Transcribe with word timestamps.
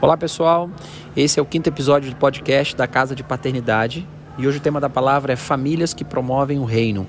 Olá 0.00 0.16
pessoal, 0.16 0.70
esse 1.16 1.40
é 1.40 1.42
o 1.42 1.44
quinto 1.44 1.68
episódio 1.68 2.08
do 2.08 2.16
podcast 2.16 2.76
da 2.76 2.86
Casa 2.86 3.16
de 3.16 3.24
Paternidade 3.24 4.06
e 4.38 4.46
hoje 4.46 4.58
o 4.58 4.60
tema 4.60 4.80
da 4.80 4.88
palavra 4.88 5.32
é 5.32 5.36
Famílias 5.36 5.92
que 5.92 6.04
Promovem 6.04 6.60
o 6.60 6.64
Reino. 6.64 7.04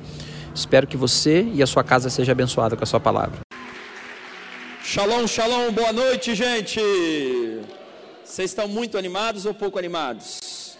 Espero 0.55 0.88
que 0.88 0.97
você 0.97 1.44
e 1.54 1.62
a 1.62 1.67
sua 1.67 1.83
casa 1.83 2.10
seja 2.10 2.31
abençoada 2.31 2.75
com 2.75 2.83
a 2.83 2.88
sua 2.88 2.99
palavra. 2.99 3.41
Shalom, 4.83 5.28
shalom, 5.28 5.71
boa 5.71 5.94
noite, 5.94 6.33
gente. 6.33 6.79
Vocês 8.23 8.49
estão 8.49 8.67
muito 8.67 8.98
animados 8.98 9.46
ou 9.46 9.54
pouco 9.54 9.78
animados? 9.78 10.76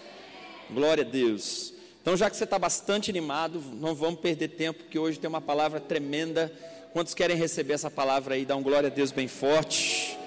Glória 0.68 1.04
a 1.04 1.08
Deus. 1.08 1.72
Então, 2.02 2.16
já 2.16 2.28
que 2.28 2.36
você 2.36 2.42
está 2.42 2.58
bastante 2.58 3.08
animado, 3.08 3.62
não 3.74 3.94
vamos 3.94 4.18
perder 4.18 4.48
tempo, 4.48 4.82
porque 4.82 4.98
hoje 4.98 5.20
tem 5.20 5.28
uma 5.28 5.40
palavra 5.40 5.78
tremenda. 5.78 6.52
Quantos 6.92 7.14
querem 7.14 7.36
receber 7.36 7.74
essa 7.74 7.88
palavra 7.88 8.34
aí? 8.34 8.44
Dá 8.44 8.56
um 8.56 8.62
glória 8.64 8.88
a 8.88 8.92
Deus 8.92 9.12
bem 9.12 9.28
forte. 9.28 10.18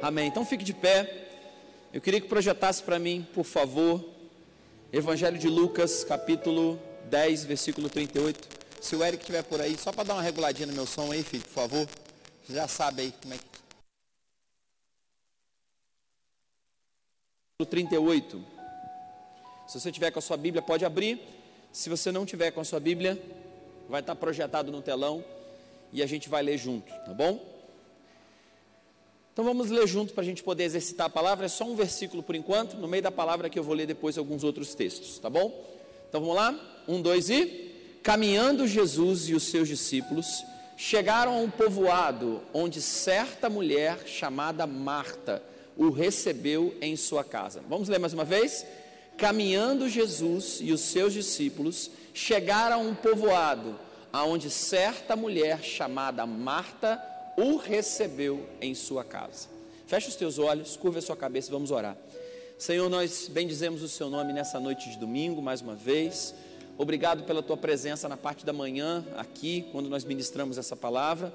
Amém. 0.00 0.28
Então, 0.28 0.44
fique 0.44 0.62
de 0.62 0.72
pé. 0.72 1.21
Eu 1.92 2.00
queria 2.00 2.22
que 2.22 2.26
projetasse 2.26 2.82
para 2.82 2.98
mim, 2.98 3.26
por 3.34 3.44
favor, 3.44 4.02
Evangelho 4.90 5.38
de 5.38 5.46
Lucas, 5.46 6.02
capítulo 6.02 6.80
10, 7.10 7.44
versículo 7.44 7.90
38. 7.90 8.48
Se 8.80 8.96
o 8.96 9.04
Eric 9.04 9.22
estiver 9.22 9.42
por 9.42 9.60
aí, 9.60 9.76
só 9.76 9.92
para 9.92 10.04
dar 10.04 10.14
uma 10.14 10.22
reguladinha 10.22 10.66
no 10.66 10.72
meu 10.72 10.86
som 10.86 11.12
aí, 11.12 11.22
filho, 11.22 11.42
por 11.42 11.50
favor. 11.50 11.86
Você 12.42 12.54
já 12.54 12.66
sabe 12.66 13.02
aí 13.02 13.14
como 13.20 13.34
é 13.34 13.36
que. 13.36 13.44
38. 17.66 18.42
Se 19.68 19.78
você 19.78 19.92
tiver 19.92 20.10
com 20.10 20.18
a 20.18 20.22
sua 20.22 20.38
Bíblia, 20.38 20.62
pode 20.62 20.86
abrir. 20.86 21.20
Se 21.70 21.90
você 21.90 22.10
não 22.10 22.24
tiver 22.24 22.52
com 22.52 22.60
a 22.60 22.64
sua 22.64 22.80
Bíblia, 22.80 23.22
vai 23.86 24.00
estar 24.00 24.14
projetado 24.14 24.72
no 24.72 24.80
telão 24.80 25.22
e 25.92 26.02
a 26.02 26.06
gente 26.06 26.30
vai 26.30 26.42
ler 26.42 26.56
junto, 26.56 26.90
tá 27.04 27.12
bom? 27.12 27.51
Então 29.32 29.44
vamos 29.46 29.70
ler 29.70 29.86
junto 29.86 30.12
para 30.12 30.22
a 30.22 30.26
gente 30.26 30.42
poder 30.42 30.64
exercitar 30.64 31.06
a 31.06 31.10
palavra. 31.10 31.46
É 31.46 31.48
só 31.48 31.64
um 31.64 31.74
versículo 31.74 32.22
por 32.22 32.34
enquanto. 32.34 32.76
No 32.76 32.86
meio 32.86 33.02
da 33.02 33.10
palavra 33.10 33.48
que 33.48 33.58
eu 33.58 33.62
vou 33.62 33.74
ler 33.74 33.86
depois 33.86 34.18
alguns 34.18 34.44
outros 34.44 34.74
textos, 34.74 35.18
tá 35.18 35.30
bom? 35.30 35.66
Então 36.08 36.20
vamos 36.20 36.36
lá? 36.36 36.54
Um, 36.86 37.00
dois 37.00 37.30
e. 37.30 37.70
Caminhando 38.02 38.66
Jesus 38.66 39.30
e 39.30 39.34
os 39.34 39.44
seus 39.44 39.68
discípulos 39.68 40.44
chegaram 40.76 41.32
a 41.32 41.38
um 41.38 41.48
povoado 41.48 42.42
onde 42.52 42.82
certa 42.82 43.48
mulher 43.48 44.06
chamada 44.06 44.66
Marta 44.66 45.42
o 45.78 45.88
recebeu 45.88 46.74
em 46.82 46.94
sua 46.94 47.24
casa. 47.24 47.62
Vamos 47.66 47.88
ler 47.88 47.98
mais 47.98 48.12
uma 48.12 48.24
vez? 48.24 48.66
Caminhando 49.16 49.88
Jesus 49.88 50.58
e 50.60 50.72
os 50.72 50.80
seus 50.80 51.14
discípulos 51.14 51.90
chegaram 52.12 52.76
a 52.76 52.80
um 52.80 52.94
povoado 52.94 53.78
onde 54.12 54.50
certa 54.50 55.16
mulher 55.16 55.62
chamada 55.62 56.26
Marta 56.26 57.00
o 57.36 57.56
recebeu 57.56 58.46
em 58.60 58.74
sua 58.74 59.04
casa. 59.04 59.48
Feche 59.86 60.08
os 60.08 60.16
teus 60.16 60.38
olhos, 60.38 60.76
curva 60.76 60.98
a 60.98 61.02
sua 61.02 61.16
cabeça 61.16 61.48
e 61.48 61.52
vamos 61.52 61.70
orar. 61.70 61.96
Senhor, 62.58 62.88
nós 62.88 63.28
bendizemos 63.28 63.82
o 63.82 63.88
seu 63.88 64.08
nome 64.08 64.32
nessa 64.32 64.60
noite 64.60 64.90
de 64.90 64.98
domingo, 64.98 65.42
mais 65.42 65.60
uma 65.60 65.74
vez. 65.74 66.34
Obrigado 66.78 67.24
pela 67.24 67.42
tua 67.42 67.56
presença 67.56 68.08
na 68.08 68.16
parte 68.16 68.46
da 68.46 68.52
manhã, 68.52 69.04
aqui, 69.16 69.66
quando 69.72 69.88
nós 69.88 70.04
ministramos 70.04 70.56
essa 70.58 70.74
palavra. 70.76 71.34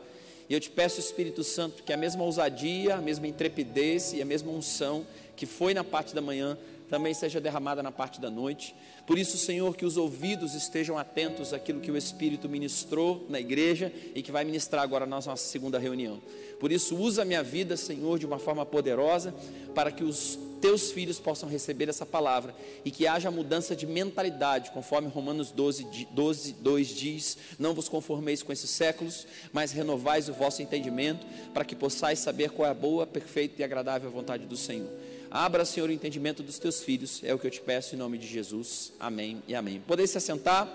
E 0.49 0.53
eu 0.53 0.59
te 0.59 0.69
peço, 0.69 0.99
Espírito 0.99 1.43
Santo, 1.43 1.83
que 1.83 1.91
a 1.91 1.97
mesma 1.97 2.23
ousadia, 2.23 2.95
a 2.95 3.01
mesma 3.01 3.27
intrepidez 3.27 4.13
e 4.13 4.21
a 4.21 4.25
mesma 4.25 4.51
unção 4.51 5.05
que 5.35 5.45
foi 5.45 5.73
na 5.73 5.83
parte 5.83 6.15
da 6.15 6.21
manhã, 6.21 6.57
também 6.89 7.13
seja 7.13 7.41
derramada 7.41 7.83
na 7.83 7.91
parte 7.91 8.19
da 8.19 8.29
noite. 8.29 8.75
Por 9.05 9.17
isso, 9.17 9.37
Senhor, 9.37 9.75
que 9.75 9.85
os 9.85 9.97
ouvidos 9.97 10.53
estejam 10.53 10.97
atentos 10.97 11.53
àquilo 11.53 11.79
que 11.79 11.91
o 11.91 11.97
Espírito 11.97 12.47
ministrou 12.49 13.25
na 13.29 13.39
igreja 13.39 13.91
e 14.15 14.21
que 14.21 14.31
vai 14.31 14.43
ministrar 14.43 14.83
agora 14.83 15.05
na 15.05 15.15
nossa 15.17 15.35
segunda 15.37 15.77
reunião. 15.79 16.21
Por 16.59 16.71
isso, 16.71 16.95
usa 16.95 17.21
a 17.21 17.25
minha 17.25 17.43
vida, 17.43 17.77
Senhor, 17.77 18.17
de 18.17 18.25
uma 18.25 18.39
forma 18.39 18.65
poderosa, 18.65 19.33
para 19.75 19.91
que 19.91 20.03
os 20.03 20.39
teus 20.59 20.91
filhos 20.91 21.19
possam 21.19 21.47
receber 21.47 21.87
essa 21.87 22.05
palavra 22.05 22.53
e 22.83 22.91
que 22.91 23.07
haja 23.07 23.29
mudança 23.29 23.75
de 23.75 23.85
mentalidade, 23.85 24.71
conforme 24.71 25.07
Romanos 25.07 25.51
12, 25.51 26.07
12 26.11 26.53
2 26.53 26.87
diz: 26.87 27.37
Não 27.59 27.73
vos 27.73 27.87
conformeis 27.87 28.41
com 28.41 28.51
esses 28.51 28.69
séculos, 28.69 29.27
mas 29.53 29.71
renovais 29.71 30.29
o 30.29 30.33
vosso 30.33 30.61
entendimento, 30.61 31.25
para 31.53 31.65
que 31.65 31.75
possais 31.75 32.19
saber 32.19 32.51
qual 32.51 32.67
é 32.67 32.71
a 32.71 32.73
boa, 32.73 33.05
perfeita 33.05 33.61
e 33.61 33.63
agradável 33.63 34.09
vontade 34.09 34.45
do 34.45 34.57
Senhor. 34.57 34.89
Abra, 35.29 35.65
Senhor, 35.65 35.89
o 35.89 35.91
entendimento 35.91 36.41
dos 36.41 36.57
teus 36.57 36.81
filhos, 36.81 37.21
é 37.21 37.33
o 37.33 37.39
que 37.39 37.45
eu 37.45 37.51
te 37.51 37.59
peço 37.59 37.95
em 37.95 37.97
nome 37.97 38.17
de 38.17 38.25
Jesus. 38.25 38.93
Amém 38.97 39.43
e 39.45 39.53
amém. 39.53 39.81
Poder 39.85 40.07
se 40.07 40.17
assentar. 40.17 40.67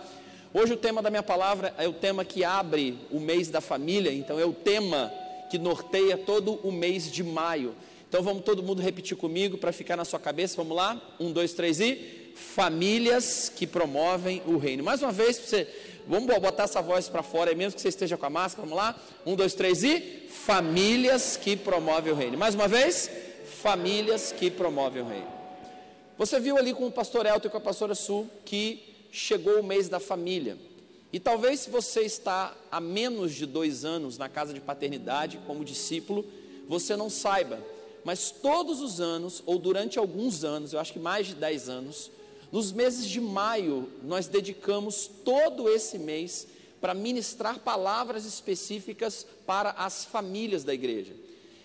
Hoje 0.52 0.74
o 0.74 0.76
tema 0.76 1.00
da 1.00 1.08
minha 1.08 1.22
palavra 1.22 1.74
é 1.78 1.88
o 1.88 1.92
tema 1.92 2.22
que 2.22 2.44
abre 2.44 2.98
o 3.10 3.18
mês 3.18 3.48
da 3.48 3.62
família, 3.62 4.12
então 4.12 4.38
é 4.38 4.44
o 4.44 4.52
tema 4.52 5.10
que 5.50 5.58
norteia 5.58 6.18
todo 6.18 6.60
o 6.62 6.70
mês 6.70 7.10
de 7.10 7.24
maio. 7.24 7.74
Então 8.06 8.22
vamos 8.22 8.44
todo 8.44 8.62
mundo 8.62 8.82
repetir 8.82 9.16
comigo 9.16 9.56
para 9.56 9.72
ficar 9.72 9.96
na 9.96 10.04
sua 10.04 10.20
cabeça. 10.20 10.56
Vamos 10.58 10.76
lá? 10.76 11.00
Um, 11.18 11.32
dois, 11.32 11.54
três 11.54 11.80
e 11.80 12.32
famílias 12.34 13.50
que 13.54 13.66
promovem 13.66 14.42
o 14.44 14.58
reino. 14.58 14.84
Mais 14.84 15.00
uma 15.00 15.12
vez, 15.12 15.38
você, 15.38 15.66
vamos 16.06 16.26
botar 16.26 16.64
essa 16.64 16.82
voz 16.82 17.08
para 17.08 17.22
fora, 17.22 17.54
mesmo 17.54 17.76
que 17.76 17.80
você 17.80 17.88
esteja 17.88 18.18
com 18.18 18.26
a 18.26 18.30
máscara. 18.30 18.68
Vamos 18.68 18.76
lá? 18.76 19.00
Um, 19.24 19.34
dois, 19.34 19.54
três 19.54 19.82
e 19.82 20.28
famílias 20.28 21.38
que 21.38 21.56
promovem 21.56 22.12
o 22.12 22.16
reino. 22.16 22.36
Mais 22.36 22.54
uma 22.54 22.68
vez 22.68 23.10
famílias 23.62 24.32
que 24.32 24.50
promovem 24.50 25.02
o 25.02 25.06
reino. 25.06 25.30
Você 26.18 26.40
viu 26.40 26.58
ali 26.58 26.74
com 26.74 26.88
o 26.88 26.90
pastor 26.90 27.24
Elton 27.26 27.46
e 27.46 27.50
com 27.50 27.58
a 27.58 27.60
pastora 27.60 27.94
Sul 27.94 28.28
que 28.44 28.82
chegou 29.12 29.60
o 29.60 29.62
mês 29.62 29.88
da 29.88 30.00
família. 30.00 30.58
E 31.12 31.20
talvez 31.20 31.60
se 31.60 31.70
você 31.70 32.00
está 32.00 32.56
há 32.72 32.80
menos 32.80 33.32
de 33.32 33.46
dois 33.46 33.84
anos 33.84 34.18
na 34.18 34.28
casa 34.28 34.52
de 34.52 34.60
paternidade 34.60 35.38
como 35.46 35.64
discípulo, 35.64 36.24
você 36.68 36.96
não 36.96 37.08
saiba. 37.08 37.64
Mas 38.04 38.32
todos 38.32 38.80
os 38.80 39.00
anos, 39.00 39.44
ou 39.46 39.60
durante 39.60 39.96
alguns 39.96 40.42
anos, 40.42 40.72
eu 40.72 40.80
acho 40.80 40.92
que 40.92 40.98
mais 40.98 41.28
de 41.28 41.36
dez 41.36 41.68
anos, 41.68 42.10
nos 42.50 42.72
meses 42.72 43.06
de 43.06 43.20
maio, 43.20 43.88
nós 44.02 44.26
dedicamos 44.26 45.08
todo 45.24 45.68
esse 45.68 46.00
mês 46.00 46.48
para 46.80 46.94
ministrar 46.94 47.60
palavras 47.60 48.24
específicas 48.24 49.24
para 49.46 49.70
as 49.70 50.04
famílias 50.04 50.64
da 50.64 50.74
igreja. 50.74 51.12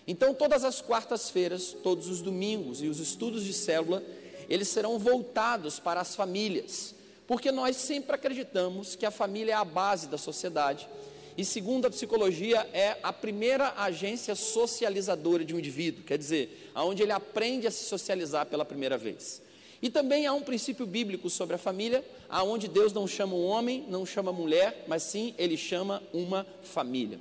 Então, 0.08 0.32
todas 0.32 0.64
as 0.64 0.80
quartas-feiras, 0.80 1.76
todos 1.82 2.08
os 2.08 2.22
domingos 2.22 2.82
e 2.82 2.86
os 2.86 2.98
estudos 2.98 3.44
de 3.44 3.52
célula, 3.52 4.02
eles 4.48 4.68
serão 4.68 4.98
voltados 4.98 5.78
para 5.78 6.00
as 6.00 6.16
famílias, 6.16 6.94
porque 7.26 7.52
nós 7.52 7.76
sempre 7.76 8.14
acreditamos 8.14 8.96
que 8.96 9.04
a 9.04 9.10
família 9.10 9.52
é 9.52 9.54
a 9.54 9.66
base 9.66 10.08
da 10.08 10.16
sociedade 10.16 10.88
e, 11.36 11.44
segundo 11.44 11.86
a 11.86 11.90
psicologia, 11.90 12.66
é 12.72 12.96
a 13.02 13.12
primeira 13.12 13.74
agência 13.76 14.34
socializadora 14.34 15.44
de 15.44 15.54
um 15.54 15.58
indivíduo, 15.58 16.02
quer 16.02 16.16
dizer, 16.16 16.70
aonde 16.74 17.02
ele 17.02 17.12
aprende 17.12 17.66
a 17.66 17.70
se 17.70 17.84
socializar 17.84 18.46
pela 18.46 18.64
primeira 18.64 18.96
vez. 18.96 19.42
E 19.82 19.90
também 19.90 20.26
há 20.26 20.32
um 20.32 20.40
princípio 20.40 20.86
bíblico 20.86 21.28
sobre 21.28 21.54
a 21.54 21.58
família, 21.58 22.02
aonde 22.30 22.66
Deus 22.66 22.94
não 22.94 23.06
chama 23.06 23.34
um 23.34 23.44
homem, 23.44 23.84
não 23.90 24.06
chama 24.06 24.32
mulher, 24.32 24.86
mas 24.88 25.02
sim 25.02 25.34
ele 25.36 25.58
chama 25.58 26.02
uma 26.14 26.46
família. 26.62 27.20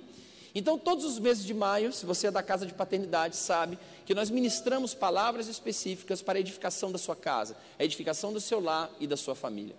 Então, 0.60 0.76
todos 0.76 1.06
os 1.06 1.20
meses 1.20 1.46
de 1.46 1.54
maio, 1.54 1.94
se 1.94 2.04
você 2.04 2.26
é 2.26 2.32
da 2.32 2.42
casa 2.42 2.66
de 2.66 2.74
paternidade, 2.74 3.36
sabe 3.36 3.78
que 4.08 4.16
nós 4.16 4.32
ministramos 4.32 4.96
palavras 4.96 5.48
específicas 5.48 6.24
para 6.24 6.40
a 6.40 6.42
edificação 6.42 6.92
da 6.92 6.98
sua 6.98 7.16
casa, 7.16 7.56
a 7.78 7.86
edificação 7.86 8.34
do 8.34 8.42
seu 8.42 8.60
lar 8.60 8.90
e 9.00 9.06
da 9.06 9.16
sua 9.16 9.36
família. 9.36 9.76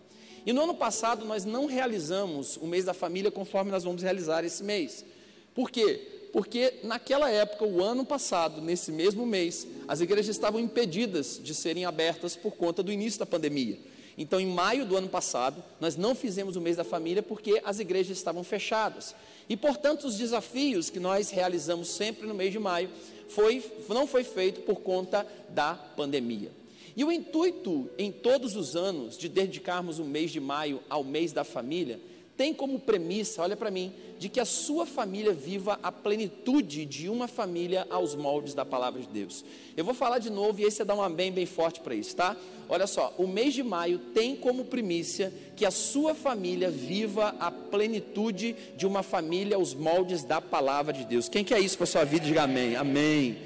E 0.46 0.52
no 0.52 0.62
ano 0.62 0.76
passado, 0.76 1.24
nós 1.24 1.44
não 1.44 1.66
realizamos 1.66 2.56
o 2.58 2.64
mês 2.68 2.84
da 2.84 2.94
família 2.94 3.28
conforme 3.28 3.72
nós 3.72 3.82
vamos 3.82 4.04
realizar 4.04 4.44
esse 4.44 4.62
mês. 4.62 5.04
Por 5.52 5.68
quê? 5.68 6.28
Porque 6.32 6.74
naquela 6.84 7.28
época, 7.28 7.64
o 7.64 7.82
ano 7.82 8.04
passado, 8.06 8.60
nesse 8.60 8.92
mesmo 8.92 9.26
mês, 9.26 9.66
as 9.88 10.00
igrejas 10.00 10.36
estavam 10.36 10.60
impedidas 10.60 11.40
de 11.42 11.56
serem 11.56 11.86
abertas 11.86 12.36
por 12.36 12.52
conta 12.52 12.84
do 12.84 12.92
início 12.92 13.18
da 13.18 13.26
pandemia. 13.26 13.80
Então, 14.18 14.40
em 14.40 14.46
maio 14.48 14.84
do 14.84 14.96
ano 14.96 15.08
passado, 15.08 15.62
nós 15.80 15.96
não 15.96 16.12
fizemos 16.12 16.56
o 16.56 16.60
mês 16.60 16.76
da 16.76 16.82
família 16.82 17.22
porque 17.22 17.62
as 17.64 17.78
igrejas 17.78 18.16
estavam 18.16 18.42
fechadas. 18.42 19.14
E, 19.48 19.56
portanto, 19.56 20.08
os 20.08 20.16
desafios 20.18 20.90
que 20.90 20.98
nós 20.98 21.30
realizamos 21.30 21.88
sempre 21.88 22.26
no 22.26 22.34
mês 22.34 22.50
de 22.50 22.58
maio 22.58 22.90
foi, 23.28 23.62
não 23.88 24.08
foi 24.08 24.24
feito 24.24 24.62
por 24.62 24.80
conta 24.80 25.24
da 25.50 25.74
pandemia. 25.74 26.50
E 26.96 27.04
o 27.04 27.12
intuito 27.12 27.88
em 27.96 28.10
todos 28.10 28.56
os 28.56 28.75
anos 28.75 29.16
de 29.16 29.28
dedicarmos 29.28 30.00
o 30.00 30.04
mês 30.04 30.32
de 30.32 30.40
maio 30.40 30.81
ao 30.90 31.04
mês 31.04 31.32
da 31.32 31.44
família 31.44 32.00
tem 32.37 32.52
como 32.52 32.81
premissa, 32.81 33.43
olha 33.43 33.56
para 33.56 33.70
mim, 33.70 33.93
de 34.19 34.29
que 34.29 34.41
a 34.41 34.44
sua 34.44 34.85
família 34.85 35.32
viva 35.32 35.79
a 35.82 35.93
plenitude 35.93 36.85
de 36.85 37.09
uma 37.09 37.29
família 37.29 37.87
aos 37.88 38.15
moldes 38.15 38.55
da 38.55 38.65
palavra 38.65 39.00
de 39.00 39.09
Deus. 39.09 39.44
Eu 39.76 39.85
vou 39.85 39.94
falar 39.94 40.19
de 40.19 40.31
novo 40.31 40.61
e 40.61 40.65
esse 40.65 40.82
é 40.82 40.85
dar 40.85 40.94
um 40.94 41.03
amém 41.03 41.31
bem 41.31 41.47
forte 41.47 41.81
para 41.81 41.94
isso, 41.94 42.17
tá? 42.17 42.37
Olha 42.69 42.87
só, 42.87 43.15
o 43.17 43.26
mês 43.26 43.55
de 43.55 43.62
maio 43.62 43.99
tem 44.12 44.37
como 44.37 44.65
primícia 44.65 45.32
que 45.56 45.65
a 45.65 45.70
sua 45.70 46.15
família 46.15 46.70
viva 46.70 47.35
a 47.41 47.50
plenitude 47.50 48.55
de 48.76 48.87
uma 48.87 49.03
família 49.03 49.56
aos 49.56 49.73
moldes 49.75 50.25
da 50.25 50.41
palavra 50.41 50.93
de 50.93 51.05
Deus. 51.05 51.29
Quem 51.29 51.44
quer 51.44 51.61
isso 51.61 51.76
para 51.76 51.87
sua 51.87 52.05
vida, 52.05 52.26
diga 52.26 52.43
amém. 52.43 52.76
Amém. 52.76 53.38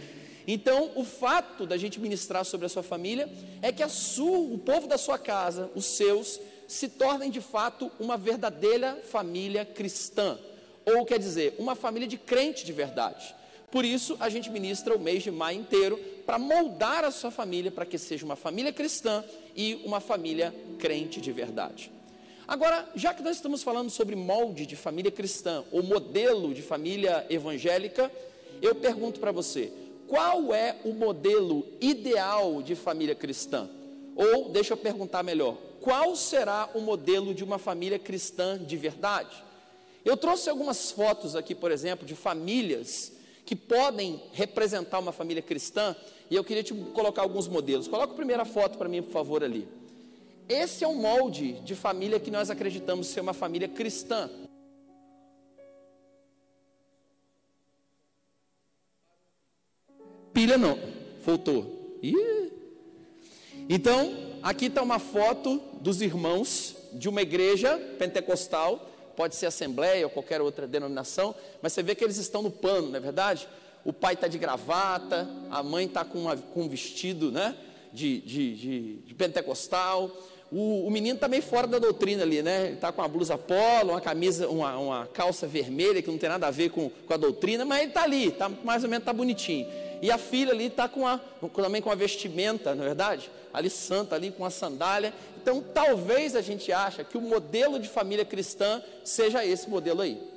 Então, 0.46 0.90
o 0.96 1.04
fato 1.04 1.66
da 1.66 1.76
gente 1.76 2.00
ministrar 2.00 2.44
sobre 2.44 2.66
a 2.66 2.68
sua 2.68 2.82
família 2.82 3.28
é 3.60 3.70
que 3.70 3.86
sua, 3.88 4.38
o 4.38 4.58
povo 4.58 4.86
da 4.88 4.98
sua 4.98 5.18
casa, 5.18 5.70
os 5.74 5.84
seus, 5.84 6.40
se 6.66 6.88
tornem 6.88 7.30
de 7.30 7.40
fato 7.40 7.90
uma 8.00 8.16
verdadeira 8.16 8.98
família 9.10 9.64
cristã, 9.64 10.38
ou 10.84 11.04
quer 11.04 11.18
dizer, 11.18 11.54
uma 11.58 11.74
família 11.74 12.08
de 12.08 12.16
crente 12.16 12.64
de 12.64 12.72
verdade. 12.72 13.34
Por 13.70 13.84
isso, 13.84 14.16
a 14.20 14.28
gente 14.28 14.50
ministra 14.50 14.94
o 14.94 15.00
mês 15.00 15.22
de 15.22 15.30
maio 15.30 15.60
inteiro 15.60 15.96
para 16.26 16.38
moldar 16.38 17.04
a 17.04 17.10
sua 17.10 17.30
família 17.30 17.70
para 17.70 17.86
que 17.86 17.96
seja 17.96 18.24
uma 18.24 18.36
família 18.36 18.72
cristã 18.72 19.24
e 19.56 19.80
uma 19.84 19.98
família 19.98 20.54
crente 20.78 21.20
de 21.20 21.32
verdade. 21.32 21.90
Agora, 22.46 22.86
já 22.94 23.14
que 23.14 23.22
nós 23.22 23.36
estamos 23.36 23.62
falando 23.62 23.88
sobre 23.88 24.14
molde 24.14 24.66
de 24.66 24.76
família 24.76 25.10
cristã 25.10 25.64
ou 25.72 25.82
modelo 25.82 26.52
de 26.52 26.60
família 26.60 27.24
evangélica, 27.30 28.12
eu 28.60 28.74
pergunto 28.74 29.20
para 29.20 29.32
você: 29.32 29.72
qual 30.06 30.52
é 30.52 30.76
o 30.84 30.92
modelo 30.92 31.66
ideal 31.80 32.60
de 32.60 32.74
família 32.74 33.14
cristã? 33.14 33.70
Ou, 34.14 34.50
deixa 34.50 34.74
eu 34.74 34.76
perguntar 34.76 35.22
melhor, 35.22 35.56
qual 35.80 36.14
será 36.14 36.68
o 36.74 36.80
modelo 36.80 37.34
de 37.34 37.42
uma 37.42 37.58
família 37.58 37.98
cristã 37.98 38.62
de 38.62 38.76
verdade? 38.76 39.34
Eu 40.04 40.16
trouxe 40.16 40.50
algumas 40.50 40.90
fotos 40.90 41.36
aqui, 41.36 41.54
por 41.54 41.70
exemplo, 41.70 42.06
de 42.06 42.14
famílias 42.14 43.12
que 43.44 43.54
podem 43.54 44.22
representar 44.32 44.98
uma 44.98 45.12
família 45.12 45.42
cristã, 45.42 45.94
e 46.30 46.34
eu 46.34 46.44
queria 46.44 46.62
te 46.62 46.72
colocar 46.72 47.22
alguns 47.22 47.48
modelos. 47.48 47.88
Coloca 47.88 48.12
a 48.12 48.16
primeira 48.16 48.44
foto 48.44 48.78
para 48.78 48.88
mim, 48.88 49.02
por 49.02 49.12
favor, 49.12 49.44
ali. 49.44 49.68
Esse 50.48 50.84
é 50.84 50.88
um 50.88 50.96
molde 50.96 51.54
de 51.60 51.74
família 51.74 52.18
que 52.18 52.30
nós 52.30 52.50
acreditamos 52.50 53.06
ser 53.08 53.20
uma 53.20 53.32
família 53.32 53.68
cristã. 53.68 54.30
Pilha 60.32 60.56
não, 60.56 60.78
voltou. 61.24 61.98
Ih. 62.02 62.50
Então, 63.68 64.38
aqui 64.42 64.66
está 64.66 64.82
uma 64.82 64.98
foto 64.98 65.60
dos 65.80 66.00
irmãos 66.00 66.74
de 66.92 67.08
uma 67.08 67.22
igreja 67.22 67.78
pentecostal, 67.98 68.91
pode 69.16 69.36
ser 69.36 69.46
assembleia 69.46 70.04
ou 70.04 70.10
qualquer 70.10 70.40
outra 70.40 70.66
denominação, 70.66 71.34
mas 71.60 71.72
você 71.72 71.82
vê 71.82 71.94
que 71.94 72.04
eles 72.04 72.16
estão 72.16 72.42
no 72.42 72.50
pano, 72.50 72.88
não 72.88 72.96
é 72.96 73.00
verdade? 73.00 73.48
O 73.84 73.92
pai 73.92 74.14
está 74.14 74.28
de 74.28 74.38
gravata, 74.38 75.28
a 75.50 75.62
mãe 75.62 75.86
está 75.86 76.04
com, 76.04 76.24
com, 76.54 76.62
um 76.62 76.68
vestido 76.68 77.32
né, 77.32 77.56
de, 77.92 78.20
de, 78.20 78.54
de, 78.54 78.96
de 78.98 79.14
pentecostal, 79.14 80.10
o, 80.52 80.86
o 80.86 80.90
menino 80.90 81.14
está 81.14 81.26
meio 81.28 81.42
fora 81.42 81.66
da 81.66 81.78
doutrina 81.78 82.22
ali, 82.22 82.42
né? 82.42 82.66
Ele 82.66 82.74
está 82.74 82.92
com 82.92 83.00
uma 83.00 83.08
blusa 83.08 83.38
polo, 83.38 83.92
uma 83.92 84.02
camisa, 84.02 84.46
uma, 84.48 84.76
uma, 84.76 85.06
calça 85.06 85.46
vermelha 85.46 86.02
que 86.02 86.10
não 86.10 86.18
tem 86.18 86.28
nada 86.28 86.46
a 86.46 86.50
ver 86.50 86.68
com, 86.68 86.90
com 86.90 87.14
a 87.14 87.16
doutrina, 87.16 87.64
mas 87.64 87.80
ele 87.80 87.88
está 87.88 88.02
ali, 88.02 88.30
tá, 88.30 88.50
mais 88.62 88.84
ou 88.84 88.90
menos 88.90 89.02
está 89.02 89.14
bonitinho. 89.14 89.66
E 90.02 90.10
a 90.10 90.18
filha 90.18 90.52
ali 90.52 90.66
está 90.66 90.86
com 90.88 91.06
a, 91.06 91.18
também 91.54 91.80
com 91.80 91.90
a 91.90 91.94
vestimenta, 91.94 92.74
não 92.74 92.84
é 92.84 92.88
verdade? 92.88 93.30
Ali 93.52 93.70
santa, 93.70 94.14
ali 94.14 94.30
com 94.30 94.44
a 94.44 94.50
sandália. 94.50 95.12
Então, 95.40 95.62
talvez 95.62 96.34
a 96.36 96.40
gente 96.40 96.72
ache 96.72 97.04
que 97.04 97.18
o 97.18 97.20
modelo 97.20 97.78
de 97.78 97.88
família 97.88 98.24
cristã 98.24 98.82
seja 99.04 99.44
esse 99.44 99.68
modelo 99.68 100.00
aí. 100.00 100.32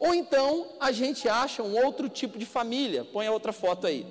Ou 0.00 0.14
então 0.14 0.66
a 0.80 0.90
gente 0.90 1.28
acha 1.28 1.62
um 1.62 1.78
outro 1.84 2.08
tipo 2.08 2.38
de 2.38 2.46
família. 2.46 3.04
Põe 3.04 3.26
a 3.26 3.32
outra 3.32 3.52
foto 3.52 3.86
aí. 3.86 4.06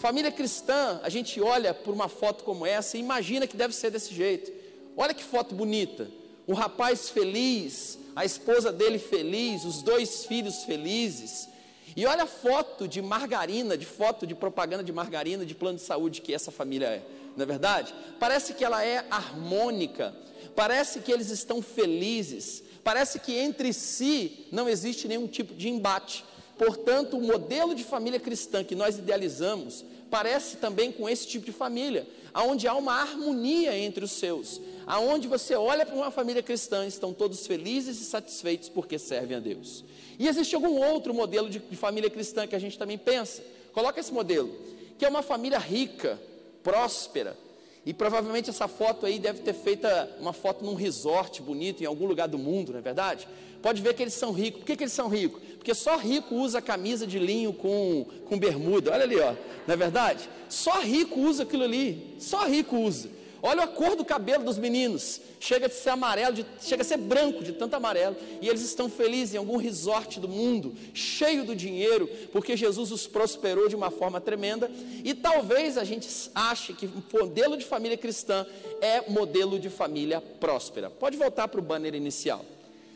Família 0.00 0.30
cristã, 0.30 1.00
a 1.02 1.08
gente 1.08 1.40
olha 1.40 1.74
por 1.74 1.92
uma 1.92 2.08
foto 2.08 2.44
como 2.44 2.64
essa 2.64 2.96
e 2.96 3.00
imagina 3.00 3.46
que 3.46 3.56
deve 3.56 3.74
ser 3.74 3.90
desse 3.90 4.14
jeito. 4.14 4.50
Olha 4.96 5.12
que 5.12 5.24
foto 5.24 5.54
bonita. 5.54 6.08
O 6.46 6.54
rapaz 6.54 7.10
feliz, 7.10 7.98
a 8.14 8.24
esposa 8.24 8.72
dele 8.72 8.98
feliz, 8.98 9.64
os 9.64 9.82
dois 9.82 10.24
filhos 10.24 10.62
felizes. 10.64 11.48
E 11.96 12.06
olha 12.06 12.22
a 12.22 12.26
foto 12.26 12.86
de 12.86 13.02
margarina, 13.02 13.76
de 13.76 13.84
foto 13.84 14.26
de 14.26 14.34
propaganda 14.34 14.84
de 14.84 14.92
margarina, 14.92 15.44
de 15.44 15.54
plano 15.54 15.76
de 15.76 15.84
saúde 15.84 16.20
que 16.20 16.32
essa 16.32 16.52
família 16.52 16.86
é. 16.86 17.02
Não 17.40 17.44
é 17.44 17.46
verdade? 17.46 17.94
Parece 18.18 18.52
que 18.52 18.62
ela 18.62 18.84
é 18.84 19.06
harmônica. 19.10 20.14
Parece 20.54 21.00
que 21.00 21.10
eles 21.10 21.30
estão 21.30 21.62
felizes. 21.62 22.62
Parece 22.84 23.18
que 23.18 23.34
entre 23.34 23.72
si 23.72 24.46
não 24.52 24.68
existe 24.68 25.08
nenhum 25.08 25.26
tipo 25.26 25.54
de 25.54 25.70
embate. 25.70 26.22
Portanto, 26.58 27.16
o 27.16 27.22
modelo 27.22 27.74
de 27.74 27.82
família 27.82 28.20
cristã 28.20 28.62
que 28.62 28.74
nós 28.74 28.98
idealizamos 28.98 29.82
parece 30.10 30.58
também 30.58 30.92
com 30.92 31.08
esse 31.08 31.26
tipo 31.26 31.46
de 31.46 31.52
família, 31.52 32.06
onde 32.34 32.68
há 32.68 32.74
uma 32.74 33.00
harmonia 33.00 33.78
entre 33.78 34.04
os 34.04 34.10
seus, 34.10 34.60
aonde 34.86 35.26
você 35.26 35.54
olha 35.54 35.86
para 35.86 35.94
uma 35.94 36.10
família 36.10 36.42
cristã, 36.42 36.84
estão 36.84 37.14
todos 37.14 37.46
felizes 37.46 38.00
e 38.00 38.04
satisfeitos 38.04 38.68
porque 38.68 38.98
servem 38.98 39.36
a 39.36 39.40
Deus. 39.40 39.82
E 40.18 40.28
existe 40.28 40.54
algum 40.54 40.78
outro 40.84 41.14
modelo 41.14 41.48
de, 41.48 41.60
de 41.60 41.76
família 41.76 42.10
cristã 42.10 42.46
que 42.46 42.56
a 42.56 42.58
gente 42.58 42.76
também 42.76 42.98
pensa? 42.98 43.42
Coloca 43.72 43.98
esse 43.98 44.12
modelo, 44.12 44.54
que 44.98 45.06
é 45.06 45.08
uma 45.08 45.22
família 45.22 45.58
rica, 45.58 46.20
próspera, 46.62 47.36
e 47.84 47.94
provavelmente 47.94 48.50
essa 48.50 48.68
foto 48.68 49.06
aí 49.06 49.18
deve 49.18 49.40
ter 49.40 49.54
feita 49.54 50.16
uma 50.20 50.32
foto 50.32 50.64
num 50.64 50.74
resort 50.74 51.40
bonito 51.40 51.82
em 51.82 51.86
algum 51.86 52.06
lugar 52.06 52.28
do 52.28 52.38
mundo, 52.38 52.72
não 52.72 52.78
é 52.78 52.82
verdade? 52.82 53.26
Pode 53.62 53.80
ver 53.82 53.94
que 53.94 54.02
eles 54.02 54.14
são 54.14 54.32
ricos. 54.32 54.60
Por 54.60 54.66
que, 54.66 54.76
que 54.76 54.84
eles 54.84 54.92
são 54.92 55.08
ricos? 55.08 55.40
Porque 55.56 55.74
só 55.74 55.96
rico 55.96 56.34
usa 56.34 56.62
camisa 56.62 57.06
de 57.06 57.18
linho 57.18 57.52
com, 57.52 58.06
com 58.26 58.38
bermuda. 58.38 58.92
Olha 58.92 59.04
ali, 59.04 59.18
ó. 59.18 59.34
Não 59.66 59.74
é 59.74 59.76
verdade? 59.76 60.28
Só 60.48 60.80
rico 60.80 61.20
usa 61.20 61.42
aquilo 61.42 61.64
ali. 61.64 62.16
Só 62.18 62.46
rico 62.46 62.76
usa. 62.76 63.10
Olha 63.42 63.64
a 63.64 63.66
cor 63.66 63.96
do 63.96 64.04
cabelo 64.04 64.44
dos 64.44 64.58
meninos. 64.58 65.20
Chega 65.38 65.66
a 65.66 65.70
ser 65.70 65.90
amarelo, 65.90 66.34
de, 66.34 66.46
chega 66.60 66.82
a 66.82 66.84
ser 66.84 66.98
branco 66.98 67.42
de 67.42 67.52
tanto 67.52 67.74
amarelo. 67.74 68.16
E 68.40 68.48
eles 68.48 68.62
estão 68.62 68.88
felizes 68.88 69.34
em 69.34 69.38
algum 69.38 69.56
resort 69.56 70.20
do 70.20 70.28
mundo, 70.28 70.74
cheio 70.92 71.44
do 71.44 71.56
dinheiro, 71.56 72.08
porque 72.32 72.56
Jesus 72.56 72.90
os 72.90 73.06
prosperou 73.06 73.68
de 73.68 73.76
uma 73.76 73.90
forma 73.90 74.20
tremenda. 74.20 74.70
E 75.02 75.14
talvez 75.14 75.78
a 75.78 75.84
gente 75.84 76.08
ache 76.34 76.72
que 76.72 76.86
o 76.86 77.04
modelo 77.12 77.56
de 77.56 77.64
família 77.64 77.96
cristã 77.96 78.46
é 78.80 79.08
modelo 79.10 79.58
de 79.58 79.70
família 79.70 80.20
próspera. 80.20 80.90
Pode 80.90 81.16
voltar 81.16 81.48
para 81.48 81.60
o 81.60 81.62
banner 81.62 81.94
inicial. 81.94 82.44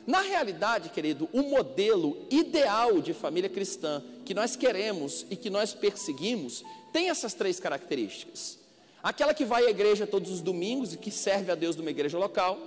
Na 0.06 0.20
realidade, 0.20 0.90
querido, 0.90 1.28
o 1.32 1.42
modelo 1.42 2.26
ideal 2.30 3.00
de 3.00 3.14
família 3.14 3.48
cristã 3.48 4.02
que 4.24 4.34
nós 4.34 4.54
queremos 4.54 5.24
e 5.30 5.36
que 5.36 5.48
nós 5.48 5.72
perseguimos 5.72 6.62
tem 6.92 7.08
essas 7.08 7.32
três 7.32 7.58
características. 7.58 8.63
Aquela 9.04 9.34
que 9.34 9.44
vai 9.44 9.66
à 9.66 9.70
igreja 9.70 10.06
todos 10.06 10.30
os 10.30 10.40
domingos 10.40 10.94
e 10.94 10.96
que 10.96 11.10
serve 11.10 11.52
a 11.52 11.54
Deus 11.54 11.76
numa 11.76 11.90
igreja 11.90 12.16
local. 12.16 12.58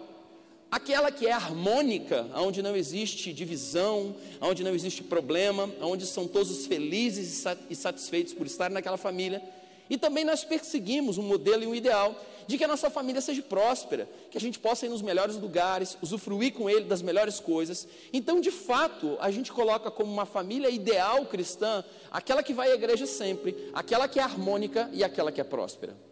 Aquela 0.70 1.12
que 1.12 1.26
é 1.26 1.32
harmônica, 1.32 2.28
onde 2.36 2.62
não 2.62 2.76
existe 2.76 3.34
divisão, 3.34 4.16
onde 4.40 4.64
não 4.64 4.76
existe 4.76 5.02
problema, 5.02 5.68
onde 5.82 6.06
são 6.06 6.28
todos 6.28 6.68
felizes 6.68 7.44
e 7.72 7.76
satisfeitos 7.76 8.36
por 8.36 8.46
estar 8.46 8.70
naquela 8.70 8.98
família. 8.98 9.42
E 9.90 9.98
também 9.98 10.24
nós 10.24 10.44
perseguimos 10.44 11.18
um 11.18 11.24
modelo 11.24 11.64
e 11.64 11.68
um 11.68 11.74
ideal 11.74 12.16
de 12.46 12.56
que 12.56 12.64
a 12.64 12.68
nossa 12.68 12.92
família 12.92 13.20
seja 13.20 13.42
próspera, 13.42 14.08
que 14.30 14.38
a 14.38 14.42
gente 14.42 14.60
possa 14.60 14.86
ir 14.86 14.90
nos 14.90 15.02
melhores 15.02 15.38
lugares, 15.38 15.98
usufruir 16.04 16.54
com 16.54 16.70
ele 16.70 16.86
das 16.86 17.02
melhores 17.02 17.40
coisas. 17.40 17.88
Então, 18.14 18.40
de 18.40 18.52
fato, 18.52 19.18
a 19.20 19.32
gente 19.32 19.52
coloca 19.52 19.90
como 19.90 20.14
uma 20.14 20.26
família 20.28 20.70
ideal 20.70 21.26
cristã 21.26 21.84
aquela 22.12 22.44
que 22.44 22.54
vai 22.54 22.72
à 22.72 22.76
igreja 22.76 23.08
sempre, 23.08 23.72
aquela 23.74 24.08
que 24.08 24.20
é 24.20 24.24
harmônica 24.24 24.88
e 24.94 25.04
aquela 25.04 25.32
que 25.32 25.42
é 25.42 25.44
próspera. 25.44 26.06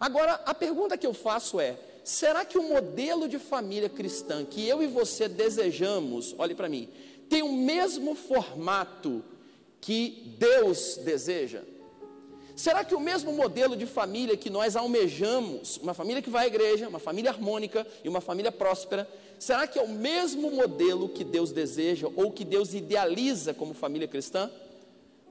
Agora, 0.00 0.40
a 0.46 0.54
pergunta 0.54 0.96
que 0.96 1.06
eu 1.06 1.12
faço 1.12 1.60
é: 1.60 1.78
será 2.02 2.42
que 2.42 2.56
o 2.56 2.62
modelo 2.62 3.28
de 3.28 3.38
família 3.38 3.88
cristã 3.88 4.44
que 4.46 4.66
eu 4.66 4.82
e 4.82 4.86
você 4.86 5.28
desejamos, 5.28 6.34
olhe 6.38 6.54
para 6.54 6.70
mim, 6.70 6.88
tem 7.28 7.42
o 7.42 7.52
mesmo 7.52 8.14
formato 8.14 9.22
que 9.78 10.34
Deus 10.38 10.98
deseja? 11.04 11.62
Será 12.56 12.84
que 12.84 12.94
o 12.94 13.00
mesmo 13.00 13.32
modelo 13.32 13.76
de 13.76 13.86
família 13.86 14.36
que 14.36 14.50
nós 14.50 14.76
almejamos, 14.76 15.78
uma 15.78 15.94
família 15.94 16.20
que 16.20 16.28
vai 16.28 16.44
à 16.44 16.46
igreja, 16.46 16.88
uma 16.88 16.98
família 16.98 17.30
harmônica 17.30 17.86
e 18.04 18.08
uma 18.08 18.20
família 18.20 18.52
próspera, 18.52 19.08
será 19.38 19.66
que 19.66 19.78
é 19.78 19.82
o 19.82 19.88
mesmo 19.88 20.50
modelo 20.50 21.08
que 21.08 21.24
Deus 21.24 21.52
deseja 21.52 22.08
ou 22.14 22.30
que 22.30 22.44
Deus 22.44 22.74
idealiza 22.74 23.54
como 23.54 23.72
família 23.72 24.06
cristã? 24.06 24.50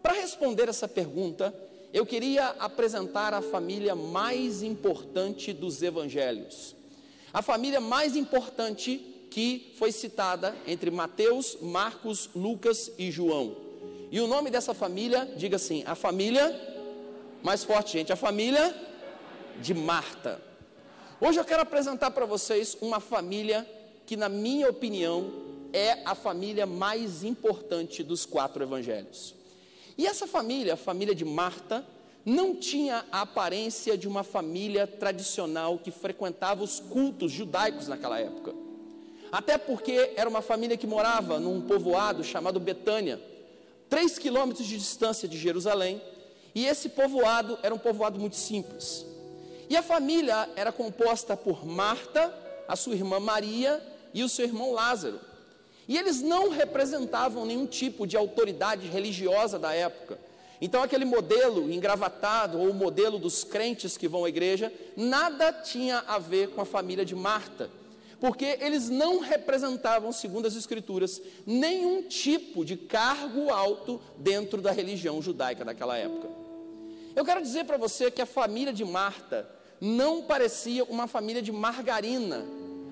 Para 0.01 0.13
responder 0.13 0.69
essa 0.69 0.87
pergunta, 0.87 1.53
eu 1.93 2.05
queria 2.05 2.49
apresentar 2.59 3.33
a 3.33 3.41
família 3.41 3.95
mais 3.95 4.61
importante 4.61 5.51
dos 5.51 5.81
evangelhos. 5.81 6.75
A 7.33 7.41
família 7.41 7.81
mais 7.81 8.15
importante 8.15 8.97
que 9.29 9.73
foi 9.77 9.91
citada 9.91 10.55
entre 10.67 10.91
Mateus, 10.91 11.57
Marcos, 11.61 12.29
Lucas 12.35 12.91
e 12.97 13.11
João. 13.11 13.55
E 14.11 14.19
o 14.19 14.27
nome 14.27 14.49
dessa 14.49 14.73
família, 14.73 15.31
diga 15.37 15.55
assim, 15.55 15.83
a 15.85 15.95
família 15.95 16.77
mais 17.43 17.63
forte, 17.63 17.93
gente, 17.93 18.11
a 18.11 18.15
família 18.15 18.75
de 19.61 19.73
Marta. 19.73 20.41
Hoje 21.21 21.39
eu 21.39 21.45
quero 21.45 21.61
apresentar 21.61 22.11
para 22.11 22.25
vocês 22.25 22.77
uma 22.81 22.99
família 22.99 23.67
que, 24.05 24.15
na 24.17 24.29
minha 24.29 24.69
opinião, 24.69 25.31
é 25.71 25.99
a 26.05 26.15
família 26.15 26.65
mais 26.65 27.23
importante 27.23 28.03
dos 28.03 28.25
quatro 28.25 28.63
evangelhos. 28.63 29.38
E 29.99 30.07
essa 30.07 30.25
família, 30.25 30.75
a 30.75 30.77
família 30.77 31.13
de 31.13 31.25
Marta, 31.25 31.85
não 32.25 32.55
tinha 32.55 33.05
a 33.11 33.19
aparência 33.19 33.97
de 33.97 34.07
uma 34.07 34.23
família 34.23 34.87
tradicional 34.87 35.77
que 35.77 35.91
frequentava 35.91 36.63
os 36.63 36.79
cultos 36.79 37.33
judaicos 37.33 37.89
naquela 37.89 38.17
época. 38.17 38.55
Até 39.29 39.57
porque 39.57 40.13
era 40.15 40.29
uma 40.29 40.41
família 40.41 40.77
que 40.77 40.87
morava 40.87 41.37
num 41.37 41.59
povoado 41.59 42.23
chamado 42.23 42.61
Betânia, 42.61 43.21
três 43.89 44.17
quilômetros 44.17 44.65
de 44.65 44.77
distância 44.77 45.27
de 45.27 45.37
Jerusalém, 45.37 46.01
e 46.55 46.65
esse 46.65 46.87
povoado 46.87 47.59
era 47.61 47.75
um 47.75 47.77
povoado 47.77 48.17
muito 48.17 48.37
simples. 48.37 49.05
E 49.69 49.75
a 49.75 49.83
família 49.83 50.49
era 50.55 50.71
composta 50.71 51.35
por 51.35 51.65
Marta, 51.65 52.33
a 52.69 52.77
sua 52.77 52.95
irmã 52.95 53.19
Maria 53.19 53.85
e 54.13 54.23
o 54.23 54.29
seu 54.29 54.45
irmão 54.45 54.71
Lázaro. 54.71 55.19
E 55.89 55.97
eles 55.97 56.21
não 56.21 56.49
representavam 56.49 57.47
nenhum 57.47 57.65
tipo 57.65 58.05
de 58.05 58.15
autoridade 58.15 58.87
religiosa 58.87 59.57
da 59.57 59.73
época. 59.73 60.19
Então, 60.61 60.83
aquele 60.83 61.03
modelo 61.03 61.71
engravatado, 61.71 62.59
ou 62.59 62.69
o 62.69 62.73
modelo 62.75 63.17
dos 63.17 63.43
crentes 63.43 63.97
que 63.97 64.07
vão 64.07 64.23
à 64.23 64.29
igreja, 64.29 64.71
nada 64.95 65.51
tinha 65.51 66.03
a 66.07 66.19
ver 66.19 66.49
com 66.49 66.61
a 66.61 66.65
família 66.65 67.03
de 67.03 67.15
Marta, 67.15 67.71
porque 68.19 68.59
eles 68.61 68.87
não 68.87 69.19
representavam, 69.19 70.11
segundo 70.11 70.45
as 70.45 70.55
Escrituras, 70.55 71.19
nenhum 71.43 72.03
tipo 72.03 72.63
de 72.63 72.77
cargo 72.77 73.49
alto 73.49 73.99
dentro 74.15 74.61
da 74.61 74.71
religião 74.71 75.19
judaica 75.23 75.65
daquela 75.65 75.97
época. 75.97 76.29
Eu 77.15 77.25
quero 77.25 77.41
dizer 77.41 77.65
para 77.65 77.77
você 77.77 78.11
que 78.11 78.21
a 78.21 78.27
família 78.27 78.71
de 78.71 78.85
Marta 78.85 79.49
não 79.81 80.21
parecia 80.21 80.83
uma 80.83 81.07
família 81.07 81.41
de 81.41 81.51
margarina, 81.51 82.45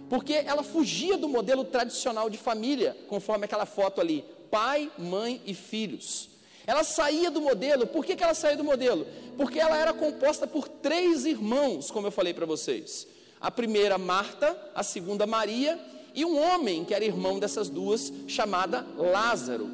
porque 0.09 0.33
ela 0.33 0.63
fugia 0.63 1.17
do 1.17 1.27
modelo 1.27 1.63
tradicional 1.63 2.29
de 2.29 2.37
família, 2.37 2.95
conforme 3.07 3.45
aquela 3.45 3.65
foto 3.65 3.99
ali: 3.99 4.23
pai, 4.49 4.91
mãe 4.97 5.41
e 5.45 5.53
filhos. 5.53 6.29
Ela 6.65 6.83
saía 6.83 7.31
do 7.31 7.39
modelo, 7.39 7.87
por 7.87 8.03
que, 8.05 8.15
que 8.15 8.23
ela 8.23 8.33
saía 8.33 8.57
do 8.57 8.63
modelo? 8.63 9.07
Porque 9.37 9.59
ela 9.59 9.77
era 9.77 9.93
composta 9.93 10.45
por 10.45 10.67
três 10.67 11.25
irmãos, 11.25 11.89
como 11.89 12.07
eu 12.07 12.11
falei 12.11 12.33
para 12.33 12.45
vocês. 12.45 13.07
A 13.39 13.49
primeira, 13.49 13.97
Marta, 13.97 14.57
a 14.75 14.83
segunda, 14.83 15.25
Maria, 15.25 15.79
e 16.13 16.25
um 16.25 16.37
homem 16.37 16.83
que 16.83 16.93
era 16.93 17.05
irmão 17.05 17.39
dessas 17.39 17.69
duas, 17.69 18.11
chamada 18.27 18.85
Lázaro. 18.97 19.69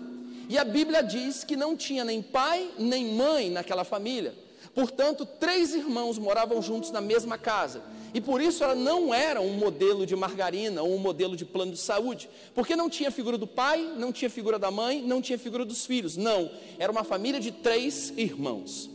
E 0.50 0.58
a 0.58 0.64
Bíblia 0.64 1.02
diz 1.02 1.44
que 1.44 1.56
não 1.56 1.76
tinha 1.76 2.04
nem 2.04 2.22
pai 2.22 2.70
nem 2.78 3.14
mãe 3.14 3.50
naquela 3.50 3.84
família. 3.84 4.36
Portanto, 4.76 5.26
três 5.26 5.74
irmãos 5.74 6.18
moravam 6.18 6.62
juntos 6.62 6.92
na 6.92 7.02
mesma 7.02 7.38
casa. 7.38 7.82
E 8.14 8.22
por 8.22 8.40
isso 8.40 8.64
ela 8.64 8.76
não 8.76 9.14
era 9.14 9.42
um 9.42 9.54
modelo 9.54 10.06
de 10.06 10.16
margarina 10.16 10.84
ou 10.84 10.94
um 10.94 11.00
modelo 11.00 11.36
de 11.36 11.44
plano 11.44 11.72
de 11.72 11.80
saúde, 11.80 12.30
porque 12.54 12.76
não 12.76 12.90
tinha 12.90 13.10
figura 13.10 13.38
do 13.38 13.48
pai, 13.48 13.94
não 13.98 14.12
tinha 14.12 14.30
figura 14.30 14.60
da 14.60 14.70
mãe, 14.70 15.02
não 15.02 15.22
tinha 15.22 15.38
figura 15.38 15.66
dos 15.66 15.86
filhos. 15.86 16.16
Não, 16.16 16.52
era 16.78 16.92
uma 16.92 17.04
família 17.04 17.40
de 17.40 17.52
três 17.52 18.14
irmãos. 18.16 18.90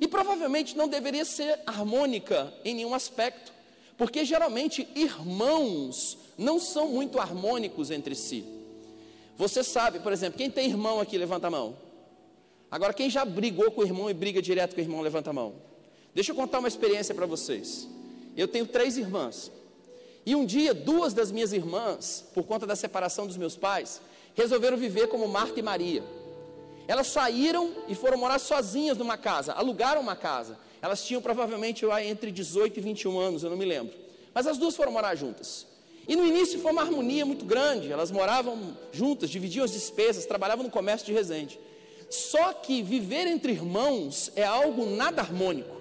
E 0.00 0.08
provavelmente 0.08 0.76
não 0.76 0.88
deveria 0.88 1.24
ser 1.24 1.60
harmônica 1.64 2.52
em 2.64 2.74
nenhum 2.74 2.92
aspecto, 2.92 3.52
porque 3.96 4.24
geralmente 4.24 4.86
irmãos 4.94 6.18
não 6.36 6.58
são 6.58 6.88
muito 6.88 7.20
harmônicos 7.20 7.90
entre 7.90 8.14
si. 8.14 8.44
Você 9.38 9.62
sabe, 9.62 10.00
por 10.00 10.12
exemplo, 10.12 10.38
quem 10.38 10.50
tem 10.50 10.68
irmão 10.68 10.98
aqui, 10.98 11.16
levanta 11.16 11.46
a 11.46 11.50
mão. 11.50 11.76
Agora, 12.70 12.92
quem 12.92 13.08
já 13.08 13.24
brigou 13.24 13.70
com 13.70 13.82
o 13.82 13.84
irmão 13.84 14.10
e 14.10 14.14
briga 14.14 14.42
direto 14.42 14.74
com 14.74 14.80
o 14.80 14.84
irmão, 14.84 15.00
levanta 15.00 15.30
a 15.30 15.32
mão. 15.32 15.54
Deixa 16.14 16.32
eu 16.32 16.36
contar 16.36 16.58
uma 16.58 16.68
experiência 16.68 17.14
para 17.14 17.26
vocês. 17.26 17.88
Eu 18.36 18.48
tenho 18.48 18.66
três 18.66 18.96
irmãs. 18.96 19.50
E 20.24 20.34
um 20.34 20.44
dia, 20.44 20.74
duas 20.74 21.14
das 21.14 21.30
minhas 21.30 21.52
irmãs, 21.52 22.24
por 22.34 22.44
conta 22.44 22.66
da 22.66 22.74
separação 22.74 23.26
dos 23.26 23.36
meus 23.36 23.56
pais, 23.56 24.00
resolveram 24.34 24.76
viver 24.76 25.08
como 25.08 25.26
Marta 25.28 25.58
e 25.58 25.62
Maria. 25.62 26.02
Elas 26.88 27.06
saíram 27.08 27.72
e 27.88 27.94
foram 27.94 28.18
morar 28.18 28.38
sozinhas 28.38 28.98
numa 28.98 29.16
casa, 29.16 29.52
alugaram 29.52 30.00
uma 30.00 30.14
casa. 30.16 30.58
Elas 30.82 31.04
tinham 31.04 31.22
provavelmente 31.22 31.84
entre 32.04 32.30
18 32.30 32.78
e 32.78 32.80
21 32.82 33.18
anos, 33.18 33.42
eu 33.42 33.50
não 33.50 33.56
me 33.56 33.64
lembro. 33.64 33.94
Mas 34.34 34.46
as 34.46 34.58
duas 34.58 34.76
foram 34.76 34.92
morar 34.92 35.14
juntas. 35.14 35.66
E 36.08 36.14
no 36.14 36.24
início 36.24 36.60
foi 36.60 36.70
uma 36.70 36.82
harmonia 36.82 37.26
muito 37.26 37.44
grande. 37.44 37.90
Elas 37.90 38.10
moravam 38.10 38.76
juntas, 38.92 39.30
dividiam 39.30 39.64
as 39.64 39.72
despesas, 39.72 40.26
trabalhavam 40.26 40.64
no 40.64 40.70
comércio 40.70 41.06
de 41.06 41.12
Resende. 41.12 41.58
Só 42.08 42.52
que 42.52 42.82
viver 42.82 43.26
entre 43.26 43.52
irmãos 43.52 44.30
é 44.36 44.44
algo 44.44 44.86
nada 44.86 45.22
harmônico. 45.22 45.75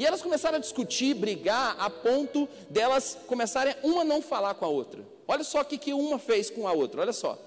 E 0.00 0.06
elas 0.06 0.22
começaram 0.22 0.56
a 0.56 0.60
discutir, 0.60 1.12
brigar, 1.12 1.76
a 1.78 1.90
ponto 1.90 2.48
delas 2.70 3.18
começarem 3.26 3.76
uma 3.82 4.02
não 4.02 4.22
falar 4.22 4.54
com 4.54 4.64
a 4.64 4.68
outra. 4.68 5.06
Olha 5.28 5.44
só 5.44 5.60
o 5.60 5.64
que, 5.66 5.76
que 5.76 5.92
uma 5.92 6.18
fez 6.18 6.48
com 6.48 6.66
a 6.66 6.72
outra, 6.72 7.02
olha 7.02 7.12
só. 7.12 7.38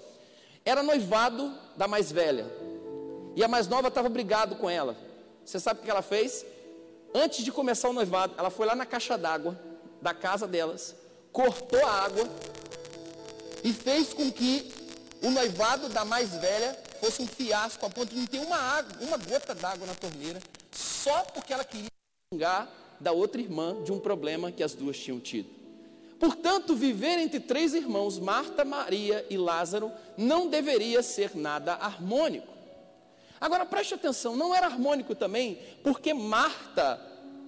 Era 0.63 0.83
noivado 0.83 1.51
da 1.75 1.87
mais 1.87 2.11
velha. 2.11 2.45
E 3.35 3.43
a 3.43 3.47
mais 3.47 3.67
nova 3.67 3.87
estava 3.87 4.07
brigado 4.07 4.55
com 4.55 4.69
ela. 4.69 4.95
Você 5.43 5.59
sabe 5.59 5.79
o 5.79 5.83
que 5.83 5.89
ela 5.89 6.03
fez? 6.03 6.45
Antes 7.11 7.43
de 7.43 7.51
começar 7.51 7.89
o 7.89 7.93
noivado, 7.93 8.35
ela 8.37 8.51
foi 8.51 8.67
lá 8.67 8.75
na 8.75 8.85
caixa 8.85 9.17
d'água 9.17 9.59
da 9.99 10.13
casa 10.13 10.45
delas, 10.45 10.95
cortou 11.31 11.83
a 11.83 12.03
água 12.03 12.29
e 13.63 13.73
fez 13.73 14.13
com 14.13 14.31
que 14.31 14.71
o 15.23 15.31
noivado 15.31 15.89
da 15.89 16.05
mais 16.05 16.35
velha 16.35 16.77
fosse 17.01 17.19
um 17.19 17.25
fiasco 17.25 17.83
a 17.83 17.89
ponto 17.89 18.13
de 18.13 18.19
não 18.19 18.27
ter 18.27 18.41
uma, 18.41 18.57
água, 18.57 18.95
uma 19.01 19.17
gota 19.17 19.55
d'água 19.55 19.87
na 19.87 19.95
torneira, 19.95 20.39
só 20.71 21.23
porque 21.33 21.51
ela 21.51 21.63
queria 21.63 21.91
xingar 22.33 22.67
da 22.99 23.11
outra 23.11 23.39
irmã 23.39 23.81
de 23.83 23.91
um 23.91 23.99
problema 23.99 24.51
que 24.51 24.63
as 24.63 24.73
duas 24.73 24.97
tinham 24.97 25.19
tido. 25.19 25.49
Portanto, 26.19 26.75
viver 26.75 27.19
entre 27.19 27.39
três 27.39 27.73
irmãos, 27.73 28.17
Marta, 28.17 28.63
Maria 28.63 29.25
e 29.29 29.37
Lázaro, 29.37 29.91
não 30.17 30.47
deveria 30.47 31.03
ser 31.03 31.35
nada 31.35 31.73
harmônico. 31.73 32.53
Agora 33.39 33.65
preste 33.65 33.93
atenção, 33.93 34.35
não 34.35 34.55
era 34.55 34.67
harmônico 34.67 35.13
também, 35.13 35.59
porque 35.83 36.13
Marta, 36.13 36.99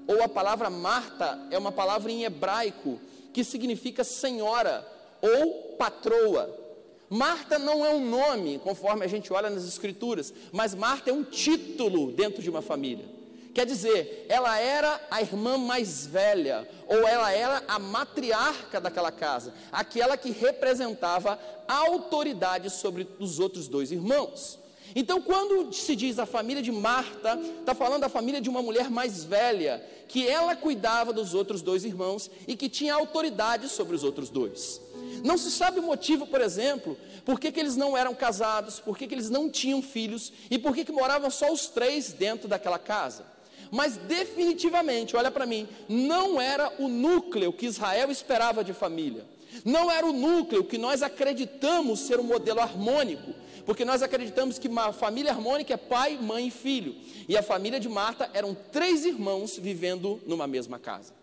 ou 0.07 0.21
a 0.21 0.27
palavra 0.27 0.69
Marta, 0.69 1.39
é 1.49 1.57
uma 1.57 1.71
palavra 1.71 2.11
em 2.11 2.23
hebraico 2.23 2.99
que 3.33 3.43
significa 3.43 4.03
senhora 4.03 4.85
ou 5.21 5.75
patroa. 5.77 6.63
Marta 7.09 7.57
não 7.57 7.85
é 7.85 7.89
um 7.91 8.09
nome, 8.09 8.59
conforme 8.59 9.05
a 9.05 9.07
gente 9.07 9.31
olha 9.31 9.49
nas 9.49 9.65
Escrituras, 9.65 10.33
mas 10.51 10.75
Marta 10.75 11.11
é 11.11 11.13
um 11.13 11.23
título 11.23 12.11
dentro 12.11 12.41
de 12.41 12.49
uma 12.49 12.61
família. 12.61 13.14
Quer 13.55 13.65
dizer, 13.65 14.25
ela 14.27 14.59
era 14.59 14.99
a 15.09 15.21
irmã 15.21 15.57
mais 15.57 16.05
velha, 16.05 16.67
ou 16.89 17.07
ela 17.07 17.31
era 17.31 17.63
a 17.69 17.79
matriarca 17.79 18.81
daquela 18.81 19.13
casa, 19.13 19.53
aquela 19.71 20.17
que 20.17 20.29
representava 20.29 21.39
a 21.65 21.73
autoridade 21.73 22.69
sobre 22.69 23.07
os 23.17 23.39
outros 23.39 23.69
dois 23.69 23.93
irmãos. 23.93 24.59
Então, 24.93 25.21
quando 25.21 25.71
se 25.71 25.95
diz 25.95 26.19
a 26.19 26.25
família 26.25 26.61
de 26.61 26.69
Marta, 26.69 27.39
está 27.61 27.73
falando 27.73 28.01
da 28.01 28.09
família 28.09 28.41
de 28.41 28.49
uma 28.49 28.61
mulher 28.61 28.89
mais 28.89 29.23
velha, 29.23 29.81
que 30.09 30.27
ela 30.27 30.53
cuidava 30.53 31.13
dos 31.13 31.33
outros 31.33 31.61
dois 31.61 31.85
irmãos 31.85 32.29
e 32.45 32.57
que 32.57 32.67
tinha 32.67 32.93
autoridade 32.93 33.69
sobre 33.69 33.95
os 33.95 34.03
outros 34.03 34.29
dois. 34.29 34.81
Não 35.23 35.37
se 35.37 35.49
sabe 35.49 35.79
o 35.79 35.83
motivo, 35.83 36.27
por 36.27 36.41
exemplo, 36.41 36.97
por 37.23 37.39
que, 37.39 37.53
que 37.53 37.61
eles 37.61 37.77
não 37.77 37.95
eram 37.95 38.13
casados, 38.13 38.81
por 38.81 38.97
que, 38.97 39.07
que 39.07 39.15
eles 39.15 39.29
não 39.29 39.49
tinham 39.49 39.81
filhos 39.81 40.33
e 40.51 40.59
por 40.59 40.75
que, 40.75 40.83
que 40.83 40.91
moravam 40.91 41.31
só 41.31 41.53
os 41.53 41.67
três 41.67 42.11
dentro 42.11 42.49
daquela 42.49 42.77
casa. 42.77 43.34
Mas 43.71 43.97
definitivamente, 43.97 45.15
olha 45.15 45.31
para 45.31 45.45
mim, 45.45 45.67
não 45.87 46.39
era 46.39 46.71
o 46.79 46.87
núcleo 46.87 47.53
que 47.53 47.65
Israel 47.65 48.11
esperava 48.11 48.63
de 48.63 48.73
família. 48.73 49.25
Não 49.63 49.89
era 49.89 50.05
o 50.05 50.13
núcleo 50.13 50.63
que 50.63 50.77
nós 50.77 51.01
acreditamos 51.01 52.01
ser 52.01 52.19
um 52.19 52.23
modelo 52.23 52.59
harmônico, 52.59 53.33
porque 53.65 53.85
nós 53.85 54.01
acreditamos 54.01 54.59
que 54.59 54.67
uma 54.67 54.91
família 54.91 55.31
harmônica 55.31 55.73
é 55.73 55.77
pai, 55.77 56.17
mãe 56.21 56.47
e 56.47 56.51
filho. 56.51 56.95
E 57.27 57.37
a 57.37 57.43
família 57.43 57.79
de 57.79 57.89
Marta 57.89 58.29
eram 58.33 58.55
três 58.71 59.05
irmãos 59.05 59.57
vivendo 59.57 60.21
numa 60.25 60.45
mesma 60.45 60.77
casa. 60.77 61.13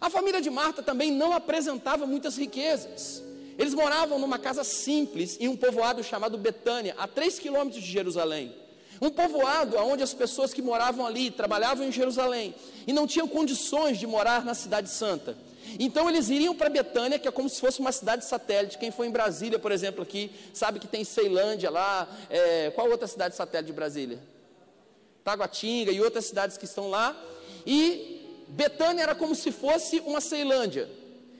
A 0.00 0.10
família 0.10 0.40
de 0.40 0.50
Marta 0.50 0.82
também 0.82 1.10
não 1.10 1.32
apresentava 1.32 2.06
muitas 2.06 2.36
riquezas. 2.36 3.22
Eles 3.58 3.74
moravam 3.74 4.18
numa 4.18 4.38
casa 4.38 4.64
simples 4.64 5.36
em 5.40 5.48
um 5.48 5.56
povoado 5.56 6.02
chamado 6.02 6.38
Betânia, 6.38 6.94
a 6.98 7.06
três 7.06 7.38
quilômetros 7.38 7.82
de 7.82 7.90
Jerusalém. 7.90 8.54
Um 9.02 9.10
povoado 9.10 9.76
onde 9.78 10.00
as 10.00 10.14
pessoas 10.14 10.54
que 10.54 10.62
moravam 10.62 11.04
ali 11.04 11.28
trabalhavam 11.28 11.84
em 11.84 11.90
Jerusalém 11.90 12.54
e 12.86 12.92
não 12.92 13.04
tinham 13.04 13.26
condições 13.26 13.98
de 13.98 14.06
morar 14.06 14.44
na 14.44 14.54
Cidade 14.54 14.88
Santa. 14.88 15.36
Então 15.76 16.08
eles 16.08 16.28
iriam 16.28 16.54
para 16.54 16.68
Betânia, 16.68 17.18
que 17.18 17.26
é 17.26 17.30
como 17.32 17.48
se 17.48 17.60
fosse 17.60 17.80
uma 17.80 17.90
cidade 17.90 18.24
satélite. 18.24 18.78
Quem 18.78 18.92
foi 18.92 19.08
em 19.08 19.10
Brasília, 19.10 19.58
por 19.58 19.72
exemplo, 19.72 20.04
aqui, 20.04 20.30
sabe 20.54 20.78
que 20.78 20.86
tem 20.86 21.02
Ceilândia 21.02 21.68
lá. 21.68 22.06
É, 22.30 22.70
qual 22.76 22.88
outra 22.88 23.08
cidade 23.08 23.34
satélite 23.34 23.66
de 23.66 23.72
Brasília? 23.72 24.20
Taguatinga 25.24 25.90
e 25.90 26.00
outras 26.00 26.26
cidades 26.26 26.56
que 26.56 26.64
estão 26.64 26.88
lá. 26.88 27.20
E 27.66 28.44
Betânia 28.50 29.02
era 29.02 29.16
como 29.16 29.34
se 29.34 29.50
fosse 29.50 29.98
uma 30.06 30.20
Ceilândia. 30.20 30.88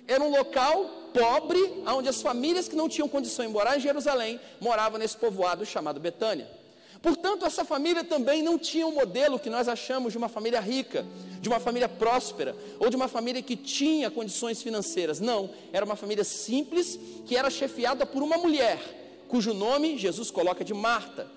Era 0.08 0.20
um 0.20 0.30
local 0.30 0.84
pobre, 1.14 1.84
onde 1.86 2.08
as 2.08 2.20
famílias 2.20 2.66
que 2.66 2.74
não 2.74 2.88
tinham 2.88 3.08
condição 3.08 3.46
de 3.46 3.52
morar 3.52 3.76
em 3.76 3.80
Jerusalém 3.80 4.40
moravam 4.60 4.98
nesse 4.98 5.16
povoado 5.16 5.64
chamado 5.64 6.00
Betânia. 6.00 6.60
Portanto, 7.02 7.44
essa 7.44 7.64
família 7.64 8.04
também 8.04 8.42
não 8.42 8.56
tinha 8.56 8.86
um 8.86 8.92
modelo 8.92 9.38
que 9.38 9.50
nós 9.50 9.66
achamos 9.66 10.12
de 10.12 10.18
uma 10.18 10.28
família 10.28 10.60
rica, 10.60 11.04
de 11.40 11.48
uma 11.48 11.58
família 11.58 11.88
próspera, 11.88 12.56
ou 12.78 12.88
de 12.88 12.94
uma 12.94 13.08
família 13.08 13.42
que 13.42 13.56
tinha 13.56 14.08
condições 14.08 14.62
financeiras. 14.62 15.18
Não, 15.18 15.50
era 15.72 15.84
uma 15.84 15.96
família 15.96 16.22
simples 16.22 16.96
que 17.26 17.36
era 17.36 17.50
chefiada 17.50 18.06
por 18.06 18.22
uma 18.22 18.38
mulher, 18.38 18.78
cujo 19.26 19.52
nome 19.52 19.98
Jesus 19.98 20.30
coloca 20.30 20.64
de 20.64 20.72
Marta. 20.72 21.28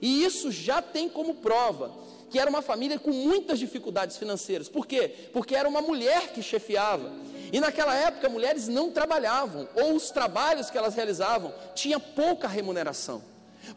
E 0.00 0.24
isso 0.24 0.50
já 0.50 0.82
tem 0.82 1.08
como 1.08 1.36
prova 1.36 2.02
que 2.28 2.38
era 2.38 2.48
uma 2.48 2.62
família 2.62 2.98
com 2.98 3.10
muitas 3.10 3.58
dificuldades 3.58 4.16
financeiras. 4.16 4.66
Por 4.66 4.86
quê? 4.86 5.28
Porque 5.34 5.54
era 5.54 5.68
uma 5.68 5.82
mulher 5.82 6.32
que 6.32 6.42
chefiava. 6.42 7.12
E 7.52 7.60
naquela 7.60 7.94
época, 7.94 8.26
mulheres 8.30 8.68
não 8.68 8.90
trabalhavam, 8.90 9.68
ou 9.74 9.94
os 9.94 10.10
trabalhos 10.10 10.70
que 10.70 10.78
elas 10.78 10.94
realizavam 10.94 11.52
tinha 11.74 12.00
pouca 12.00 12.48
remuneração. 12.48 13.22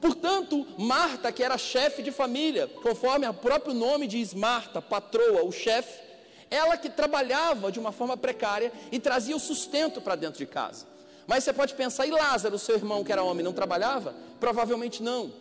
Portanto, 0.02 0.66
Marta, 0.78 1.32
que 1.32 1.44
era 1.44 1.58
chefe 1.58 2.02
de 2.02 2.12
família, 2.12 2.68
conforme 2.82 3.28
o 3.28 3.34
próprio 3.34 3.74
nome 3.74 4.08
diz 4.08 4.34
Marta, 4.34 4.82
patroa, 4.82 5.44
o 5.44 5.52
chefe, 5.52 6.04
ela 6.50 6.78
que 6.78 6.90
trabalhava 6.90 7.72
de 7.72 7.80
uma 7.80 7.92
forma 7.92 8.18
precária 8.18 8.72
e 8.92 9.00
trazia 9.00 9.36
o 9.36 9.40
sustento 9.40 10.02
para 10.02 10.16
dentro 10.16 10.38
de 10.38 10.46
casa. 10.46 10.86
Mas 11.28 11.44
você 11.44 11.54
pode 11.54 11.74
pensar, 11.74 12.06
e 12.06 12.12
Lázaro, 12.12 12.60
seu 12.60 12.76
irmão 12.76 13.04
que 13.04 13.12
era 13.12 13.24
homem, 13.24 13.44
não 13.44 13.54
trabalhava? 13.54 14.16
Provavelmente 14.40 15.02
não. 15.02 15.32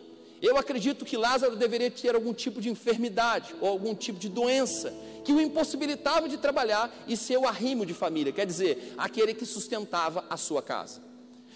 Eu 0.41 0.57
acredito 0.57 1.05
que 1.05 1.17
Lázaro 1.17 1.55
deveria 1.55 1.89
ter 1.89 2.13
algum 2.13 2.33
tipo 2.33 2.59
de 2.59 2.69
enfermidade 2.69 3.55
ou 3.61 3.69
algum 3.69 3.95
tipo 3.95 4.19
de 4.19 4.29
doença 4.29 4.93
que 5.23 5.33
o 5.33 5.41
impossibilitava 5.41 6.29
de 6.29 6.37
trabalhar 6.37 6.93
e 7.07 7.17
ser 7.17 7.37
o 7.37 7.47
arrimo 7.47 7.85
de 7.85 7.93
família, 7.93 8.31
quer 8.31 8.45
dizer, 8.45 8.93
aquele 8.97 9.33
que 9.33 9.45
sustentava 9.45 10.23
a 10.29 10.37
sua 10.37 10.61
casa. 10.61 11.01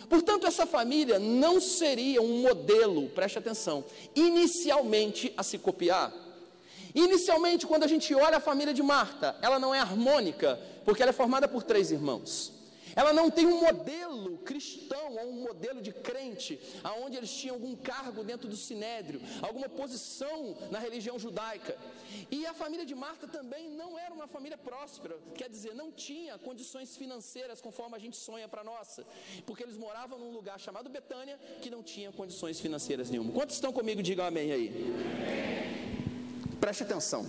Portanto, 0.10 0.48
essa 0.48 0.66
família 0.66 1.20
não 1.20 1.62
seria 1.62 2.22
um 2.22 2.42
modelo, 2.42 3.08
preste 3.10 3.38
atenção, 3.38 3.86
inicialmente 4.16 5.32
a 5.38 5.44
se 5.44 5.58
copiar. 5.60 6.12
Inicialmente, 6.96 7.68
quando 7.68 7.84
a 7.84 7.88
gente 7.88 8.14
olha 8.16 8.38
a 8.38 8.42
família 8.42 8.74
de 8.74 8.82
Marta, 8.82 9.38
ela 9.42 9.60
não 9.60 9.74
é 9.74 9.80
harmônica, 9.80 10.60
porque 10.84 11.04
ela 11.04 11.12
é 11.12 11.14
formada 11.14 11.48
por 11.48 11.62
três 11.62 11.92
irmãos. 11.92 12.59
Ela 13.00 13.14
não 13.14 13.28
tem 13.32 13.46
um 13.48 13.62
modelo 13.62 14.38
cristão 14.40 15.16
ou 15.20 15.30
um 15.30 15.42
modelo 15.48 15.82
de 15.88 15.94
crente, 16.08 16.60
aonde 16.84 17.16
eles 17.16 17.34
tinham 17.40 17.56
algum 17.56 17.74
cargo 17.92 18.26
dentro 18.26 18.48
do 18.54 18.58
sinédrio, 18.58 19.22
alguma 19.42 19.70
posição 19.70 20.58
na 20.70 20.80
religião 20.80 21.18
judaica. 21.18 21.78
E 22.30 22.46
a 22.46 22.54
família 22.54 22.86
de 22.86 22.94
Marta 22.94 23.26
também 23.26 23.70
não 23.70 23.98
era 23.98 24.14
uma 24.14 24.28
família 24.28 24.58
próspera, 24.58 25.16
quer 25.34 25.50
dizer, 25.50 25.74
não 25.74 25.90
tinha 25.94 26.38
condições 26.40 26.98
financeiras 26.98 27.62
conforme 27.62 27.96
a 27.96 28.00
gente 28.00 28.18
sonha 28.18 28.50
para 28.50 28.66
nossa, 28.66 29.06
porque 29.46 29.64
eles 29.64 29.78
moravam 29.78 30.20
num 30.20 30.32
lugar 30.32 30.60
chamado 30.60 30.90
Betânia 30.90 31.40
que 31.62 31.70
não 31.70 31.82
tinha 31.82 32.12
condições 32.12 32.60
financeiras 32.60 33.10
nenhuma. 33.10 33.32
Quantos 33.32 33.56
estão 33.56 33.72
comigo? 33.72 34.04
Digam 34.04 34.26
amém 34.26 34.52
aí. 34.52 34.68
Preste 36.60 36.84
atenção. 36.84 37.26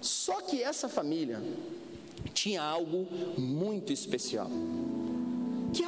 Só 0.00 0.40
que 0.40 0.62
essa 0.62 0.88
família 0.88 1.38
tinha 2.32 2.62
algo 2.62 3.06
muito 3.38 3.92
especial. 3.92 4.48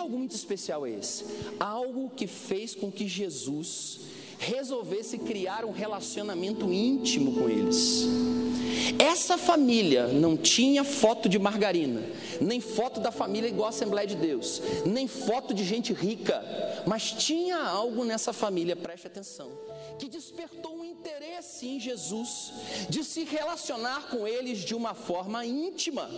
Algo 0.05 0.19
muito 0.19 0.35
especial 0.37 0.87
é 0.87 0.91
esse? 0.91 1.25
Algo 1.59 2.11
que 2.15 2.27
fez 2.27 2.75
com 2.75 2.93
que 2.93 3.09
Jesus 3.09 4.01
resolvesse 4.39 5.17
criar 5.17 5.65
um 5.65 5.71
relacionamento 5.71 6.71
íntimo 6.71 7.33
com 7.33 7.49
eles. 7.49 8.05
Essa 8.99 9.39
família 9.39 10.09
não 10.09 10.37
tinha 10.37 10.85
foto 10.85 11.27
de 11.27 11.39
margarina, 11.39 12.03
nem 12.39 12.61
foto 12.61 13.01
da 13.01 13.11
família 13.11 13.49
igual 13.49 13.65
a 13.65 13.69
Assembleia 13.71 14.07
de 14.07 14.15
Deus, 14.15 14.61
nem 14.85 15.09
foto 15.09 15.55
de 15.55 15.65
gente 15.65 15.95
rica, 15.95 16.45
mas 16.87 17.11
tinha 17.11 17.57
algo 17.57 18.05
nessa 18.05 18.35
família, 18.35 18.77
preste 18.77 19.07
atenção, 19.07 19.51
que 19.99 20.07
despertou 20.07 20.77
um 20.77 20.85
interesse 20.85 21.67
em 21.67 21.81
Jesus 21.81 22.53
de 22.91 23.03
se 23.03 23.25
relacionar 23.25 24.09
com 24.11 24.29
eles 24.29 24.59
de 24.59 24.75
uma 24.75 24.93
forma 24.93 25.47
íntima. 25.47 26.11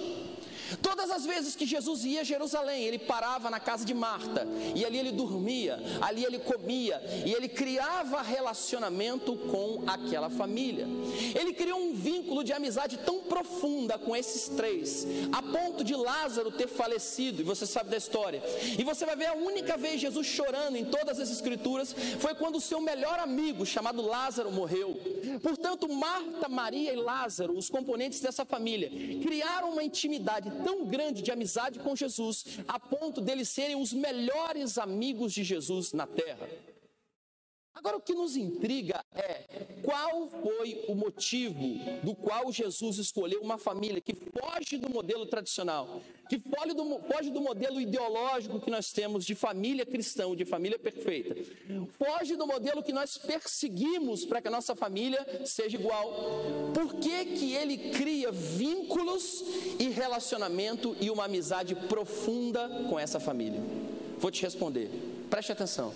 Todas 0.83 1.11
as 1.11 1.25
vezes 1.25 1.55
que 1.55 1.67
Jesus 1.67 2.05
ia 2.05 2.21
a 2.21 2.25
Jerusalém, 2.25 2.85
ele 2.85 2.99
parava 2.99 3.51
na 3.51 3.61
casa 3.61 3.85
de 3.85 3.95
Marta, 3.95 4.47
e 4.75 4.85
ali 4.85 4.99
ele 4.99 5.13
dormia, 5.13 5.79
ali 6.01 6.25
ele 6.25 6.39
comia, 6.39 7.01
e 7.25 7.33
ele 7.33 7.49
criava 7.49 8.23
relacionamento 8.23 9.37
com 9.51 9.85
aquela 9.87 10.31
família. 10.31 10.87
Ele 11.39 11.53
criou 11.53 11.81
um 11.81 11.95
vínculo 11.95 12.43
de 12.43 12.53
amizade 12.53 12.99
tão 12.99 13.21
profunda 13.21 13.99
com 13.99 14.17
esses 14.17 14.49
três, 14.49 15.07
a 15.33 15.43
ponto 15.43 15.85
de 15.85 15.95
Lázaro 15.95 16.51
ter 16.51 16.69
falecido, 16.69 17.43
e 17.43 17.45
você 17.45 17.67
sabe 17.67 17.91
da 17.91 17.97
história. 17.97 18.43
E 18.79 18.83
você 18.85 19.05
vai 19.05 19.17
ver 19.17 19.27
a 19.27 19.35
única 19.35 19.77
vez 19.77 20.01
Jesus 20.01 20.27
chorando 20.27 20.77
em 20.77 20.85
todas 20.85 21.19
as 21.21 21.31
escrituras 21.31 21.95
foi 22.19 22.35
quando 22.35 22.57
o 22.57 22.61
seu 22.61 22.81
melhor 22.81 23.19
amigo, 23.19 23.65
chamado 23.65 24.03
Lázaro, 24.03 24.51
morreu. 24.51 24.99
Portanto, 25.43 25.89
Marta, 25.89 26.49
Maria 26.49 26.93
e 26.93 26.97
Lázaro, 26.97 27.57
os 27.57 27.69
componentes 27.69 28.21
dessa 28.21 28.45
família, 28.45 28.91
criaram 29.23 29.71
uma 29.73 29.83
intimidade 29.83 30.51
tão 30.65 30.87
grande 30.87 31.23
de 31.23 31.31
amizade 31.31 31.79
com 31.79 31.95
Jesus, 31.95 32.59
a 32.67 32.79
ponto 32.79 33.21
deles 33.21 33.49
serem 33.49 33.81
os 33.81 33.93
melhores 33.93 34.79
amigos 34.79 35.33
de 35.33 35.45
Jesus 35.45 35.93
na 35.93 36.07
terra. 36.07 36.49
Agora, 37.76 37.99
o 37.99 38.00
que 38.00 38.14
nos 38.14 38.37
intriga 38.37 39.04
é 39.14 39.45
qual 39.83 40.30
foi 40.30 40.83
o 40.88 40.95
motivo 40.95 41.78
do 42.02 42.14
qual 42.14 42.50
Jesus 42.50 42.97
escolheu 42.97 43.42
uma 43.42 43.59
família 43.59 44.00
que 44.00 44.14
foge 44.14 44.78
do 44.78 44.88
modelo 44.88 45.26
tradicional, 45.26 46.00
que 46.26 46.40
foge 46.40 46.73
do, 46.73 46.99
foge 47.00 47.30
do 47.30 47.38
modelo 47.38 47.78
ideológico 47.78 48.60
que 48.60 48.71
nós 48.71 48.93
temos 48.93 49.26
de 49.26 49.34
família 49.34 49.84
cristã, 49.84 50.34
de 50.34 50.47
família 50.47 50.78
perfeita, 50.78 51.36
foge 51.99 52.34
do 52.34 52.47
modelo 52.47 52.82
que 52.82 52.95
nós 52.95 53.19
perseguimos 53.19 54.25
para 54.25 54.41
que 54.41 54.49
a 54.49 54.50
nossa 54.50 54.75
família 54.75 55.45
seja 55.45 55.76
igual. 55.76 56.73
Por 56.73 56.95
que, 56.95 57.26
que 57.26 57.52
ele 57.52 57.91
cria 57.91 58.32
vínculos 58.32 59.45
e 59.78 59.91
relacionamento 59.91 60.97
e 60.99 61.10
uma 61.10 61.26
amizade 61.26 61.75
profunda 61.75 62.86
com 62.89 62.99
essa 62.99 63.21
família? 63.21 63.60
Vou 64.19 64.30
te 64.30 64.43
responder, 64.43 64.89
preste 65.28 65.52
atenção. 65.52 65.93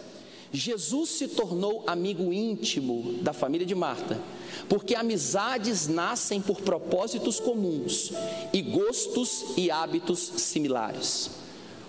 Jesus 0.52 1.10
se 1.10 1.28
tornou 1.28 1.84
amigo 1.86 2.32
íntimo 2.32 3.14
da 3.22 3.32
família 3.32 3.66
de 3.66 3.74
Marta, 3.74 4.20
porque 4.68 4.94
amizades 4.94 5.86
nascem 5.86 6.40
por 6.40 6.60
propósitos 6.60 7.38
comuns 7.38 8.12
e 8.52 8.60
gostos 8.60 9.44
e 9.56 9.70
hábitos 9.70 10.18
similares. 10.18 11.39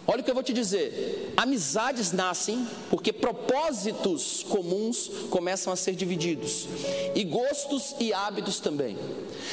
Olha 0.08 0.22
o 0.22 0.24
que 0.24 0.32
eu 0.32 0.36
vou 0.36 0.44
te 0.44 0.54
dizer: 0.54 1.32
amizades 1.38 2.12
nascem 2.12 2.68
porque 2.90 3.14
propósitos 3.14 4.44
comuns 4.50 5.10
começam 5.30 5.72
a 5.72 5.76
ser 5.76 5.94
divididos, 5.94 6.68
e 7.14 7.24
gostos 7.24 7.96
e 8.00 8.12
hábitos 8.12 8.60
também. 8.60 8.98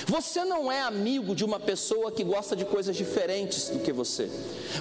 Você 0.07 0.45
não 0.45 0.71
é 0.71 0.81
amigo 0.81 1.35
de 1.35 1.45
uma 1.45 1.61
pessoa 1.61 2.11
que 2.11 2.25
gosta 2.25 2.57
de 2.57 2.65
coisas 2.65 2.97
diferentes 2.97 3.69
do 3.69 3.81
que 3.81 3.93
você, 3.93 4.31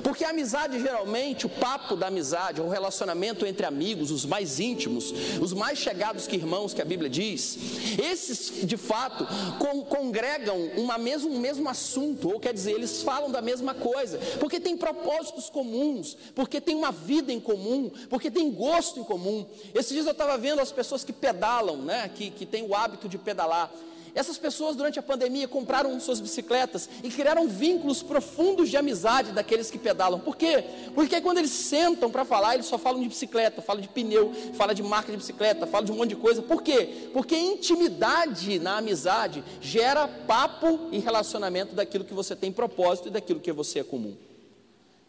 porque 0.04 0.24
a 0.24 0.30
amizade 0.30 0.80
geralmente, 0.80 1.46
o 1.46 1.50
papo 1.50 1.96
da 1.96 2.08
amizade, 2.08 2.62
o 2.62 2.70
relacionamento 2.70 3.46
entre 3.46 3.66
amigos, 3.66 4.10
os 4.10 4.26
mais 4.26 4.60
íntimos, 4.60 5.14
os 5.42 5.54
mais 5.54 5.78
chegados 5.78 6.28
que 6.28 6.36
irmãos, 6.36 6.74
que 6.74 6.82
a 6.82 6.86
Bíblia 6.86 7.10
diz, 7.10 7.58
esses 8.00 8.66
de 8.66 8.78
fato 8.78 9.28
con 9.60 9.84
congregam 9.84 10.58
uma 10.78 10.98
mesmo, 10.98 11.34
um 11.34 11.40
mesmo 11.40 11.70
assunto, 11.70 12.30
ou 12.32 12.40
quer 12.40 12.54
dizer, 12.54 12.72
eles 12.72 13.02
falam 13.02 13.30
da 13.32 13.42
mesma 13.42 13.74
coisa, 13.74 14.18
porque 14.40 14.60
tem 14.60 14.78
propósitos 14.78 15.50
comuns, 15.58 16.16
porque 16.36 16.62
tem 16.62 16.76
uma 16.76 16.92
vida 16.92 17.34
em 17.34 17.40
comum, 17.40 17.90
porque 18.12 18.30
tem 18.30 18.52
gosto 18.52 19.00
em 19.00 19.04
comum. 19.04 19.44
Esses 19.74 19.92
dias 19.92 20.06
eu 20.06 20.12
estava 20.12 20.38
vendo 20.38 20.60
as 20.60 20.72
pessoas 20.72 21.04
que 21.04 21.12
pedalam, 21.12 21.78
né, 21.78 22.12
que, 22.14 22.30
que 22.30 22.46
têm 22.46 22.64
o 22.64 22.76
hábito 22.76 23.10
de 23.10 23.18
pedalar. 23.18 23.72
Essas 24.14 24.38
pessoas, 24.38 24.76
durante 24.76 25.00
a 25.00 25.04
pandemia, 25.04 25.48
compraram 25.48 26.00
suas 26.00 26.20
bicicletas 26.20 26.88
e 27.04 27.10
criaram 27.10 27.48
vínculos 27.48 28.04
profundos 28.04 28.70
de 28.70 28.78
amizade 28.78 29.32
daqueles 29.32 29.70
que 29.72 29.78
pedalam. 29.78 30.20
Por 30.20 30.36
quê? 30.36 30.64
Porque 30.94 31.22
quando 31.22 31.40
eles 31.40 31.52
sentam 31.52 32.10
para 32.10 32.26
falar, 32.26 32.56
eles 32.56 32.66
só 32.68 32.78
falam 32.78 33.02
de 33.02 33.08
bicicleta, 33.08 33.62
falam 33.62 33.82
de 33.82 33.88
pneu, 33.88 34.32
falam 34.54 34.74
de 34.76 34.82
marca 34.82 35.12
de 35.12 35.18
bicicleta, 35.18 35.68
falam 35.68 35.86
de 35.86 35.92
um 35.92 35.96
monte 35.96 36.10
de 36.10 36.16
coisa. 36.16 36.42
Por 36.42 36.64
quê? 36.64 37.10
Porque 37.14 37.36
intimidade 37.36 38.58
na 38.60 38.78
amizade 38.78 39.44
gera 39.62 40.08
papo 40.08 40.90
e 40.92 41.00
relacionamento 41.00 41.76
daquilo 41.76 42.04
que 42.04 42.14
você 42.14 42.36
tem 42.36 42.52
propósito 42.52 43.10
e 43.10 43.12
daquilo 43.12 43.40
que 43.40 43.52
você 43.52 43.80
é 43.80 43.84
comum. 43.84 44.16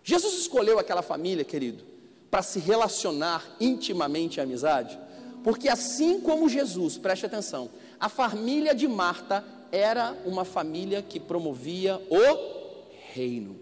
Jesus 0.08 0.38
escolheu 0.38 0.78
aquela 0.78 1.02
família, 1.02 1.44
querido, 1.44 1.84
para 2.30 2.40
se 2.40 2.58
relacionar 2.58 3.44
intimamente 3.60 4.40
à 4.40 4.44
amizade, 4.44 4.98
porque 5.44 5.68
assim 5.68 6.18
como 6.18 6.48
Jesus, 6.48 6.96
preste 6.96 7.26
atenção, 7.26 7.68
a 8.00 8.08
família 8.08 8.74
de 8.74 8.88
Marta 8.88 9.44
era 9.70 10.16
uma 10.24 10.46
família 10.46 11.02
que 11.02 11.20
promovia 11.20 12.00
o 12.08 12.86
reino. 13.12 13.60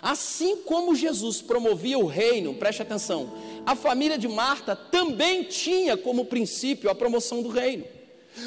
Assim 0.00 0.56
como 0.62 0.94
Jesus 0.94 1.42
promovia 1.42 1.98
o 1.98 2.06
reino, 2.06 2.54
preste 2.54 2.80
atenção, 2.80 3.30
a 3.66 3.76
família 3.76 4.16
de 4.16 4.26
Marta 4.26 4.74
também 4.74 5.42
tinha 5.42 5.98
como 5.98 6.24
princípio 6.24 6.88
a 6.88 6.94
promoção 6.94 7.42
do 7.42 7.50
reino. 7.50 7.84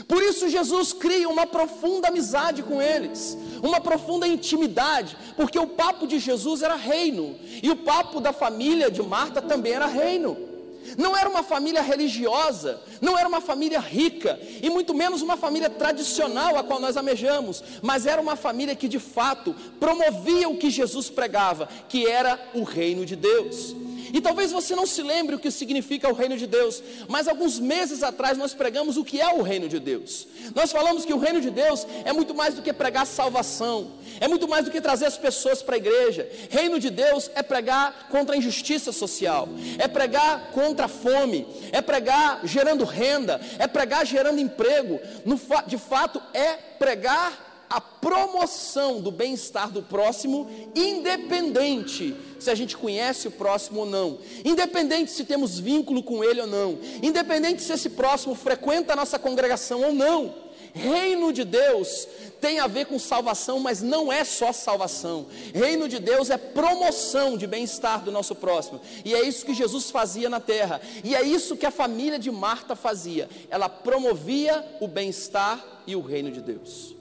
Por 0.07 0.21
isso 0.21 0.49
Jesus 0.49 0.93
cria 0.93 1.27
uma 1.29 1.45
profunda 1.45 2.07
amizade 2.07 2.63
com 2.63 2.81
eles, 2.81 3.37
uma 3.61 3.79
profunda 3.79 4.27
intimidade, 4.27 5.17
porque 5.35 5.59
o 5.59 5.67
papo 5.67 6.07
de 6.07 6.19
Jesus 6.19 6.61
era 6.61 6.75
reino, 6.75 7.35
e 7.61 7.69
o 7.69 7.75
papo 7.77 8.19
da 8.19 8.33
família 8.33 8.89
de 8.89 9.01
Marta 9.01 9.41
também 9.41 9.73
era 9.73 9.85
reino. 9.85 10.51
Não 10.97 11.15
era 11.15 11.29
uma 11.29 11.43
família 11.43 11.81
religiosa, 11.81 12.81
não 12.99 13.17
era 13.17 13.27
uma 13.27 13.39
família 13.39 13.79
rica, 13.79 14.39
e 14.61 14.69
muito 14.69 14.93
menos 14.93 15.21
uma 15.21 15.37
família 15.37 15.69
tradicional 15.69 16.57
a 16.57 16.63
qual 16.63 16.79
nós 16.79 16.97
amejamos, 16.97 17.63
mas 17.81 18.05
era 18.05 18.21
uma 18.21 18.35
família 18.35 18.75
que 18.75 18.87
de 18.87 18.99
fato 18.99 19.55
promovia 19.79 20.49
o 20.49 20.57
que 20.57 20.69
Jesus 20.69 21.09
pregava, 21.09 21.69
que 21.87 22.07
era 22.07 22.39
o 22.53 22.63
reino 22.63 23.05
de 23.05 23.15
Deus. 23.15 23.75
E 24.13 24.19
talvez 24.21 24.51
você 24.51 24.75
não 24.75 24.85
se 24.85 25.01
lembre 25.01 25.35
o 25.35 25.39
que 25.39 25.51
significa 25.51 26.09
o 26.09 26.13
reino 26.13 26.37
de 26.37 26.47
Deus, 26.47 26.81
mas 27.07 27.27
alguns 27.27 27.59
meses 27.59 28.03
atrás 28.03 28.37
nós 28.37 28.53
pregamos 28.53 28.97
o 28.97 29.03
que 29.03 29.21
é 29.21 29.33
o 29.33 29.41
reino 29.41 29.67
de 29.67 29.79
Deus. 29.79 30.27
Nós 30.55 30.71
falamos 30.71 31.05
que 31.05 31.13
o 31.13 31.17
reino 31.17 31.41
de 31.41 31.49
Deus 31.49 31.85
é 32.03 32.11
muito 32.11 32.33
mais 32.33 32.55
do 32.55 32.61
que 32.61 32.73
pregar 32.73 33.05
salvação, 33.05 33.91
é 34.19 34.27
muito 34.27 34.47
mais 34.47 34.65
do 34.65 34.71
que 34.71 34.81
trazer 34.81 35.05
as 35.05 35.17
pessoas 35.17 35.61
para 35.61 35.75
a 35.75 35.77
igreja. 35.77 36.29
Reino 36.49 36.79
de 36.79 36.89
Deus 36.89 37.29
é 37.35 37.43
pregar 37.43 38.07
contra 38.09 38.35
a 38.35 38.37
injustiça 38.37 38.91
social, 38.91 39.47
é 39.77 39.87
pregar 39.87 40.51
contra 40.51 40.85
a 40.85 40.89
fome, 40.89 41.47
é 41.71 41.81
pregar 41.81 42.41
gerando 42.43 42.83
renda, 42.83 43.39
é 43.59 43.67
pregar 43.67 44.05
gerando 44.05 44.39
emprego. 44.39 44.99
No, 45.25 45.39
de 45.67 45.77
fato, 45.77 46.21
é 46.33 46.53
pregar 46.53 47.50
a 47.71 47.79
promoção 47.79 48.99
do 48.99 49.09
bem-estar 49.09 49.71
do 49.71 49.81
próximo, 49.81 50.49
independente 50.75 52.13
se 52.37 52.51
a 52.51 52.55
gente 52.55 52.75
conhece 52.75 53.29
o 53.29 53.31
próximo 53.31 53.81
ou 53.81 53.85
não, 53.85 54.19
independente 54.43 55.09
se 55.09 55.23
temos 55.23 55.57
vínculo 55.57 56.03
com 56.03 56.21
ele 56.21 56.41
ou 56.41 56.47
não, 56.47 56.77
independente 57.01 57.61
se 57.61 57.71
esse 57.71 57.91
próximo 57.91 58.35
frequenta 58.35 58.91
a 58.91 58.95
nossa 58.95 59.17
congregação 59.17 59.81
ou 59.83 59.93
não. 59.93 60.51
Reino 60.73 61.31
de 61.31 61.43
Deus 61.45 62.07
tem 62.39 62.59
a 62.59 62.67
ver 62.67 62.85
com 62.87 62.99
salvação, 62.99 63.59
mas 63.59 63.81
não 63.81 64.11
é 64.11 64.23
só 64.23 64.51
salvação. 64.51 65.27
Reino 65.53 65.87
de 65.87 65.99
Deus 65.99 66.29
é 66.29 66.37
promoção 66.37 67.37
de 67.37 67.45
bem-estar 67.45 68.03
do 68.03 68.11
nosso 68.11 68.35
próximo. 68.35 68.81
E 69.03 69.13
é 69.13 69.21
isso 69.21 69.45
que 69.45 69.53
Jesus 69.53 69.91
fazia 69.91 70.29
na 70.29 70.39
terra. 70.39 70.81
E 71.03 71.13
é 71.13 71.21
isso 71.21 71.57
que 71.57 71.65
a 71.65 71.71
família 71.71 72.17
de 72.17 72.31
Marta 72.31 72.73
fazia. 72.73 73.29
Ela 73.49 73.67
promovia 73.67 74.65
o 74.79 74.87
bem-estar 74.87 75.83
e 75.85 75.95
o 75.95 76.01
reino 76.01 76.31
de 76.31 76.41
Deus. 76.41 77.00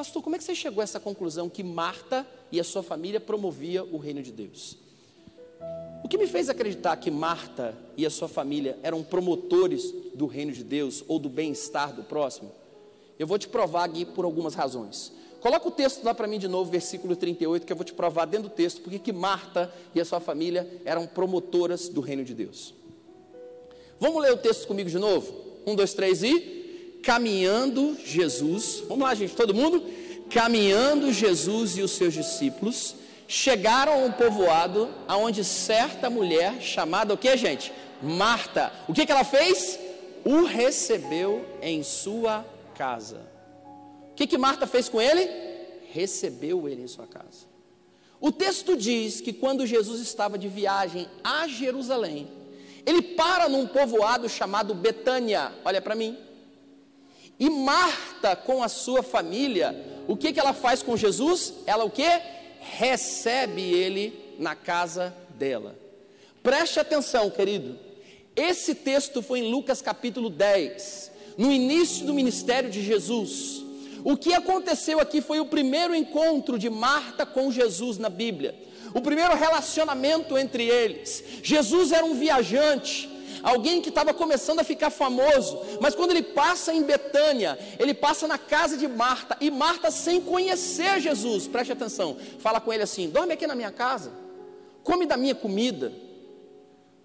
Pastor, 0.00 0.22
como 0.22 0.34
é 0.34 0.38
que 0.38 0.44
você 0.44 0.54
chegou 0.54 0.80
a 0.80 0.84
essa 0.84 0.98
conclusão 0.98 1.50
que 1.50 1.62
Marta 1.62 2.26
e 2.50 2.58
a 2.58 2.64
sua 2.64 2.82
família 2.82 3.20
promovia 3.20 3.84
o 3.84 3.98
reino 3.98 4.22
de 4.22 4.32
Deus? 4.32 4.78
O 6.02 6.08
que 6.08 6.16
me 6.16 6.26
fez 6.26 6.48
acreditar 6.48 6.96
que 6.96 7.10
Marta 7.10 7.76
e 7.98 8.06
a 8.06 8.08
sua 8.08 8.26
família 8.26 8.78
eram 8.82 9.02
promotores 9.02 9.92
do 10.14 10.24
reino 10.24 10.52
de 10.52 10.64
Deus 10.64 11.04
ou 11.06 11.18
do 11.18 11.28
bem-estar 11.28 11.92
do 11.92 12.02
próximo? 12.02 12.50
Eu 13.18 13.26
vou 13.26 13.38
te 13.38 13.46
provar 13.46 13.84
aqui 13.84 14.06
por 14.06 14.24
algumas 14.24 14.54
razões. 14.54 15.12
Coloca 15.38 15.68
o 15.68 15.70
texto 15.70 16.02
lá 16.02 16.14
para 16.14 16.26
mim 16.26 16.38
de 16.38 16.48
novo, 16.48 16.70
versículo 16.70 17.14
38, 17.14 17.66
que 17.66 17.70
eu 17.70 17.76
vou 17.76 17.84
te 17.84 17.92
provar 17.92 18.24
dentro 18.24 18.48
do 18.48 18.54
texto 18.54 18.80
porque 18.80 18.98
que 18.98 19.12
Marta 19.12 19.70
e 19.94 20.00
a 20.00 20.04
sua 20.06 20.18
família 20.18 20.80
eram 20.86 21.06
promotoras 21.06 21.90
do 21.90 22.00
reino 22.00 22.24
de 22.24 22.32
Deus. 22.32 22.72
Vamos 24.00 24.22
ler 24.22 24.32
o 24.32 24.38
texto 24.38 24.66
comigo 24.66 24.88
de 24.88 24.98
novo? 24.98 25.30
Um, 25.66 25.74
dois, 25.74 25.92
três 25.92 26.22
e. 26.22 26.59
Caminhando 27.02 27.96
Jesus, 28.04 28.82
vamos 28.88 29.04
lá, 29.04 29.14
gente, 29.14 29.34
todo 29.34 29.54
mundo? 29.54 29.82
Caminhando 30.30 31.12
Jesus 31.12 31.76
e 31.76 31.82
os 31.82 31.92
seus 31.92 32.14
discípulos 32.14 32.94
chegaram 33.26 33.92
a 33.92 33.96
um 33.96 34.12
povoado 34.12 34.92
aonde 35.06 35.44
certa 35.44 36.10
mulher 36.10 36.60
chamada 36.60 37.14
o 37.14 37.16
que, 37.16 37.36
gente? 37.36 37.72
Marta. 38.02 38.72
O 38.88 38.92
que, 38.92 39.06
que 39.06 39.12
ela 39.12 39.24
fez? 39.24 39.78
O 40.24 40.44
recebeu 40.44 41.46
em 41.62 41.82
sua 41.82 42.44
casa. 42.74 43.20
O 44.10 44.14
que, 44.14 44.26
que 44.26 44.36
Marta 44.36 44.66
fez 44.66 44.88
com 44.88 45.00
ele? 45.00 45.28
Recebeu 45.92 46.68
ele 46.68 46.82
em 46.82 46.88
sua 46.88 47.06
casa. 47.06 47.48
O 48.20 48.30
texto 48.30 48.76
diz 48.76 49.20
que 49.20 49.32
quando 49.32 49.66
Jesus 49.66 50.00
estava 50.00 50.36
de 50.36 50.48
viagem 50.48 51.08
a 51.24 51.46
Jerusalém, 51.46 52.28
ele 52.84 53.00
para 53.00 53.48
num 53.48 53.66
povoado 53.66 54.28
chamado 54.28 54.74
Betânia. 54.74 55.52
Olha 55.64 55.80
para 55.80 55.94
mim. 55.94 56.18
E 57.40 57.50
Marta, 57.50 58.36
com 58.36 58.62
a 58.62 58.68
sua 58.68 59.02
família, 59.02 59.74
o 60.06 60.16
que, 60.16 60.32
que 60.32 60.38
ela 60.38 60.52
faz 60.52 60.82
com 60.82 60.96
Jesus? 60.96 61.54
Ela 61.66 61.84
o 61.84 61.90
que? 61.90 62.04
recebe 62.60 63.62
ele 63.62 64.36
na 64.38 64.54
casa 64.54 65.14
dela. 65.30 65.76
Preste 66.42 66.78
atenção, 66.78 67.30
querido. 67.30 67.78
Esse 68.36 68.74
texto 68.74 69.22
foi 69.22 69.40
em 69.40 69.50
Lucas 69.50 69.82
capítulo 69.82 70.30
10, 70.30 71.10
no 71.36 71.50
início 71.50 72.06
do 72.06 72.14
ministério 72.14 72.70
de 72.70 72.82
Jesus. 72.82 73.62
O 74.04 74.16
que 74.16 74.32
aconteceu 74.32 75.00
aqui 75.00 75.20
foi 75.20 75.40
o 75.40 75.46
primeiro 75.46 75.94
encontro 75.94 76.58
de 76.58 76.70
Marta 76.70 77.26
com 77.26 77.50
Jesus 77.50 77.98
na 77.98 78.08
Bíblia, 78.08 78.54
o 78.94 79.00
primeiro 79.00 79.34
relacionamento 79.34 80.38
entre 80.38 80.64
eles. 80.64 81.22
Jesus 81.42 81.92
era 81.92 82.04
um 82.04 82.14
viajante, 82.14 83.10
alguém 83.42 83.80
que 83.80 83.88
estava 83.88 84.12
começando 84.12 84.60
a 84.60 84.64
ficar 84.64 84.90
famoso, 84.90 85.60
mas 85.80 85.94
quando 85.94 86.10
ele 86.10 86.22
passa 86.22 86.72
em 86.72 86.82
Betânia, 86.82 87.58
ele 87.78 87.94
passa 87.94 88.26
na 88.26 88.38
casa 88.38 88.76
de 88.76 88.86
Marta, 88.86 89.36
e 89.40 89.50
Marta, 89.50 89.90
sem 89.90 90.20
conhecer 90.20 91.00
Jesus, 91.00 91.46
preste 91.46 91.72
atenção, 91.72 92.16
fala 92.38 92.60
com 92.60 92.72
ele 92.72 92.82
assim: 92.82 93.08
dorme 93.08 93.34
aqui 93.34 93.46
na 93.46 93.54
minha 93.54 93.70
casa, 93.70 94.12
come 94.82 95.06
da 95.06 95.16
minha 95.16 95.34
comida. 95.34 95.92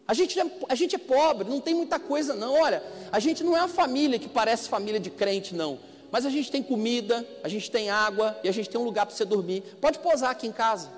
A 0.08 0.14
gente, 0.14 0.40
é, 0.40 0.46
a 0.70 0.76
gente 0.76 0.96
é 0.96 1.00
pobre, 1.00 1.50
não 1.50 1.60
tem 1.60 1.74
muita 1.74 2.00
coisa, 2.00 2.36
não. 2.36 2.54
Olha, 2.54 2.84
a 3.12 3.20
gente 3.20 3.44
não 3.44 3.58
é 3.58 3.60
uma 3.60 3.68
família 3.68 4.20
que 4.20 4.30
parece 4.30 4.70
família 4.70 5.00
de 5.00 5.10
crente, 5.10 5.56
não. 5.56 5.80
Mas 6.12 6.26
a 6.26 6.30
gente 6.30 6.52
tem 6.52 6.62
comida, 6.62 7.28
a 7.44 7.50
gente 7.50 7.72
tem 7.72 7.90
água 7.90 8.40
e 8.44 8.48
a 8.48 8.52
gente 8.52 8.70
tem 8.70 8.80
um 8.80 8.84
lugar 8.84 9.08
para 9.08 9.16
você 9.16 9.26
dormir. 9.26 9.64
Pode 9.82 9.98
posar 10.00 10.30
aqui 10.30 10.46
em 10.46 10.52
casa. 10.52 10.90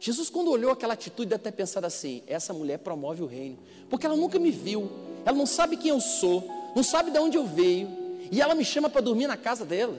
Jesus, 0.00 0.30
quando 0.30 0.50
olhou 0.50 0.72
aquela 0.72 0.94
atitude, 0.94 1.28
deve 1.28 1.42
ter 1.42 1.52
pensado 1.52 1.86
assim: 1.86 2.22
essa 2.26 2.54
mulher 2.54 2.78
promove 2.78 3.22
o 3.22 3.26
reino, 3.26 3.58
porque 3.90 4.06
ela 4.06 4.16
nunca 4.16 4.38
me 4.38 4.50
viu, 4.50 4.90
ela 5.26 5.36
não 5.36 5.44
sabe 5.44 5.76
quem 5.76 5.90
eu 5.90 6.00
sou, 6.00 6.42
não 6.74 6.82
sabe 6.82 7.10
de 7.10 7.18
onde 7.18 7.36
eu 7.36 7.44
veio, 7.44 7.88
e 8.32 8.40
ela 8.40 8.54
me 8.54 8.64
chama 8.64 8.88
para 8.88 9.02
dormir 9.02 9.26
na 9.26 9.36
casa 9.36 9.62
dela. 9.62 9.98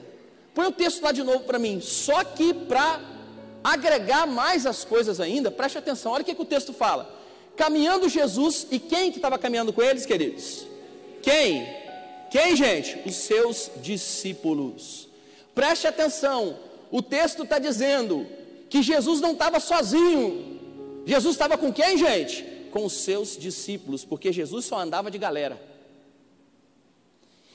Põe 0.52 0.66
o 0.66 0.72
texto 0.72 1.02
lá 1.02 1.12
de 1.12 1.22
novo 1.22 1.44
para 1.44 1.58
mim, 1.58 1.80
só 1.80 2.24
que 2.24 2.52
para 2.52 3.00
agregar 3.62 4.26
mais 4.26 4.66
as 4.66 4.84
coisas 4.84 5.20
ainda, 5.20 5.52
preste 5.52 5.78
atenção, 5.78 6.10
olha 6.10 6.22
o 6.22 6.24
que, 6.24 6.34
que 6.34 6.42
o 6.42 6.46
texto 6.46 6.72
fala: 6.72 7.08
caminhando 7.56 8.08
Jesus, 8.08 8.66
e 8.72 8.80
quem 8.80 9.12
que 9.12 9.18
estava 9.18 9.38
caminhando 9.38 9.72
com 9.72 9.82
eles, 9.82 10.04
queridos? 10.04 10.66
Quem? 11.22 11.64
Quem, 12.28 12.56
gente? 12.56 13.00
Os 13.06 13.14
seus 13.14 13.70
discípulos. 13.76 15.08
Preste 15.54 15.86
atenção, 15.86 16.58
o 16.90 17.00
texto 17.00 17.44
está 17.44 17.60
dizendo 17.60 18.26
que 18.72 18.82
Jesus 18.82 19.20
não 19.20 19.32
estava 19.32 19.60
sozinho. 19.60 20.58
Jesus 21.04 21.34
estava 21.34 21.58
com 21.58 21.70
quem, 21.70 21.98
gente? 21.98 22.42
Com 22.70 22.86
os 22.86 22.94
seus 22.94 23.36
discípulos, 23.36 24.02
porque 24.02 24.32
Jesus 24.32 24.64
só 24.64 24.78
andava 24.78 25.10
de 25.10 25.18
galera. 25.18 25.60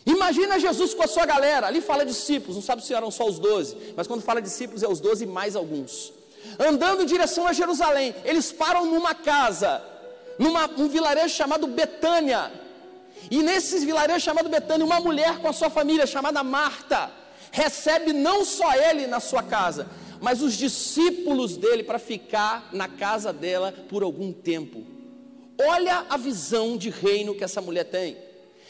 Imagina 0.06 0.60
Jesus 0.60 0.94
com 0.94 1.02
a 1.02 1.08
sua 1.08 1.26
galera, 1.26 1.66
ali 1.66 1.82
fala 1.82 2.06
discípulos, 2.06 2.56
não 2.56 2.62
sabe 2.62 2.86
se 2.86 2.94
eram 2.94 3.10
só 3.10 3.26
os 3.26 3.40
doze, 3.40 3.76
mas 3.96 4.06
quando 4.06 4.22
fala 4.22 4.40
discípulos 4.40 4.84
é 4.84 4.88
os 4.88 5.00
doze 5.00 5.26
mais 5.26 5.56
alguns. 5.56 6.14
Andando 6.60 7.02
em 7.02 7.08
direção 7.08 7.48
a 7.48 7.52
Jerusalém, 7.52 8.14
eles 8.24 8.52
param 8.52 8.86
numa 8.86 9.16
casa, 9.16 9.84
numa 10.38 10.70
um 10.78 10.88
vilarejo 10.88 11.34
chamado 11.34 11.66
Betânia. 11.66 12.52
E 13.32 13.42
nesse 13.42 13.84
vilarejo 13.84 14.24
chamado 14.24 14.50
Betânia, 14.50 14.86
uma 14.86 15.00
mulher 15.00 15.40
com 15.40 15.48
a 15.48 15.54
sua 15.54 15.72
família 15.72 16.06
chamada 16.06 16.44
Marta 16.44 17.10
recebe 17.52 18.14
não 18.14 18.46
só 18.46 18.72
ele 18.76 19.08
na 19.08 19.20
sua 19.20 19.42
casa, 19.42 19.88
mas 20.22 20.42
os 20.42 20.56
discípulos 20.56 21.58
dele 21.58 21.84
para 21.84 22.00
ficar 22.00 22.70
na 22.72 22.88
casa 22.88 23.32
dela 23.34 23.74
por 23.90 24.04
algum 24.04 24.32
tempo. 24.32 24.84
Olha 25.60 26.06
a 26.10 26.18
visão 26.18 26.78
de 26.78 26.90
reino 26.90 27.34
que 27.34 27.44
essa 27.44 27.62
mulher 27.62 27.86
tem. 27.86 28.18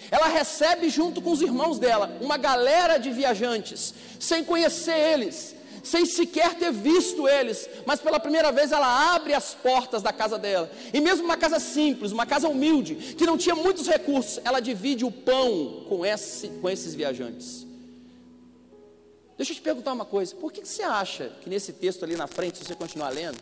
Ela 0.09 0.27
recebe 0.27 0.89
junto 0.89 1.21
com 1.21 1.31
os 1.31 1.41
irmãos 1.41 1.79
dela 1.79 2.17
uma 2.21 2.37
galera 2.37 2.97
de 2.97 3.11
viajantes, 3.11 3.93
sem 4.19 4.43
conhecer 4.43 4.95
eles, 4.95 5.55
sem 5.83 6.05
sequer 6.05 6.55
ter 6.55 6.71
visto 6.71 7.27
eles, 7.27 7.69
mas 7.85 7.99
pela 7.99 8.19
primeira 8.19 8.51
vez 8.51 8.71
ela 8.71 9.13
abre 9.15 9.33
as 9.33 9.53
portas 9.53 10.01
da 10.01 10.13
casa 10.13 10.37
dela. 10.37 10.71
E 10.93 11.01
mesmo 11.01 11.25
uma 11.25 11.37
casa 11.37 11.59
simples, 11.59 12.11
uma 12.11 12.25
casa 12.25 12.47
humilde, 12.47 12.95
que 12.95 13.25
não 13.25 13.37
tinha 13.37 13.55
muitos 13.55 13.87
recursos, 13.87 14.39
ela 14.45 14.59
divide 14.59 15.03
o 15.03 15.11
pão 15.11 15.85
com, 15.89 16.05
esse, 16.05 16.47
com 16.61 16.69
esses 16.69 16.95
viajantes. 16.95 17.66
Deixa 19.37 19.51
eu 19.51 19.55
te 19.55 19.61
perguntar 19.61 19.93
uma 19.93 20.05
coisa: 20.05 20.35
por 20.35 20.51
que, 20.51 20.65
você 20.65 20.81
acha 20.81 21.29
que 21.41 21.49
nesse 21.49 21.71
texto 21.71 22.03
ali 22.03 22.15
na 22.15 22.27
frente, 22.27 22.57
se 22.57 22.65
você 22.65 22.75
continuar 22.75 23.09
lendo, 23.09 23.37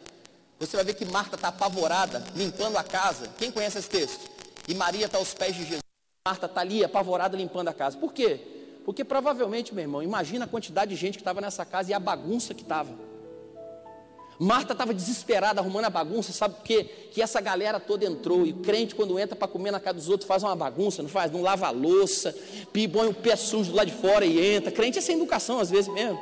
você 0.59 0.75
vai 0.75 0.85
ver 0.85 0.93
que 0.93 1.05
Marta 1.05 1.35
está 1.35 1.47
apavorada, 1.47 2.23
limpando 2.35 2.77
a 2.77 2.83
casa? 2.83 3.29
Quem 3.37 3.49
conhece 3.49 3.79
esse 3.79 3.89
texto? 3.89 4.29
E 4.67 4.73
Maria 4.73 5.05
está 5.05 5.17
aos 5.17 5.33
pés 5.33 5.55
de 5.55 5.63
Jesus. 5.63 5.79
Marta 6.27 6.47
está 6.47 6.61
ali 6.61 6.83
apavorada 6.83 7.37
limpando 7.37 7.69
a 7.69 7.73
casa. 7.73 7.97
Por 7.97 8.11
quê? 8.11 8.39
Porque 8.83 9.03
provavelmente, 9.03 9.73
meu 9.73 9.83
irmão, 9.83 10.03
imagina 10.03 10.45
a 10.45 10.47
quantidade 10.47 10.91
de 10.91 10.97
gente 10.97 11.15
que 11.15 11.21
estava 11.21 11.39
nessa 11.39 11.65
casa 11.65 11.91
e 11.91 11.93
a 11.93 11.99
bagunça 11.99 12.53
que 12.53 12.61
estava. 12.61 12.91
Marta 14.37 14.73
estava 14.73 14.93
desesperada 14.93 15.61
arrumando 15.61 15.85
a 15.85 15.89
bagunça, 15.89 16.33
sabe 16.33 16.55
por 16.55 16.63
quê? 16.63 16.83
Que 17.11 17.21
essa 17.21 17.39
galera 17.39 17.79
toda 17.79 18.05
entrou. 18.05 18.45
E 18.45 18.51
o 18.51 18.55
crente, 18.55 18.93
quando 18.93 19.17
entra 19.17 19.35
para 19.35 19.47
comer 19.47 19.71
na 19.71 19.79
casa 19.79 19.95
dos 19.95 20.09
outros, 20.09 20.27
faz 20.27 20.43
uma 20.43 20.55
bagunça, 20.55 21.01
não 21.01 21.09
faz? 21.09 21.31
Não 21.31 21.41
lava 21.41 21.67
a 21.67 21.71
louça, 21.71 22.35
põe 22.91 23.07
o 23.07 23.13
pé 23.13 23.35
sujo 23.35 23.73
lá 23.73 23.85
de 23.85 23.93
fora 23.93 24.25
e 24.25 24.55
entra. 24.55 24.71
Crente 24.71 24.97
é 24.97 25.01
sem 25.01 25.15
educação 25.15 25.59
às 25.59 25.69
vezes 25.69 25.87
mesmo. 25.93 26.19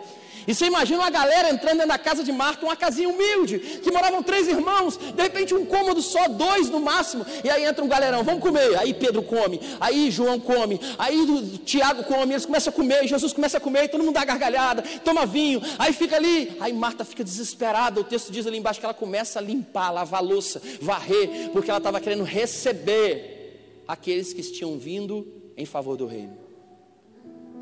E 0.47 0.53
você 0.53 0.65
imagina 0.65 0.99
uma 0.99 1.09
galera 1.09 1.49
entrando 1.49 1.85
da 1.87 1.97
casa 1.97 2.23
de 2.23 2.31
Marta, 2.31 2.65
uma 2.65 2.75
casinha 2.75 3.07
humilde, 3.07 3.59
que 3.59 3.91
moravam 3.91 4.21
três 4.21 4.47
irmãos, 4.47 4.97
de 4.97 5.21
repente 5.21 5.53
um 5.53 5.65
cômodo 5.65 6.01
só, 6.01 6.27
dois 6.27 6.69
no 6.69 6.79
máximo, 6.79 7.25
e 7.43 7.49
aí 7.49 7.63
entra 7.63 7.83
um 7.83 7.87
galerão, 7.87 8.23
vamos 8.23 8.41
comer. 8.41 8.77
Aí 8.77 8.93
Pedro 8.93 9.23
come, 9.23 9.59
aí 9.79 10.11
João 10.11 10.39
come, 10.39 10.79
aí 10.97 11.25
Tiago 11.65 12.03
come, 12.03 12.33
eles 12.33 12.45
começam 12.45 12.71
a 12.71 12.75
comer, 12.75 13.07
Jesus 13.07 13.33
começa 13.33 13.57
a 13.57 13.61
comer, 13.61 13.89
todo 13.89 14.03
mundo 14.03 14.13
dá 14.13 14.25
gargalhada, 14.25 14.81
toma 15.03 15.25
vinho, 15.25 15.61
aí 15.79 15.93
fica 15.93 16.15
ali, 16.15 16.55
aí 16.59 16.73
Marta 16.73 17.05
fica 17.05 17.23
desesperada, 17.23 17.99
o 17.99 18.03
texto 18.03 18.31
diz 18.31 18.45
ali 18.45 18.57
embaixo 18.57 18.79
que 18.79 18.85
ela 18.85 18.93
começa 18.93 19.39
a 19.39 19.41
limpar, 19.41 19.91
lavar 19.91 20.19
a 20.19 20.23
louça, 20.23 20.61
varrer, 20.81 21.49
porque 21.51 21.69
ela 21.69 21.77
estava 21.77 21.99
querendo 21.99 22.23
receber 22.23 23.83
aqueles 23.87 24.33
que 24.33 24.41
tinham 24.41 24.77
vindo 24.77 25.25
em 25.55 25.65
favor 25.65 25.95
do 25.95 26.05
reino. 26.05 26.42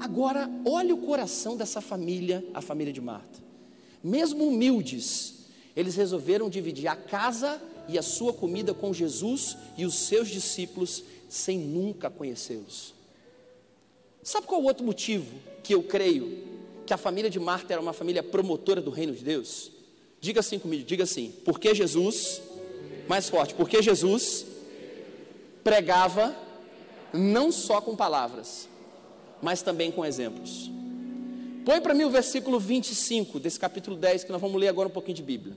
Agora, 0.01 0.49
olhe 0.65 0.91
o 0.91 0.97
coração 0.97 1.55
dessa 1.55 1.79
família, 1.79 2.43
a 2.55 2.59
família 2.59 2.91
de 2.91 2.99
Marta. 2.99 3.39
Mesmo 4.03 4.47
humildes, 4.47 5.45
eles 5.75 5.95
resolveram 5.95 6.49
dividir 6.49 6.87
a 6.87 6.95
casa 6.95 7.61
e 7.87 7.99
a 7.99 8.01
sua 8.01 8.33
comida 8.33 8.73
com 8.73 8.91
Jesus 8.91 9.55
e 9.77 9.85
os 9.85 9.93
seus 9.93 10.27
discípulos 10.27 11.03
sem 11.29 11.59
nunca 11.59 12.09
conhecê-los. 12.09 12.95
Sabe 14.23 14.47
qual 14.47 14.59
é 14.59 14.63
o 14.63 14.67
outro 14.67 14.83
motivo 14.83 15.35
que 15.63 15.75
eu 15.75 15.83
creio 15.83 16.47
que 16.83 16.95
a 16.95 16.97
família 16.97 17.29
de 17.29 17.39
Marta 17.39 17.71
era 17.71 17.81
uma 17.81 17.93
família 17.93 18.23
promotora 18.23 18.81
do 18.81 18.89
reino 18.89 19.13
de 19.13 19.23
Deus? 19.23 19.71
Diga 20.19 20.39
assim 20.39 20.57
comigo, 20.57 20.83
diga 20.83 21.03
assim, 21.03 21.31
porque 21.45 21.75
Jesus, 21.75 22.41
mais 23.07 23.29
forte, 23.29 23.53
porque 23.53 23.83
Jesus 23.83 24.47
pregava 25.63 26.35
não 27.13 27.51
só 27.51 27.79
com 27.79 27.95
palavras, 27.95 28.67
mas 29.41 29.61
também 29.61 29.91
com 29.91 30.05
exemplos. 30.05 30.69
Põe 31.65 31.79
para 31.79 31.93
mim 31.93 32.03
o 32.03 32.09
versículo 32.09 32.59
25 32.59 33.39
desse 33.39 33.59
capítulo 33.59 33.95
10, 33.95 34.23
que 34.23 34.31
nós 34.31 34.41
vamos 34.41 34.59
ler 34.59 34.67
agora 34.67 34.87
um 34.87 34.91
pouquinho 34.91 35.15
de 35.15 35.23
Bíblia. 35.23 35.55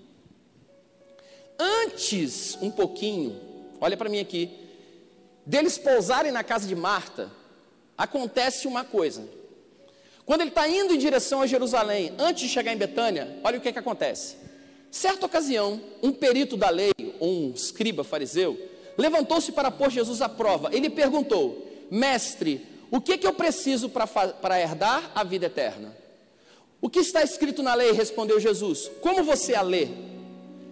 Antes, 1.58 2.58
um 2.60 2.70
pouquinho, 2.70 3.40
olha 3.80 3.96
para 3.96 4.08
mim 4.08 4.20
aqui, 4.20 4.50
deles 5.46 5.78
pousarem 5.78 6.32
na 6.32 6.42
casa 6.44 6.66
de 6.66 6.74
Marta, 6.74 7.30
acontece 7.96 8.66
uma 8.66 8.84
coisa. 8.84 9.26
Quando 10.26 10.40
ele 10.40 10.50
está 10.50 10.68
indo 10.68 10.94
em 10.94 10.98
direção 10.98 11.42
a 11.42 11.46
Jerusalém, 11.46 12.12
antes 12.18 12.44
de 12.44 12.48
chegar 12.48 12.72
em 12.72 12.78
Betânia, 12.78 13.38
olha 13.44 13.58
o 13.58 13.60
que, 13.60 13.72
que 13.72 13.78
acontece. 13.78 14.36
Certa 14.90 15.26
ocasião, 15.26 15.80
um 16.02 16.12
perito 16.12 16.56
da 16.56 16.70
lei, 16.70 16.92
um 17.20 17.52
escriba 17.54 18.04
fariseu, 18.04 18.58
levantou-se 18.96 19.52
para 19.52 19.70
pôr 19.70 19.90
Jesus 19.90 20.22
à 20.22 20.28
prova. 20.28 20.70
Ele 20.72 20.88
perguntou: 20.88 21.66
Mestre, 21.90 22.66
o 22.94 23.00
que, 23.00 23.18
que 23.18 23.26
eu 23.26 23.32
preciso 23.32 23.88
para 23.88 24.60
herdar 24.60 25.10
a 25.16 25.24
vida 25.24 25.46
eterna? 25.46 25.92
O 26.80 26.88
que 26.88 27.00
está 27.00 27.24
escrito 27.24 27.60
na 27.60 27.74
lei? 27.74 27.90
Respondeu 27.90 28.38
Jesus. 28.38 28.88
Como 29.00 29.24
você 29.24 29.52
a 29.52 29.62
lê? 29.62 29.88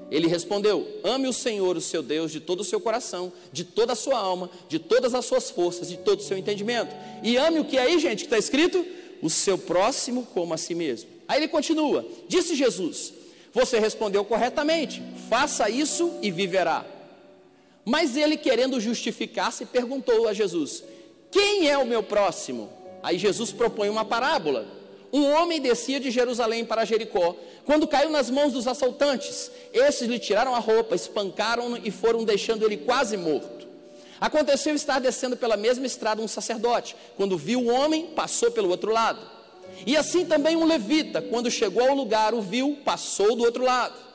Ele 0.08 0.28
respondeu: 0.28 0.86
Ame 1.02 1.26
o 1.26 1.32
Senhor, 1.32 1.76
o 1.76 1.80
seu 1.80 2.00
Deus, 2.00 2.30
de 2.30 2.38
todo 2.38 2.60
o 2.60 2.64
seu 2.64 2.80
coração, 2.80 3.32
de 3.52 3.64
toda 3.64 3.94
a 3.94 3.96
sua 3.96 4.20
alma, 4.20 4.48
de 4.68 4.78
todas 4.78 5.16
as 5.16 5.24
suas 5.24 5.50
forças, 5.50 5.88
de 5.88 5.96
todo 5.96 6.20
o 6.20 6.22
seu 6.22 6.38
entendimento. 6.38 6.94
E 7.24 7.36
ame 7.36 7.58
o 7.58 7.64
que 7.64 7.76
aí, 7.76 7.98
gente, 7.98 8.18
que 8.18 8.26
está 8.26 8.38
escrito? 8.38 8.86
O 9.20 9.28
seu 9.28 9.58
próximo 9.58 10.24
como 10.32 10.54
a 10.54 10.56
si 10.56 10.76
mesmo. 10.76 11.10
Aí 11.26 11.40
ele 11.40 11.48
continua: 11.48 12.06
Disse 12.28 12.54
Jesus: 12.54 13.12
Você 13.52 13.80
respondeu 13.80 14.24
corretamente, 14.24 15.02
faça 15.28 15.68
isso 15.68 16.12
e 16.22 16.30
viverá. 16.30 16.86
Mas 17.84 18.16
ele, 18.16 18.36
querendo 18.36 18.78
justificar-se, 18.78 19.66
perguntou 19.66 20.28
a 20.28 20.32
Jesus: 20.32 20.84
Quem 21.32 21.68
é 21.68 21.76
o 21.78 21.86
meu 21.86 22.02
próximo? 22.02 22.70
Aí 23.02 23.18
Jesus 23.18 23.50
propõe 23.50 23.88
uma 23.88 24.04
parábola. 24.04 24.66
Um 25.10 25.24
homem 25.32 25.60
descia 25.60 25.98
de 25.98 26.10
Jerusalém 26.10 26.64
para 26.64 26.84
Jericó, 26.84 27.34
quando 27.64 27.88
caiu 27.88 28.10
nas 28.10 28.30
mãos 28.30 28.52
dos 28.52 28.68
assaltantes. 28.68 29.50
Estes 29.72 30.08
lhe 30.08 30.18
tiraram 30.18 30.54
a 30.54 30.58
roupa, 30.58 30.94
espancaram-no 30.94 31.78
e 31.82 31.90
foram 31.90 32.22
deixando 32.22 32.64
ele 32.64 32.76
quase 32.76 33.16
morto. 33.16 33.66
Aconteceu 34.20 34.74
estar 34.74 35.00
descendo 35.00 35.36
pela 35.36 35.56
mesma 35.56 35.86
estrada 35.86 36.22
um 36.22 36.28
sacerdote. 36.28 36.94
Quando 37.16 37.36
viu 37.36 37.60
o 37.60 37.68
homem, 37.68 38.08
passou 38.08 38.50
pelo 38.50 38.68
outro 38.68 38.92
lado. 38.92 39.20
E 39.86 39.96
assim 39.96 40.24
também 40.24 40.54
um 40.54 40.64
levita, 40.64 41.20
quando 41.20 41.50
chegou 41.50 41.88
ao 41.88 41.94
lugar, 41.96 42.34
o 42.34 42.40
viu, 42.40 42.78
passou 42.84 43.34
do 43.34 43.42
outro 43.42 43.64
lado. 43.64 44.11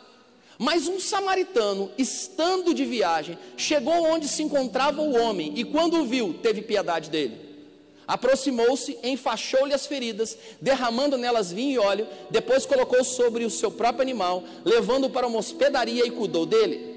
Mas 0.57 0.87
um 0.87 0.99
samaritano, 0.99 1.91
estando 1.97 2.73
de 2.73 2.83
viagem, 2.83 3.37
chegou 3.55 3.93
onde 3.93 4.27
se 4.27 4.41
encontrava 4.41 5.01
o 5.01 5.15
homem 5.15 5.53
e, 5.55 5.63
quando 5.63 6.01
o 6.01 6.05
viu, 6.05 6.33
teve 6.41 6.61
piedade 6.61 7.09
dele. 7.09 7.47
Aproximou-se, 8.07 8.97
enfaixou-lhe 9.03 9.73
as 9.73 9.85
feridas, 9.85 10.37
derramando 10.61 11.17
nelas 11.17 11.51
vinho 11.51 11.73
e 11.73 11.77
óleo, 11.77 12.07
depois 12.31 12.65
colocou 12.65 13.03
sobre 13.03 13.43
o 13.43 13.49
seu 13.49 13.69
próprio 13.69 14.01
animal, 14.01 14.43
levando-o 14.63 15.09
para 15.09 15.27
uma 15.27 15.39
hospedaria 15.39 16.05
e 16.07 16.11
cuidou 16.11 16.45
dele. 16.45 16.95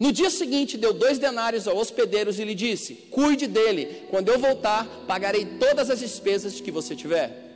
No 0.00 0.10
dia 0.10 0.30
seguinte, 0.30 0.76
deu 0.76 0.92
dois 0.92 1.16
denários 1.16 1.68
aos 1.68 1.78
hospedeiros 1.78 2.40
e 2.40 2.44
lhe 2.44 2.56
disse: 2.56 2.94
Cuide 3.08 3.46
dele, 3.46 4.02
quando 4.10 4.30
eu 4.30 4.38
voltar, 4.38 4.84
pagarei 5.06 5.44
todas 5.44 5.88
as 5.88 6.00
despesas 6.00 6.60
que 6.60 6.72
você 6.72 6.96
tiver. 6.96 7.51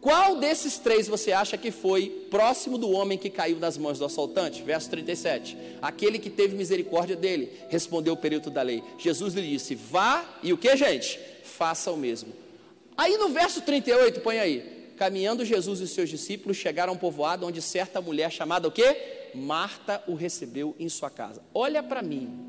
Qual 0.00 0.36
desses 0.36 0.78
três 0.78 1.08
você 1.08 1.32
acha 1.32 1.56
que 1.58 1.70
foi 1.70 2.26
próximo 2.30 2.78
do 2.78 2.90
homem 2.90 3.18
que 3.18 3.28
caiu 3.28 3.58
nas 3.58 3.76
mãos 3.76 3.98
do 3.98 4.04
assaltante? 4.04 4.62
Verso 4.62 4.88
37. 4.90 5.56
Aquele 5.82 6.18
que 6.18 6.30
teve 6.30 6.56
misericórdia 6.56 7.16
dele, 7.16 7.52
respondeu 7.68 8.14
o 8.14 8.16
perito 8.16 8.48
da 8.48 8.62
lei. 8.62 8.82
Jesus 8.96 9.34
lhe 9.34 9.48
disse: 9.48 9.74
Vá 9.74 10.24
e 10.42 10.52
o 10.52 10.58
que, 10.58 10.76
gente? 10.76 11.18
Faça 11.42 11.90
o 11.90 11.96
mesmo. 11.96 12.32
Aí 12.96 13.16
no 13.16 13.28
verso 13.28 13.60
38, 13.62 14.20
põe 14.20 14.38
aí. 14.38 14.78
Caminhando 14.96 15.44
Jesus 15.44 15.80
e 15.80 15.88
seus 15.88 16.08
discípulos 16.08 16.56
chegaram 16.56 16.92
a 16.92 16.96
um 16.96 16.98
povoado 16.98 17.46
onde 17.46 17.62
certa 17.62 18.00
mulher 18.00 18.30
chamada 18.30 18.66
o 18.68 18.72
quê? 18.72 19.30
Marta 19.34 20.02
o 20.06 20.14
recebeu 20.14 20.74
em 20.78 20.88
sua 20.88 21.10
casa. 21.10 21.42
Olha 21.54 21.82
para 21.82 22.02
mim. 22.02 22.48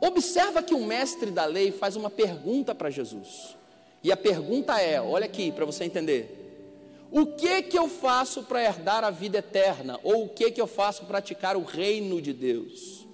Observa 0.00 0.62
que 0.62 0.74
o 0.74 0.84
mestre 0.84 1.30
da 1.30 1.44
lei 1.44 1.72
faz 1.72 1.96
uma 1.96 2.08
pergunta 2.08 2.74
para 2.74 2.90
Jesus. 2.90 3.57
E 4.02 4.12
a 4.12 4.16
pergunta 4.16 4.80
é: 4.80 5.00
olha 5.00 5.26
aqui 5.26 5.50
para 5.52 5.64
você 5.64 5.84
entender. 5.84 6.36
O 7.10 7.24
que 7.26 7.62
que 7.62 7.78
eu 7.78 7.88
faço 7.88 8.42
para 8.42 8.62
herdar 8.62 9.02
a 9.02 9.10
vida 9.10 9.38
eterna? 9.38 9.98
Ou 10.02 10.24
o 10.24 10.28
que 10.28 10.50
que 10.50 10.60
eu 10.60 10.66
faço 10.66 11.00
para 11.00 11.08
praticar 11.08 11.56
o 11.56 11.64
reino 11.64 12.20
de 12.20 12.32
Deus? 12.32 13.06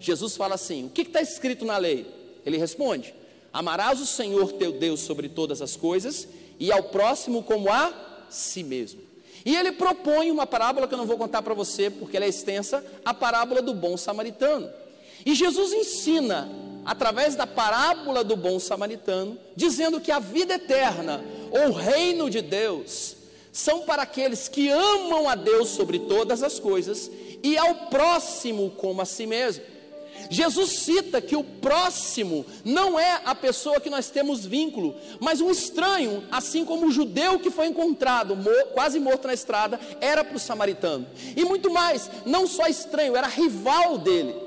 Jesus 0.00 0.36
fala 0.36 0.54
assim: 0.54 0.86
o 0.86 0.90
que 0.90 1.02
está 1.02 1.20
escrito 1.20 1.64
na 1.64 1.76
lei? 1.76 2.06
Ele 2.44 2.56
responde: 2.56 3.14
Amarás 3.52 4.00
o 4.00 4.06
Senhor 4.06 4.52
teu 4.52 4.72
Deus 4.72 5.00
sobre 5.00 5.28
todas 5.28 5.62
as 5.62 5.76
coisas 5.76 6.28
e 6.58 6.72
ao 6.72 6.84
próximo 6.84 7.42
como 7.42 7.70
a 7.70 8.26
si 8.28 8.62
mesmo. 8.62 9.00
E 9.44 9.54
ele 9.54 9.72
propõe 9.72 10.30
uma 10.30 10.46
parábola 10.46 10.88
que 10.88 10.94
eu 10.94 10.98
não 10.98 11.06
vou 11.06 11.16
contar 11.16 11.40
para 11.40 11.54
você 11.54 11.88
porque 11.88 12.16
ela 12.16 12.26
é 12.26 12.28
extensa, 12.28 12.84
a 13.04 13.14
parábola 13.14 13.62
do 13.62 13.72
bom 13.72 13.96
samaritano. 13.96 14.68
E 15.24 15.34
Jesus 15.34 15.72
ensina 15.72 16.48
através 16.84 17.34
da 17.34 17.46
parábola 17.46 18.22
do 18.22 18.36
bom 18.36 18.60
samaritano, 18.60 19.36
dizendo 19.56 20.00
que 20.00 20.12
a 20.12 20.20
vida 20.20 20.54
eterna, 20.54 21.24
ou 21.50 21.70
o 21.70 21.72
reino 21.72 22.30
de 22.30 22.40
Deus, 22.40 23.16
são 23.52 23.80
para 23.80 24.02
aqueles 24.02 24.48
que 24.48 24.68
amam 24.68 25.28
a 25.28 25.34
Deus 25.34 25.70
sobre 25.70 25.98
todas 26.00 26.42
as 26.42 26.60
coisas 26.60 27.10
e 27.42 27.58
ao 27.58 27.74
próximo 27.86 28.70
como 28.70 29.02
a 29.02 29.04
si 29.04 29.26
mesmo. 29.26 29.64
Jesus 30.30 30.70
cita 30.70 31.20
que 31.20 31.36
o 31.36 31.44
próximo 31.44 32.46
não 32.64 32.98
é 32.98 33.20
a 33.24 33.34
pessoa 33.34 33.80
que 33.80 33.90
nós 33.90 34.08
temos 34.08 34.44
vínculo, 34.46 34.94
mas 35.20 35.40
um 35.40 35.50
estranho, 35.50 36.24
assim 36.30 36.64
como 36.64 36.86
o 36.86 36.90
judeu 36.90 37.38
que 37.38 37.50
foi 37.50 37.66
encontrado 37.66 38.36
quase 38.72 38.98
morto 38.98 39.26
na 39.26 39.34
estrada, 39.34 39.78
era 40.00 40.24
para 40.24 40.36
o 40.36 40.40
samaritano. 40.40 41.06
E 41.36 41.44
muito 41.44 41.70
mais, 41.70 42.10
não 42.24 42.46
só 42.46 42.66
estranho, 42.66 43.16
era 43.16 43.26
rival 43.26 43.98
dele. 43.98 44.45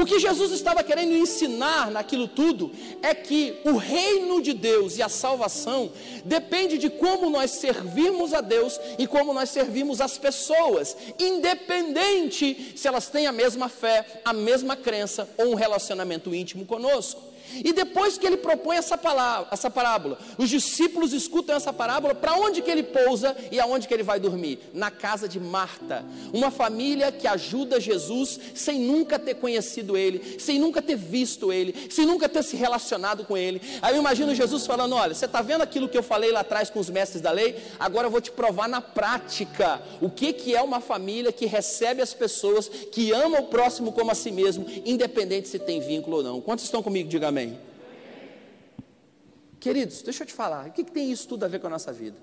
O 0.00 0.06
que 0.06 0.20
Jesus 0.20 0.52
estava 0.52 0.84
querendo 0.84 1.12
ensinar 1.12 1.90
naquilo 1.90 2.28
tudo 2.28 2.70
é 3.02 3.12
que 3.12 3.58
o 3.64 3.76
reino 3.76 4.40
de 4.40 4.52
Deus 4.52 4.96
e 4.96 5.02
a 5.02 5.08
salvação 5.08 5.90
depende 6.24 6.78
de 6.78 6.88
como 6.88 7.28
nós 7.28 7.50
servirmos 7.50 8.32
a 8.32 8.40
Deus 8.40 8.78
e 8.96 9.08
como 9.08 9.34
nós 9.34 9.50
servimos 9.50 10.00
as 10.00 10.16
pessoas, 10.16 10.96
independente 11.18 12.74
se 12.76 12.86
elas 12.86 13.08
têm 13.08 13.26
a 13.26 13.32
mesma 13.32 13.68
fé, 13.68 14.22
a 14.24 14.32
mesma 14.32 14.76
crença 14.76 15.28
ou 15.36 15.50
um 15.50 15.56
relacionamento 15.56 16.32
íntimo 16.32 16.64
conosco. 16.64 17.20
E 17.64 17.72
depois 17.72 18.18
que 18.18 18.26
ele 18.26 18.36
propõe 18.36 18.76
essa, 18.76 18.96
palavra, 18.96 19.48
essa 19.50 19.70
parábola, 19.70 20.18
os 20.36 20.48
discípulos 20.48 21.12
escutam 21.12 21.56
essa 21.56 21.72
parábola, 21.72 22.14
para 22.14 22.34
onde 22.34 22.62
que 22.62 22.70
ele 22.70 22.82
pousa 22.82 23.36
e 23.50 23.58
aonde 23.60 23.88
que 23.88 23.94
ele 23.94 24.02
vai 24.02 24.20
dormir? 24.20 24.58
Na 24.72 24.90
casa 24.90 25.28
de 25.28 25.40
Marta, 25.40 26.04
uma 26.32 26.50
família 26.50 27.10
que 27.12 27.26
ajuda 27.26 27.80
Jesus 27.80 28.38
sem 28.54 28.80
nunca 28.80 29.18
ter 29.18 29.34
conhecido 29.34 29.96
ele, 29.96 30.38
sem 30.38 30.58
nunca 30.58 30.80
ter 30.82 30.96
visto 30.96 31.52
ele, 31.52 31.90
sem 31.90 32.06
nunca 32.06 32.28
ter 32.28 32.42
se 32.42 32.56
relacionado 32.56 33.24
com 33.24 33.36
ele. 33.36 33.60
Aí 33.82 33.94
eu 33.94 34.00
imagino 34.00 34.34
Jesus 34.34 34.66
falando: 34.66 34.94
Olha, 34.94 35.14
você 35.14 35.26
está 35.26 35.42
vendo 35.42 35.62
aquilo 35.62 35.88
que 35.88 35.98
eu 35.98 36.02
falei 36.02 36.30
lá 36.30 36.40
atrás 36.40 36.70
com 36.70 36.78
os 36.78 36.90
mestres 36.90 37.20
da 37.20 37.30
lei? 37.30 37.56
Agora 37.78 38.06
eu 38.06 38.10
vou 38.10 38.20
te 38.20 38.30
provar 38.30 38.68
na 38.68 38.80
prática 38.80 39.80
o 40.00 40.10
que, 40.10 40.32
que 40.32 40.54
é 40.54 40.62
uma 40.62 40.80
família 40.80 41.32
que 41.32 41.46
recebe 41.46 42.02
as 42.02 42.14
pessoas, 42.14 42.68
que 42.68 43.12
ama 43.12 43.40
o 43.40 43.46
próximo 43.46 43.92
como 43.92 44.10
a 44.10 44.14
si 44.14 44.30
mesmo, 44.30 44.66
independente 44.84 45.48
se 45.48 45.58
tem 45.58 45.80
vínculo 45.80 46.18
ou 46.18 46.22
não. 46.22 46.40
Quantos 46.40 46.64
estão 46.64 46.82
comigo? 46.82 47.08
Diga 47.08 47.28
amém. 47.28 47.37
Amém? 47.38 47.56
Queridos, 49.60 50.02
deixa 50.02 50.24
eu 50.24 50.26
te 50.26 50.32
falar, 50.32 50.66
o 50.66 50.72
que, 50.72 50.82
que 50.82 50.90
tem 50.90 51.12
isso 51.12 51.28
tudo 51.28 51.44
a 51.44 51.48
ver 51.48 51.60
com 51.60 51.68
a 51.68 51.70
nossa 51.70 51.92
vida? 51.92 52.16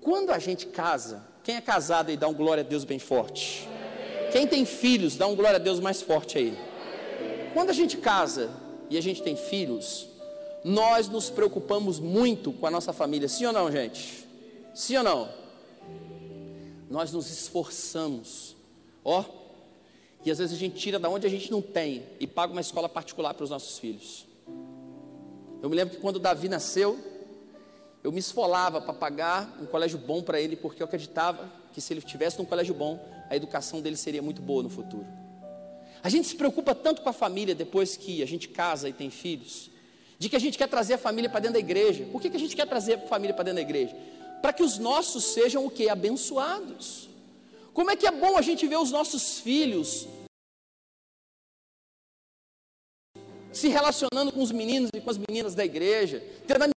Quando 0.00 0.30
a 0.30 0.40
gente 0.40 0.66
casa, 0.66 1.22
quem 1.44 1.54
é 1.54 1.60
casado 1.60 2.08
aí 2.10 2.16
dá 2.16 2.26
um 2.26 2.34
glória 2.34 2.64
a 2.64 2.66
Deus 2.66 2.84
bem 2.84 2.98
forte. 2.98 3.68
Quem 4.32 4.46
tem 4.48 4.64
filhos, 4.64 5.14
dá 5.14 5.28
um 5.28 5.36
glória 5.36 5.56
a 5.56 5.60
Deus 5.60 5.78
mais 5.78 6.02
forte 6.02 6.36
aí. 6.36 6.58
Quando 7.54 7.70
a 7.70 7.72
gente 7.72 7.96
casa 7.96 8.50
e 8.90 8.98
a 8.98 9.00
gente 9.00 9.22
tem 9.22 9.36
filhos, 9.36 10.08
nós 10.64 11.08
nos 11.08 11.30
preocupamos 11.30 12.00
muito 12.00 12.52
com 12.52 12.66
a 12.66 12.70
nossa 12.72 12.92
família, 12.92 13.28
sim 13.28 13.46
ou 13.46 13.52
não, 13.52 13.70
gente? 13.70 14.26
Sim 14.74 14.96
ou 14.96 15.04
não? 15.04 15.28
Nós 16.90 17.12
nos 17.12 17.30
esforçamos, 17.30 18.56
ó, 19.04 19.24
e 20.24 20.30
às 20.30 20.38
vezes 20.38 20.54
a 20.54 20.58
gente 20.58 20.76
tira 20.76 20.98
da 20.98 21.08
onde 21.08 21.26
a 21.26 21.30
gente 21.30 21.50
não 21.50 21.60
tem 21.60 22.04
e 22.20 22.26
paga 22.26 22.52
uma 22.52 22.60
escola 22.60 22.88
particular 22.88 23.34
para 23.34 23.44
os 23.44 23.50
nossos 23.50 23.78
filhos. 23.78 24.26
Eu 25.62 25.68
me 25.68 25.76
lembro 25.76 25.94
que 25.94 26.00
quando 26.00 26.18
Davi 26.18 26.48
nasceu, 26.48 26.98
eu 28.02 28.10
me 28.10 28.18
esfolava 28.18 28.80
para 28.80 28.92
pagar 28.92 29.58
um 29.60 29.66
colégio 29.66 29.98
bom 29.98 30.22
para 30.22 30.40
ele, 30.40 30.56
porque 30.56 30.82
eu 30.82 30.86
acreditava 30.86 31.50
que 31.72 31.80
se 31.80 31.92
ele 31.92 32.00
estivesse 32.00 32.38
num 32.38 32.44
colégio 32.44 32.74
bom, 32.74 32.98
a 33.30 33.36
educação 33.36 33.80
dele 33.80 33.96
seria 33.96 34.22
muito 34.22 34.42
boa 34.42 34.62
no 34.62 34.68
futuro. 34.68 35.06
A 36.02 36.08
gente 36.08 36.26
se 36.26 36.34
preocupa 36.34 36.74
tanto 36.74 37.02
com 37.02 37.08
a 37.08 37.12
família 37.12 37.54
depois 37.54 37.96
que 37.96 38.22
a 38.22 38.26
gente 38.26 38.48
casa 38.48 38.88
e 38.88 38.92
tem 38.92 39.08
filhos, 39.10 39.70
de 40.18 40.28
que 40.28 40.36
a 40.36 40.40
gente 40.40 40.58
quer 40.58 40.68
trazer 40.68 40.94
a 40.94 40.98
família 40.98 41.30
para 41.30 41.40
dentro 41.40 41.54
da 41.54 41.60
igreja. 41.60 42.04
Por 42.10 42.20
que, 42.20 42.30
que 42.30 42.36
a 42.36 42.40
gente 42.40 42.56
quer 42.56 42.66
trazer 42.66 42.94
a 42.94 42.98
família 43.06 43.34
para 43.34 43.44
dentro 43.44 43.56
da 43.56 43.62
igreja? 43.62 43.96
para 44.42 44.52
que 44.52 44.62
os 44.62 44.76
nossos 44.76 45.24
sejam 45.26 45.64
o 45.64 45.70
que? 45.70 45.88
Abençoados. 45.88 47.08
Como 47.72 47.90
é 47.90 47.96
que 47.96 48.06
é 48.06 48.10
bom 48.10 48.36
a 48.36 48.42
gente 48.42 48.66
ver 48.66 48.76
os 48.76 48.90
nossos 48.90 49.38
filhos 49.38 50.06
se 53.52 53.68
relacionando 53.68 54.32
com 54.32 54.42
os 54.42 54.50
meninos 54.50 54.90
e 54.94 55.00
com 55.00 55.10
as 55.10 55.18
meninas 55.18 55.54
da 55.54 55.64
igreja, 55.64 56.22
tendo 56.46 56.72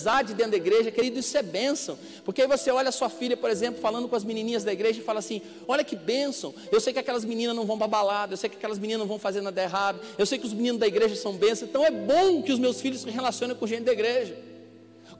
amizade 0.00 0.34
dentro 0.34 0.52
da 0.52 0.56
igreja, 0.56 0.90
querido, 0.90 1.18
isso 1.18 1.36
é 1.36 1.42
bênção. 1.42 1.98
Porque 2.24 2.42
aí 2.42 2.48
você 2.48 2.70
olha 2.70 2.88
a 2.88 2.92
sua 2.92 3.10
filha, 3.10 3.36
por 3.36 3.50
exemplo, 3.50 3.80
falando 3.80 4.08
com 4.08 4.16
as 4.16 4.24
menininhas 4.24 4.64
da 4.64 4.72
igreja 4.72 5.00
e 5.00 5.04
fala 5.04 5.18
assim: 5.18 5.42
Olha 5.68 5.84
que 5.84 5.94
bênção. 5.94 6.54
Eu 6.72 6.80
sei 6.80 6.92
que 6.92 6.98
aquelas 6.98 7.24
meninas 7.24 7.54
não 7.54 7.66
vão 7.66 7.78
para 7.78 7.86
balada, 7.86 8.32
eu 8.32 8.36
sei 8.36 8.48
que 8.48 8.56
aquelas 8.56 8.78
meninas 8.78 9.00
não 9.00 9.06
vão 9.06 9.18
fazer 9.18 9.40
nada 9.40 9.62
errado, 9.62 10.00
eu 10.18 10.26
sei 10.26 10.38
que 10.38 10.46
os 10.46 10.52
meninos 10.52 10.80
da 10.80 10.86
igreja 10.86 11.16
são 11.16 11.34
bênçãos. 11.34 11.68
Então 11.68 11.84
é 11.84 11.90
bom 11.90 12.42
que 12.42 12.52
os 12.52 12.58
meus 12.58 12.80
filhos 12.80 13.02
se 13.02 13.10
relacionem 13.10 13.56
com 13.56 13.66
gente 13.66 13.84
da 13.84 13.92
igreja. 13.92 14.49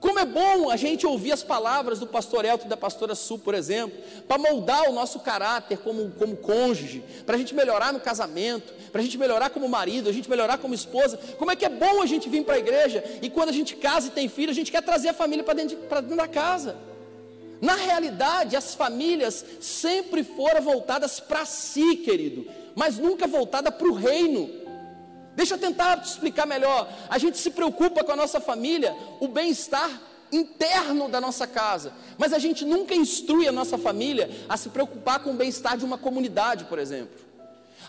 Como 0.01 0.17
é 0.17 0.25
bom 0.25 0.71
a 0.71 0.75
gente 0.75 1.05
ouvir 1.05 1.31
as 1.31 1.43
palavras 1.43 1.99
do 1.99 2.07
pastor 2.07 2.43
Elton 2.43 2.65
e 2.65 2.69
da 2.69 2.75
pastora 2.75 3.13
Su, 3.13 3.37
por 3.37 3.53
exemplo, 3.53 4.01
para 4.27 4.39
moldar 4.39 4.89
o 4.89 4.91
nosso 4.91 5.19
caráter 5.19 5.77
como, 5.77 6.09
como 6.17 6.35
cônjuge, 6.35 7.03
para 7.23 7.35
a 7.35 7.37
gente 7.37 7.53
melhorar 7.53 7.93
no 7.93 7.99
casamento, 7.99 8.73
para 8.91 8.99
a 8.99 9.03
gente 9.03 9.15
melhorar 9.15 9.51
como 9.51 9.69
marido, 9.69 10.09
a 10.09 10.11
gente 10.11 10.27
melhorar 10.27 10.57
como 10.57 10.73
esposa. 10.73 11.19
Como 11.37 11.51
é 11.51 11.55
que 11.55 11.63
é 11.63 11.69
bom 11.69 12.01
a 12.01 12.07
gente 12.07 12.27
vir 12.27 12.43
para 12.43 12.55
a 12.55 12.59
igreja 12.59 13.03
e 13.21 13.29
quando 13.29 13.49
a 13.49 13.53
gente 13.53 13.75
casa 13.75 14.07
e 14.07 14.09
tem 14.09 14.27
filho, 14.27 14.49
a 14.49 14.55
gente 14.55 14.71
quer 14.71 14.81
trazer 14.81 15.09
a 15.09 15.13
família 15.13 15.43
para 15.43 15.53
dentro, 15.53 15.77
dentro 15.77 16.17
da 16.17 16.27
casa. 16.27 16.75
Na 17.61 17.75
realidade, 17.75 18.55
as 18.55 18.73
famílias 18.73 19.45
sempre 19.59 20.23
foram 20.23 20.63
voltadas 20.63 21.19
para 21.19 21.45
si, 21.45 21.97
querido, 21.97 22.47
mas 22.73 22.97
nunca 22.97 23.27
voltada 23.27 23.71
para 23.71 23.87
o 23.87 23.93
reino. 23.93 24.60
Deixa 25.35 25.55
eu 25.55 25.59
tentar 25.59 25.97
te 25.97 26.09
explicar 26.09 26.45
melhor. 26.45 26.91
A 27.09 27.17
gente 27.17 27.37
se 27.37 27.51
preocupa 27.51 28.03
com 28.03 28.11
a 28.11 28.15
nossa 28.15 28.39
família, 28.39 28.95
o 29.19 29.27
bem-estar 29.27 29.89
interno 30.31 31.09
da 31.09 31.19
nossa 31.19 31.45
casa, 31.45 31.93
mas 32.17 32.31
a 32.31 32.39
gente 32.39 32.63
nunca 32.63 32.95
instrui 32.95 33.47
a 33.47 33.51
nossa 33.51 33.77
família 33.77 34.29
a 34.47 34.55
se 34.55 34.69
preocupar 34.69 35.19
com 35.19 35.31
o 35.31 35.35
bem-estar 35.35 35.77
de 35.77 35.83
uma 35.83 35.97
comunidade, 35.97 36.65
por 36.65 36.79
exemplo. 36.79 37.30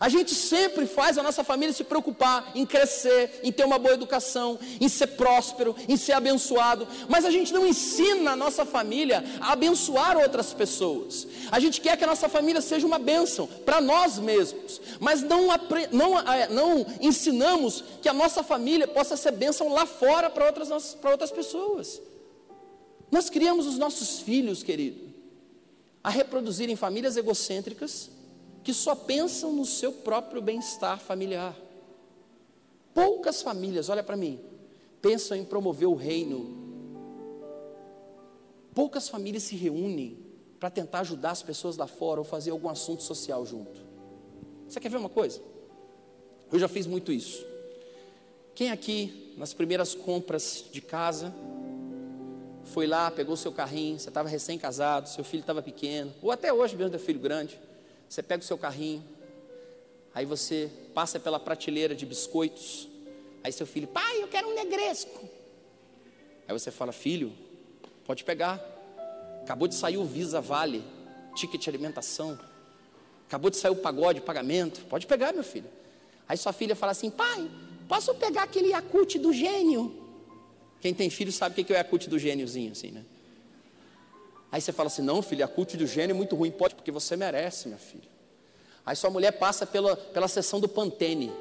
A 0.02 0.08
gente 0.08 0.34
sempre 0.34 0.84
faz 0.84 1.16
a 1.16 1.22
nossa 1.22 1.44
família 1.44 1.72
se 1.72 1.84
preocupar 1.84 2.50
em 2.56 2.66
crescer, 2.66 3.38
em 3.44 3.52
ter 3.52 3.64
uma 3.64 3.78
boa 3.78 3.94
educação, 3.94 4.58
em 4.80 4.88
ser 4.88 5.06
próspero, 5.06 5.76
em 5.88 5.96
ser 5.96 6.14
abençoado, 6.14 6.88
mas 7.08 7.24
a 7.24 7.30
gente 7.30 7.52
não 7.52 7.64
ensina 7.64 8.32
a 8.32 8.36
nossa 8.36 8.66
família 8.66 9.22
a 9.40 9.52
abençoar 9.52 10.16
outras 10.16 10.52
pessoas. 10.52 11.28
A 11.52 11.60
gente 11.60 11.80
quer 11.80 11.96
que 11.96 12.02
a 12.02 12.08
nossa 12.08 12.28
família 12.28 12.60
seja 12.60 12.84
uma 12.84 12.98
bênção 12.98 13.46
para 13.46 13.80
nós 13.80 14.18
mesmos, 14.18 14.80
mas 14.98 15.22
não, 15.22 15.46
não, 15.92 16.18
é, 16.18 16.48
não 16.48 16.84
ensinamos 17.00 17.84
que 18.02 18.08
a 18.08 18.12
nossa 18.12 18.42
família 18.42 18.88
possa 18.88 19.16
ser 19.16 19.30
bênção 19.30 19.72
lá 19.72 19.86
fora 19.86 20.28
para 20.28 20.46
outras, 20.46 20.94
para 20.94 21.12
outras 21.12 21.30
pessoas. 21.30 22.02
Nós 23.08 23.30
criamos 23.30 23.68
os 23.68 23.78
nossos 23.78 24.18
filhos, 24.18 24.64
querido, 24.64 25.14
a 26.02 26.10
reproduzirem 26.10 26.74
famílias 26.74 27.16
egocêntricas 27.16 28.10
que 28.62 28.72
só 28.72 28.94
pensam 28.94 29.52
no 29.52 29.64
seu 29.64 29.92
próprio 29.92 30.40
bem-estar 30.40 30.98
familiar. 31.00 31.56
Poucas 32.94 33.42
famílias, 33.42 33.88
olha 33.88 34.02
para 34.02 34.16
mim, 34.16 34.40
pensam 35.00 35.36
em 35.36 35.44
promover 35.44 35.88
o 35.88 35.94
reino. 35.94 36.60
Poucas 38.74 39.08
famílias 39.08 39.42
se 39.42 39.56
reúnem 39.56 40.18
para 40.60 40.70
tentar 40.70 41.00
ajudar 41.00 41.32
as 41.32 41.42
pessoas 41.42 41.76
lá 41.76 41.86
fora 41.86 42.20
ou 42.20 42.24
fazer 42.24 42.50
algum 42.50 42.68
assunto 42.68 43.02
social 43.02 43.44
junto. 43.44 43.80
Você 44.68 44.78
quer 44.78 44.88
ver 44.88 44.96
uma 44.96 45.08
coisa? 45.08 45.40
Eu 46.50 46.58
já 46.58 46.68
fiz 46.68 46.86
muito 46.86 47.10
isso. 47.10 47.44
Quem 48.54 48.70
aqui, 48.70 49.34
nas 49.36 49.52
primeiras 49.52 49.94
compras 49.94 50.64
de 50.70 50.80
casa, 50.80 51.34
foi 52.64 52.86
lá, 52.86 53.10
pegou 53.10 53.36
seu 53.36 53.50
carrinho, 53.50 53.98
você 53.98 54.08
estava 54.08 54.28
recém-casado, 54.28 55.08
seu 55.08 55.24
filho 55.24 55.40
estava 55.40 55.62
pequeno, 55.62 56.12
ou 56.22 56.30
até 56.30 56.52
hoje 56.52 56.76
mesmo, 56.76 56.94
é 56.94 56.98
filho 56.98 57.18
grande 57.18 57.58
você 58.12 58.22
pega 58.22 58.42
o 58.42 58.46
seu 58.46 58.58
carrinho, 58.58 59.02
aí 60.14 60.26
você 60.26 60.70
passa 60.92 61.18
pela 61.18 61.40
prateleira 61.40 61.94
de 61.94 62.04
biscoitos, 62.04 62.86
aí 63.42 63.50
seu 63.50 63.66
filho, 63.66 63.88
pai, 63.88 64.22
eu 64.22 64.28
quero 64.28 64.48
um 64.48 64.54
negresco. 64.54 65.26
Aí 66.46 66.52
você 66.52 66.70
fala, 66.70 66.92
filho, 66.92 67.32
pode 68.04 68.22
pegar. 68.22 68.60
Acabou 69.40 69.66
de 69.66 69.74
sair 69.74 69.96
o 69.96 70.04
Visa 70.04 70.42
Vale, 70.42 70.84
ticket 71.34 71.66
alimentação. 71.68 72.38
Acabou 73.26 73.50
de 73.50 73.56
sair 73.56 73.72
o 73.72 73.76
pagode, 73.76 74.20
pagamento. 74.20 74.82
Pode 74.90 75.06
pegar, 75.06 75.32
meu 75.32 75.42
filho. 75.42 75.70
Aí 76.28 76.36
sua 76.36 76.52
filha 76.52 76.76
fala 76.76 76.92
assim, 76.92 77.10
pai, 77.10 77.50
posso 77.88 78.14
pegar 78.16 78.42
aquele 78.42 78.72
Yakult 78.72 79.14
do 79.14 79.32
gênio? 79.32 79.90
Quem 80.82 80.92
tem 80.92 81.08
filho 81.08 81.32
sabe 81.32 81.58
o 81.58 81.64
que 81.64 81.72
é 81.72 81.76
o 81.76 81.78
Yakult 81.78 82.10
do 82.10 82.18
gêniozinho, 82.18 82.72
assim, 82.72 82.90
né? 82.90 83.06
Aí 84.52 84.60
você 84.60 84.70
fala 84.70 84.88
assim: 84.88 85.02
não, 85.02 85.22
filho, 85.22 85.42
a 85.42 85.48
culto 85.48 85.76
do 85.78 85.86
gênio 85.86 86.12
é 86.12 86.16
muito 86.16 86.36
ruim. 86.36 86.50
Pode, 86.50 86.74
porque 86.74 86.92
você 86.92 87.16
merece, 87.16 87.66
minha 87.66 87.78
filha. 87.78 88.12
Aí 88.84 88.94
sua 88.94 89.08
mulher 89.08 89.32
passa 89.32 89.64
pela, 89.64 89.96
pela 89.96 90.28
sessão 90.28 90.60
do 90.60 90.68
Pantene. 90.68 91.32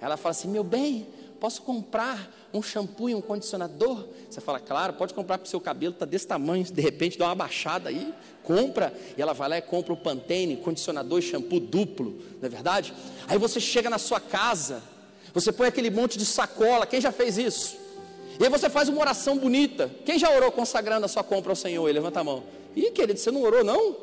Ela 0.00 0.16
fala 0.16 0.32
assim: 0.32 0.48
meu 0.48 0.64
bem, 0.64 1.06
posso 1.38 1.62
comprar 1.62 2.34
um 2.52 2.60
shampoo 2.60 3.08
e 3.08 3.14
um 3.14 3.20
condicionador? 3.20 4.04
Você 4.28 4.40
fala, 4.40 4.58
claro, 4.58 4.94
pode 4.94 5.14
comprar 5.14 5.38
para 5.38 5.46
o 5.46 5.48
seu 5.48 5.60
cabelo, 5.60 5.92
está 5.92 6.04
desse 6.04 6.26
tamanho, 6.26 6.64
de 6.64 6.80
repente 6.80 7.16
dá 7.16 7.26
uma 7.26 7.34
baixada 7.34 7.88
aí, 7.88 8.12
compra, 8.42 8.92
e 9.16 9.22
ela 9.22 9.32
vai 9.32 9.48
lá 9.48 9.58
e 9.58 9.62
compra 9.62 9.92
o 9.92 9.96
Pantene, 9.96 10.56
condicionador 10.56 11.18
e 11.18 11.22
shampoo 11.22 11.60
duplo, 11.60 12.18
não 12.40 12.46
é 12.46 12.48
verdade? 12.48 12.92
Aí 13.28 13.38
você 13.38 13.60
chega 13.60 13.90
na 13.90 13.98
sua 13.98 14.18
casa, 14.18 14.82
você 15.32 15.52
põe 15.52 15.68
aquele 15.68 15.90
monte 15.90 16.18
de 16.18 16.24
sacola, 16.24 16.86
quem 16.86 17.00
já 17.00 17.12
fez 17.12 17.38
isso? 17.38 17.76
E 18.38 18.44
aí 18.44 18.50
você 18.50 18.70
faz 18.70 18.88
uma 18.88 19.00
oração 19.00 19.36
bonita. 19.36 19.90
Quem 20.04 20.18
já 20.18 20.30
orou 20.30 20.52
consagrando 20.52 21.04
a 21.04 21.08
sua 21.08 21.24
compra 21.24 21.50
ao 21.50 21.56
Senhor? 21.56 21.84
Levanta 21.92 22.20
a 22.20 22.24
mão. 22.24 22.44
Ih, 22.76 22.92
querido, 22.92 23.18
você 23.18 23.30
não 23.32 23.42
orou 23.42 23.64
não? 23.64 23.96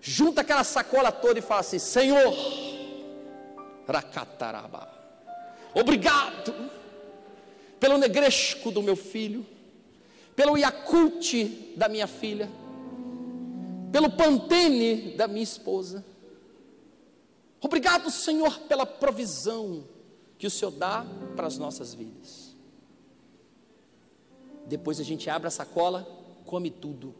Junta 0.00 0.42
aquela 0.42 0.62
sacola 0.62 1.10
toda 1.10 1.38
e 1.38 1.42
fala 1.42 1.60
assim: 1.60 1.78
Senhor, 1.78 2.32
Racataraba, 3.88 4.88
obrigado 5.74 6.54
pelo 7.80 7.98
negresco 7.98 8.70
do 8.70 8.82
meu 8.82 8.96
filho, 8.96 9.44
pelo 10.36 10.56
Yakult 10.56 11.74
da 11.76 11.88
minha 11.88 12.06
filha, 12.06 12.48
pelo 13.90 14.10
Pantene 14.10 15.16
da 15.16 15.26
minha 15.26 15.42
esposa. 15.42 16.04
Obrigado, 17.60 18.10
Senhor, 18.10 18.60
pela 18.60 18.84
provisão 18.86 19.84
que 20.44 20.48
o 20.48 20.50
Senhor 20.50 20.72
dá 20.72 21.06
para 21.34 21.46
as 21.46 21.56
nossas 21.56 21.94
vidas. 21.94 22.54
Depois 24.66 25.00
a 25.00 25.02
gente 25.02 25.30
abre 25.30 25.48
a 25.48 25.50
sacola, 25.50 26.06
come 26.44 26.70
tudo. 26.70 27.14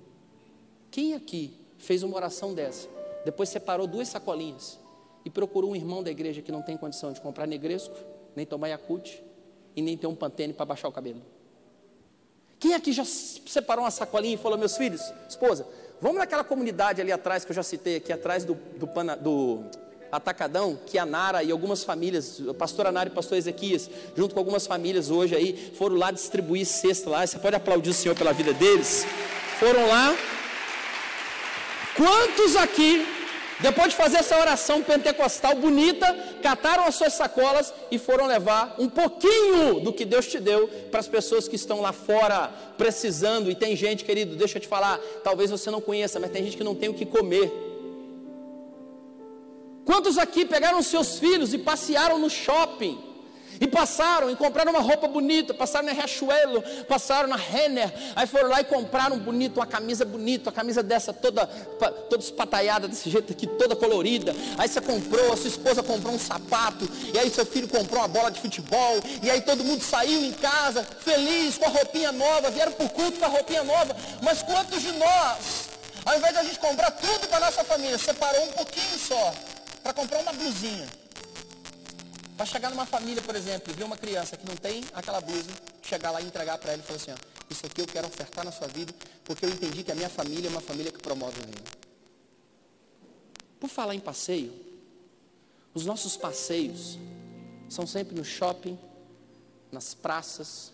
Quem 0.90 1.14
aqui 1.14 1.56
fez 1.78 2.02
uma 2.02 2.16
oração 2.16 2.52
dessa? 2.52 2.86
Depois 3.24 3.48
separou 3.48 3.86
duas 3.86 4.08
sacolinhas 4.08 4.78
e 5.24 5.30
procurou 5.30 5.70
um 5.70 5.76
irmão 5.76 6.02
da 6.02 6.10
igreja 6.10 6.42
que 6.42 6.52
não 6.52 6.60
tem 6.60 6.76
condição 6.76 7.14
de 7.14 7.20
comprar 7.22 7.46
negresco, 7.46 7.96
nem 8.36 8.44
tomar 8.44 8.68
Yakult 8.68 9.22
e 9.74 9.80
nem 9.80 9.96
ter 9.96 10.06
um 10.06 10.14
pantene 10.14 10.52
para 10.52 10.66
baixar 10.66 10.88
o 10.88 10.92
cabelo. 10.92 11.22
Quem 12.60 12.74
aqui 12.74 12.92
já 12.92 13.06
separou 13.06 13.84
uma 13.84 13.90
sacolinha 13.90 14.34
e 14.34 14.36
falou: 14.36 14.58
Meus 14.58 14.76
filhos, 14.76 15.00
esposa, 15.26 15.66
vamos 15.98 16.18
naquela 16.18 16.44
comunidade 16.44 17.00
ali 17.00 17.10
atrás 17.10 17.42
que 17.42 17.52
eu 17.52 17.56
já 17.56 17.62
citei 17.62 17.96
aqui, 17.96 18.12
atrás 18.12 18.44
do, 18.44 18.52
do, 18.52 18.86
do 19.22 19.64
Atacadão, 20.16 20.78
que 20.86 20.98
a 20.98 21.06
Nara 21.06 21.42
e 21.42 21.50
algumas 21.50 21.84
famílias, 21.84 22.40
a 22.48 22.54
pastora 22.54 22.92
Nara 22.92 23.08
e 23.08 23.12
o 23.12 23.14
pastor 23.14 23.38
Ezequias, 23.38 23.90
junto 24.16 24.34
com 24.34 24.40
algumas 24.40 24.66
famílias 24.66 25.10
hoje 25.10 25.34
aí, 25.34 25.72
foram 25.76 25.96
lá 25.96 26.10
distribuir 26.10 26.66
cesta 26.66 27.10
lá. 27.10 27.26
Você 27.26 27.38
pode 27.38 27.56
aplaudir 27.56 27.90
o 27.90 27.94
Senhor 27.94 28.14
pela 28.14 28.32
vida 28.32 28.52
deles. 28.52 29.06
Foram 29.58 29.88
lá. 29.88 30.14
Quantos 31.96 32.56
aqui, 32.56 33.06
depois 33.60 33.90
de 33.90 33.96
fazer 33.96 34.16
essa 34.16 34.38
oração 34.38 34.82
pentecostal 34.82 35.54
bonita, 35.54 36.12
cataram 36.42 36.84
as 36.84 36.96
suas 36.96 37.12
sacolas 37.12 37.72
e 37.90 37.98
foram 37.98 38.26
levar 38.26 38.74
um 38.78 38.88
pouquinho 38.88 39.80
do 39.80 39.92
que 39.92 40.04
Deus 40.04 40.26
te 40.26 40.40
deu 40.40 40.68
para 40.90 41.00
as 41.00 41.08
pessoas 41.08 41.46
que 41.46 41.56
estão 41.56 41.80
lá 41.80 41.92
fora 41.92 42.52
precisando? 42.76 43.50
E 43.50 43.54
tem 43.54 43.76
gente, 43.76 44.04
querido, 44.04 44.34
deixa 44.34 44.58
eu 44.58 44.62
te 44.62 44.68
falar, 44.68 44.98
talvez 45.22 45.50
você 45.50 45.70
não 45.70 45.80
conheça, 45.80 46.18
mas 46.18 46.30
tem 46.30 46.44
gente 46.44 46.56
que 46.56 46.64
não 46.64 46.74
tem 46.74 46.88
o 46.88 46.94
que 46.94 47.06
comer. 47.06 47.73
Quantos 49.84 50.18
aqui 50.18 50.44
pegaram 50.44 50.82
seus 50.82 51.18
filhos 51.18 51.52
e 51.52 51.58
passearam 51.58 52.18
no 52.18 52.30
shopping? 52.30 53.12
E 53.60 53.68
passaram 53.68 54.30
e 54.30 54.36
compraram 54.36 54.72
uma 54.72 54.80
roupa 54.80 55.06
bonita, 55.06 55.54
passaram 55.54 55.86
na 55.86 55.92
Riachuelo, 55.92 56.60
passaram 56.88 57.28
na 57.28 57.36
Renner, 57.36 57.92
aí 58.16 58.26
foram 58.26 58.48
lá 58.48 58.60
e 58.60 58.64
compraram 58.64 59.16
bonito, 59.16 59.58
uma 59.58 59.66
camisa 59.66 60.04
bonita, 60.04 60.50
uma 60.50 60.52
camisa 60.56 60.82
dessa 60.82 61.12
toda, 61.12 61.46
toda 61.46 62.22
espataiada 62.22 62.88
desse 62.88 63.08
jeito 63.08 63.32
aqui, 63.32 63.46
toda 63.46 63.76
colorida. 63.76 64.34
Aí 64.58 64.68
você 64.68 64.80
comprou, 64.80 65.32
a 65.32 65.36
sua 65.36 65.48
esposa 65.48 65.84
comprou 65.84 66.12
um 66.12 66.18
sapato, 66.18 66.88
e 67.12 67.18
aí 67.18 67.30
seu 67.30 67.46
filho 67.46 67.68
comprou 67.68 68.00
uma 68.00 68.08
bola 68.08 68.30
de 68.30 68.40
futebol, 68.40 69.00
e 69.22 69.30
aí 69.30 69.40
todo 69.42 69.62
mundo 69.62 69.82
saiu 69.82 70.24
em 70.24 70.32
casa, 70.32 70.82
feliz, 70.82 71.56
com 71.56 71.66
a 71.66 71.68
roupinha 71.68 72.10
nova, 72.10 72.50
vieram 72.50 72.72
para 72.72 72.86
o 72.86 72.90
culto 72.90 73.20
com 73.20 73.24
a 73.24 73.28
roupinha 73.28 73.62
nova. 73.62 73.96
Mas 74.20 74.42
quantos 74.42 74.82
de 74.82 74.90
nós, 74.92 75.68
ao 76.04 76.16
invés 76.16 76.32
de 76.32 76.38
a 76.40 76.42
gente 76.42 76.58
comprar 76.58 76.90
tudo 76.90 77.28
para 77.28 77.38
nossa 77.38 77.62
família, 77.62 77.98
separou 77.98 78.42
um 78.46 78.52
pouquinho 78.52 78.98
só? 78.98 79.32
Para 79.84 79.92
comprar 79.92 80.20
uma 80.20 80.32
blusinha. 80.32 80.88
Para 82.38 82.46
chegar 82.46 82.70
numa 82.70 82.86
família, 82.86 83.22
por 83.22 83.36
exemplo, 83.36 83.70
e 83.70 83.76
ver 83.76 83.84
uma 83.84 83.98
criança 83.98 84.34
que 84.34 84.46
não 84.48 84.56
tem 84.56 84.82
aquela 84.94 85.20
blusa, 85.20 85.50
chegar 85.82 86.10
lá 86.10 86.22
e 86.22 86.24
entregar 86.24 86.56
para 86.56 86.72
ela 86.72 86.82
e 86.82 86.84
falar 86.84 86.96
assim: 86.96 87.12
ó, 87.12 87.16
Isso 87.50 87.66
aqui 87.66 87.82
eu 87.82 87.86
quero 87.86 88.08
ofertar 88.08 88.46
na 88.46 88.50
sua 88.50 88.66
vida, 88.66 88.94
porque 89.24 89.44
eu 89.44 89.50
entendi 89.50 89.84
que 89.84 89.92
a 89.92 89.94
minha 89.94 90.08
família 90.08 90.48
é 90.48 90.50
uma 90.50 90.62
família 90.62 90.90
que 90.90 90.98
promove 90.98 91.38
o 91.38 91.44
reino. 91.44 91.62
Por 93.60 93.68
falar 93.68 93.94
em 93.94 94.00
passeio, 94.00 94.52
os 95.74 95.84
nossos 95.84 96.16
passeios 96.16 96.98
são 97.68 97.86
sempre 97.86 98.16
no 98.16 98.24
shopping, 98.24 98.78
nas 99.70 99.92
praças, 99.92 100.72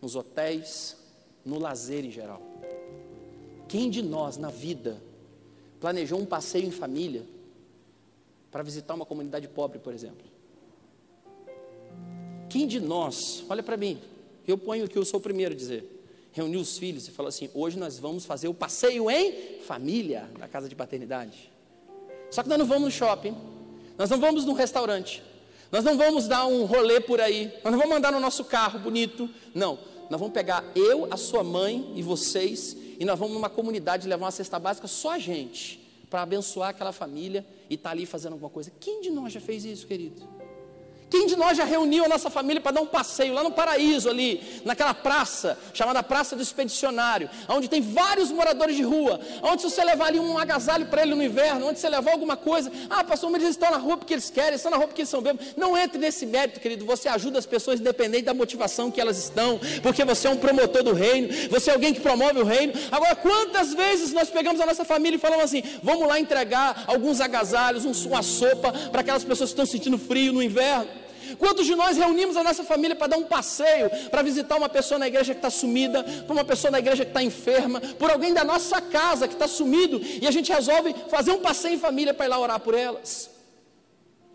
nos 0.00 0.14
hotéis, 0.14 0.96
no 1.44 1.58
lazer 1.58 2.04
em 2.04 2.12
geral. 2.12 2.40
Quem 3.68 3.90
de 3.90 4.02
nós 4.02 4.36
na 4.36 4.50
vida 4.50 5.02
planejou 5.80 6.20
um 6.20 6.26
passeio 6.26 6.66
em 6.66 6.70
família 6.70 7.35
para 8.56 8.62
visitar 8.62 8.94
uma 8.94 9.04
comunidade 9.04 9.46
pobre, 9.48 9.78
por 9.78 9.92
exemplo? 9.92 10.24
Quem 12.48 12.66
de 12.66 12.80
nós, 12.80 13.44
olha 13.50 13.62
para 13.62 13.76
mim, 13.76 14.00
eu 14.48 14.56
ponho 14.56 14.86
aqui, 14.86 14.96
eu 14.96 15.04
sou 15.04 15.20
o 15.20 15.22
primeiro 15.22 15.52
a 15.52 15.54
dizer, 15.54 15.84
reuniu 16.32 16.60
os 16.60 16.78
filhos 16.78 17.06
e 17.06 17.10
falou 17.10 17.28
assim: 17.28 17.50
hoje 17.52 17.78
nós 17.78 17.98
vamos 17.98 18.24
fazer 18.24 18.48
o 18.48 18.54
passeio 18.54 19.10
em 19.10 19.60
família 19.60 20.30
na 20.38 20.48
casa 20.48 20.70
de 20.70 20.74
paternidade. 20.74 21.52
Só 22.30 22.42
que 22.42 22.48
nós 22.48 22.58
não 22.58 22.64
vamos 22.64 22.84
no 22.84 22.90
shopping, 22.90 23.36
nós 23.98 24.08
não 24.08 24.18
vamos 24.18 24.46
no 24.46 24.54
restaurante, 24.54 25.22
nós 25.70 25.84
não 25.84 25.98
vamos 25.98 26.26
dar 26.26 26.46
um 26.46 26.64
rolê 26.64 26.98
por 26.98 27.20
aí, 27.20 27.52
nós 27.62 27.70
não 27.70 27.78
vamos 27.78 27.94
andar 27.94 28.10
no 28.10 28.20
nosso 28.20 28.42
carro 28.42 28.78
bonito, 28.78 29.28
não. 29.54 29.78
Nós 30.08 30.18
vamos 30.18 30.32
pegar 30.32 30.64
eu, 30.74 31.06
a 31.12 31.18
sua 31.18 31.44
mãe 31.44 31.92
e 31.94 32.00
vocês, 32.00 32.74
e 32.98 33.04
nós 33.04 33.18
vamos 33.18 33.34
numa 33.34 33.50
comunidade 33.50 34.08
levar 34.08 34.24
uma 34.24 34.32
cesta 34.32 34.58
básica, 34.58 34.88
só 34.88 35.10
a 35.10 35.18
gente, 35.18 35.85
para 36.08 36.22
abençoar 36.22 36.70
aquela 36.70 36.92
família 36.92 37.46
e 37.68 37.74
estar 37.74 37.90
tá 37.90 37.94
ali 37.94 38.06
fazendo 38.06 38.32
alguma 38.32 38.50
coisa. 38.50 38.70
Quem 38.80 39.00
de 39.00 39.10
nós 39.10 39.32
já 39.32 39.40
fez 39.40 39.64
isso, 39.64 39.86
querido? 39.86 40.45
Quem 41.08 41.26
de 41.26 41.36
nós 41.36 41.56
já 41.56 41.64
reuniu 41.64 42.04
a 42.04 42.08
nossa 42.08 42.28
família 42.28 42.60
para 42.60 42.72
dar 42.72 42.80
um 42.80 42.86
passeio 42.86 43.32
lá 43.32 43.42
no 43.44 43.52
paraíso, 43.52 44.10
ali, 44.10 44.60
naquela 44.64 44.92
praça, 44.92 45.56
chamada 45.72 46.02
Praça 46.02 46.34
do 46.34 46.42
Expedicionário, 46.42 47.30
onde 47.48 47.68
tem 47.68 47.80
vários 47.80 48.32
moradores 48.32 48.74
de 48.74 48.82
rua, 48.82 49.20
onde 49.42 49.62
se 49.62 49.70
você 49.70 49.84
levar 49.84 50.06
ali 50.06 50.18
um 50.18 50.36
agasalho 50.36 50.86
para 50.86 51.02
ele 51.02 51.14
no 51.14 51.22
inverno, 51.22 51.68
onde 51.68 51.78
você 51.78 51.88
levar 51.88 52.12
alguma 52.12 52.36
coisa, 52.36 52.72
ah, 52.90 53.04
pastor, 53.04 53.30
mas 53.30 53.40
eles 53.40 53.54
estão 53.54 53.70
na 53.70 53.76
rua 53.76 53.96
porque 53.96 54.14
eles 54.14 54.30
querem, 54.30 54.56
estão 54.56 54.70
na 54.70 54.76
rua 54.76 54.88
porque 54.88 55.02
eles 55.02 55.08
são 55.08 55.22
bêbados. 55.22 55.54
Não 55.56 55.76
entre 55.76 55.96
nesse 55.98 56.26
mérito, 56.26 56.58
querido. 56.58 56.84
Você 56.84 57.08
ajuda 57.08 57.38
as 57.38 57.46
pessoas 57.46 57.78
independente 57.78 58.24
da 58.24 58.34
motivação 58.34 58.90
que 58.90 59.00
elas 59.00 59.16
estão, 59.16 59.60
porque 59.82 60.04
você 60.04 60.26
é 60.26 60.30
um 60.30 60.36
promotor 60.36 60.82
do 60.82 60.92
reino, 60.92 61.28
você 61.48 61.70
é 61.70 61.74
alguém 61.74 61.94
que 61.94 62.00
promove 62.00 62.40
o 62.40 62.44
reino. 62.44 62.72
Agora, 62.90 63.14
quantas 63.14 63.72
vezes 63.72 64.12
nós 64.12 64.28
pegamos 64.28 64.60
a 64.60 64.66
nossa 64.66 64.84
família 64.84 65.16
e 65.16 65.20
falamos 65.20 65.44
assim: 65.44 65.62
vamos 65.84 66.08
lá 66.08 66.18
entregar 66.18 66.84
alguns 66.88 67.20
agasalhos, 67.20 67.84
uma 68.04 68.22
sopa 68.22 68.72
para 68.90 69.02
aquelas 69.02 69.22
pessoas 69.22 69.50
que 69.50 69.54
estão 69.54 69.66
sentindo 69.66 69.96
frio 69.98 70.32
no 70.32 70.42
inverno? 70.42 70.95
Quantos 71.38 71.66
de 71.66 71.74
nós 71.74 71.96
reunimos 71.96 72.36
a 72.36 72.42
nossa 72.42 72.64
família 72.64 72.94
para 72.94 73.08
dar 73.08 73.18
um 73.18 73.24
passeio, 73.24 73.90
para 74.10 74.22
visitar 74.22 74.56
uma 74.56 74.68
pessoa 74.68 74.98
na 74.98 75.08
igreja 75.08 75.34
que 75.34 75.38
está 75.38 75.50
sumida, 75.50 76.02
para 76.02 76.32
uma 76.32 76.44
pessoa 76.44 76.70
na 76.70 76.78
igreja 76.78 77.04
que 77.04 77.10
está 77.10 77.22
enferma, 77.22 77.80
por 77.80 78.10
alguém 78.10 78.32
da 78.32 78.44
nossa 78.44 78.80
casa 78.80 79.26
que 79.26 79.34
está 79.34 79.48
sumido, 79.48 80.00
e 80.00 80.26
a 80.26 80.30
gente 80.30 80.52
resolve 80.52 80.94
fazer 81.08 81.32
um 81.32 81.40
passeio 81.40 81.74
em 81.74 81.78
família 81.78 82.14
para 82.14 82.26
ir 82.26 82.28
lá 82.28 82.38
orar 82.38 82.60
por 82.60 82.74
elas? 82.74 83.30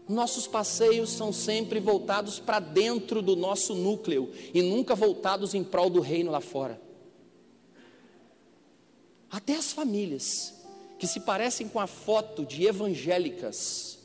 Nossos 0.07 0.45
passeios 0.47 1.09
são 1.11 1.31
sempre 1.31 1.79
voltados 1.79 2.39
para 2.39 2.59
dentro 2.59 3.21
do 3.21 3.35
nosso 3.35 3.73
núcleo 3.73 4.31
e 4.53 4.61
nunca 4.61 4.93
voltados 4.93 5.53
em 5.53 5.63
prol 5.63 5.89
do 5.89 6.01
reino 6.01 6.31
lá 6.31 6.41
fora. 6.41 6.81
Até 9.29 9.55
as 9.55 9.71
famílias 9.71 10.53
que 10.99 11.07
se 11.07 11.21
parecem 11.21 11.67
com 11.67 11.79
a 11.79 11.87
foto 11.87 12.45
de 12.45 12.67
evangélicas, 12.67 13.97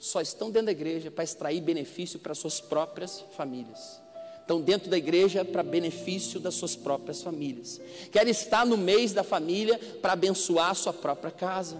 só 0.00 0.22
estão 0.22 0.50
dentro 0.50 0.66
da 0.66 0.72
igreja 0.72 1.10
para 1.10 1.22
extrair 1.22 1.60
benefício 1.60 2.18
para 2.18 2.34
suas 2.34 2.58
próprias 2.58 3.22
famílias. 3.36 4.00
Estão 4.40 4.58
dentro 4.58 4.90
da 4.90 4.96
igreja 4.96 5.44
para 5.44 5.62
benefício 5.62 6.40
das 6.40 6.54
suas 6.54 6.74
próprias 6.74 7.22
famílias. 7.22 7.78
Querem 8.10 8.30
estar 8.30 8.64
no 8.64 8.78
mês 8.78 9.12
da 9.12 9.22
família 9.22 9.78
para 10.00 10.14
abençoar 10.14 10.70
a 10.70 10.74
sua 10.74 10.94
própria 10.94 11.30
casa. 11.30 11.76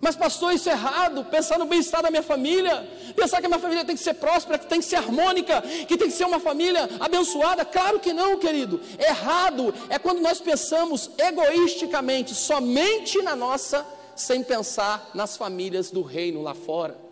Mas, 0.00 0.16
pastor, 0.16 0.54
isso 0.54 0.68
é 0.68 0.72
errado. 0.72 1.24
Pensar 1.26 1.58
no 1.58 1.66
bem-estar 1.66 2.02
da 2.02 2.10
minha 2.10 2.22
família. 2.22 2.88
Pensar 3.14 3.40
que 3.40 3.46
a 3.46 3.48
minha 3.48 3.60
família 3.60 3.84
tem 3.84 3.96
que 3.96 4.02
ser 4.02 4.14
próspera, 4.14 4.58
que 4.58 4.66
tem 4.66 4.80
que 4.80 4.86
ser 4.86 4.96
harmônica, 4.96 5.62
que 5.86 5.96
tem 5.96 6.08
que 6.08 6.14
ser 6.14 6.24
uma 6.24 6.40
família 6.40 6.88
abençoada. 7.00 7.64
Claro 7.66 8.00
que 8.00 8.14
não, 8.14 8.38
querido. 8.38 8.80
Errado 8.98 9.74
é 9.90 9.98
quando 9.98 10.20
nós 10.20 10.40
pensamos 10.40 11.10
egoisticamente, 11.18 12.34
somente 12.34 13.20
na 13.22 13.36
nossa 13.36 13.86
sem 14.16 14.42
pensar 14.42 15.10
nas 15.14 15.36
famílias 15.36 15.90
do 15.90 16.02
reino 16.02 16.42
lá 16.42 16.54
fora. 16.54 17.04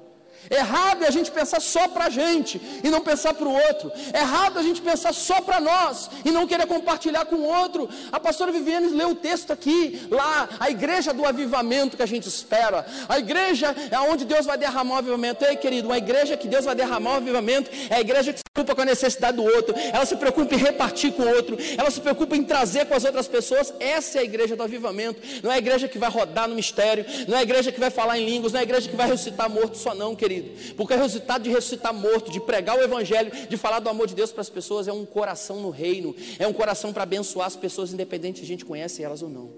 Errado 0.50 1.04
é 1.04 1.08
a 1.08 1.10
gente 1.10 1.30
pensar 1.30 1.60
só 1.60 1.86
para 1.88 2.06
a 2.06 2.10
gente 2.10 2.60
e 2.82 2.90
não 2.90 3.00
pensar 3.00 3.34
para 3.34 3.46
o 3.46 3.52
outro. 3.52 3.92
Errado 4.12 4.56
é 4.56 4.60
a 4.60 4.64
gente 4.64 4.82
pensar 4.82 5.12
só 5.12 5.40
para 5.40 5.60
nós 5.60 6.10
e 6.24 6.30
não 6.30 6.46
querer 6.46 6.66
compartilhar 6.66 7.24
com 7.26 7.36
o 7.36 7.44
outro. 7.44 7.88
A 8.10 8.18
pastora 8.18 8.50
Viviane 8.50 8.88
leu 8.88 9.10
o 9.10 9.14
texto 9.14 9.52
aqui, 9.52 10.06
lá, 10.10 10.48
a 10.58 10.70
igreja 10.70 11.12
do 11.12 11.24
avivamento 11.24 11.96
que 11.96 12.02
a 12.02 12.06
gente 12.06 12.28
espera. 12.28 12.84
A 13.08 13.18
igreja 13.18 13.74
é 13.90 13.98
onde 14.00 14.24
Deus 14.24 14.46
vai 14.46 14.58
derramar 14.58 14.96
o 14.96 14.98
avivamento. 14.98 15.44
Ei, 15.44 15.56
querido, 15.56 15.88
uma 15.88 15.98
igreja 15.98 16.36
que 16.36 16.48
Deus 16.48 16.64
vai 16.64 16.74
derramar 16.74 17.12
o 17.12 17.16
avivamento 17.16 17.70
é 17.88 17.96
a 17.96 18.00
igreja 18.00 18.32
que 18.32 18.41
preocupa 18.52 18.74
com 18.74 18.82
a 18.82 18.84
necessidade 18.84 19.36
do 19.38 19.44
outro. 19.44 19.74
Ela 19.76 20.04
se 20.04 20.14
preocupa 20.14 20.54
em 20.54 20.58
repartir 20.58 21.12
com 21.14 21.22
o 21.22 21.34
outro. 21.34 21.56
Ela 21.78 21.90
se 21.90 22.00
preocupa 22.00 22.36
em 22.36 22.44
trazer 22.44 22.84
com 22.84 22.94
as 22.94 23.02
outras 23.02 23.26
pessoas. 23.26 23.72
Essa 23.80 24.18
é 24.18 24.20
a 24.20 24.24
igreja 24.24 24.54
do 24.54 24.62
avivamento. 24.62 25.22
Não 25.42 25.50
é 25.50 25.54
a 25.54 25.58
igreja 25.58 25.88
que 25.88 25.98
vai 25.98 26.10
rodar 26.10 26.46
no 26.46 26.54
mistério. 26.54 27.06
Não 27.26 27.36
é 27.36 27.40
a 27.40 27.42
igreja 27.42 27.72
que 27.72 27.80
vai 27.80 27.88
falar 27.88 28.18
em 28.18 28.26
línguas. 28.26 28.52
Não 28.52 28.58
é 28.58 28.60
a 28.60 28.64
igreja 28.64 28.90
que 28.90 28.94
vai 28.94 29.08
ressuscitar 29.08 29.48
morto 29.48 29.78
só, 29.78 29.94
não, 29.94 30.14
querido. 30.14 30.74
Porque 30.74 30.92
o 30.92 30.98
resultado 30.98 31.42
de 31.42 31.50
ressuscitar 31.50 31.94
morto, 31.94 32.30
de 32.30 32.40
pregar 32.40 32.76
o 32.76 32.82
Evangelho, 32.82 33.32
de 33.48 33.56
falar 33.56 33.80
do 33.80 33.88
amor 33.88 34.06
de 34.06 34.14
Deus 34.14 34.30
para 34.30 34.42
as 34.42 34.50
pessoas, 34.50 34.86
é 34.86 34.92
um 34.92 35.06
coração 35.06 35.60
no 35.60 35.70
reino, 35.70 36.14
é 36.38 36.46
um 36.46 36.52
coração 36.52 36.92
para 36.92 37.04
abençoar 37.04 37.46
as 37.46 37.56
pessoas, 37.56 37.92
independente 37.94 38.40
se 38.40 38.44
a 38.44 38.48
gente 38.48 38.66
conhece 38.66 39.02
elas 39.02 39.22
ou 39.22 39.30
não. 39.30 39.50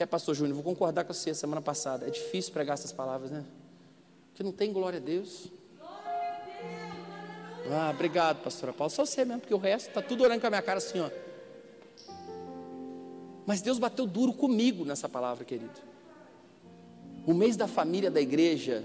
É, 0.00 0.04
pastor 0.06 0.34
Júnior, 0.34 0.54
vou 0.54 0.64
concordar 0.64 1.04
com 1.04 1.12
você 1.12 1.32
semana 1.32 1.62
passada. 1.62 2.08
É 2.08 2.10
difícil 2.10 2.52
pregar 2.52 2.74
essas 2.74 2.92
palavras, 2.92 3.30
né? 3.30 3.44
Porque 4.30 4.42
não 4.42 4.52
tem 4.52 4.72
glória 4.72 4.98
a 4.98 5.00
Deus. 5.00 5.48
Ah, 7.70 7.90
obrigado, 7.90 8.42
pastora 8.42 8.72
Paulo. 8.72 8.90
Só 8.90 9.04
você 9.04 9.24
mesmo, 9.24 9.40
porque 9.40 9.54
o 9.54 9.58
resto 9.58 9.88
está 9.88 10.00
tudo 10.00 10.24
orando 10.24 10.40
com 10.40 10.46
a 10.46 10.50
minha 10.50 10.62
cara 10.62 10.78
assim, 10.78 11.00
ó. 11.00 11.10
Mas 13.46 13.62
Deus 13.62 13.78
bateu 13.78 14.06
duro 14.06 14.32
comigo 14.32 14.84
nessa 14.84 15.08
palavra, 15.08 15.44
querido. 15.44 15.80
O 17.26 17.34
mês 17.34 17.56
da 17.56 17.66
família 17.66 18.10
da 18.10 18.20
igreja, 18.20 18.84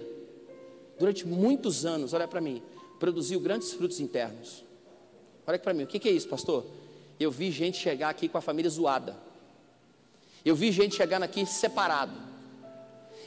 durante 1.00 1.28
muitos 1.28 1.86
anos, 1.86 2.14
olha 2.14 2.28
para 2.28 2.42
mim, 2.42 2.62
produziu 3.00 3.40
grandes 3.40 3.74
frutos 3.74 4.00
internos. 4.00 4.64
Olha 5.46 5.60
para 5.60 5.74
mim, 5.74 5.84
o 5.84 5.88
que 5.88 6.08
é 6.08 6.12
isso, 6.12 6.28
pastor? 6.28 6.66
Eu 7.20 7.32
vi 7.32 7.52
gente 7.52 7.78
chegar 7.78 8.10
aqui 8.10 8.28
com 8.28 8.38
a 8.38 8.42
família 8.42 8.70
zoada. 8.70 9.18
Eu 10.44 10.56
vi 10.56 10.72
gente 10.72 10.96
chegando 10.96 11.24
aqui 11.24 11.46
separado. 11.46 12.14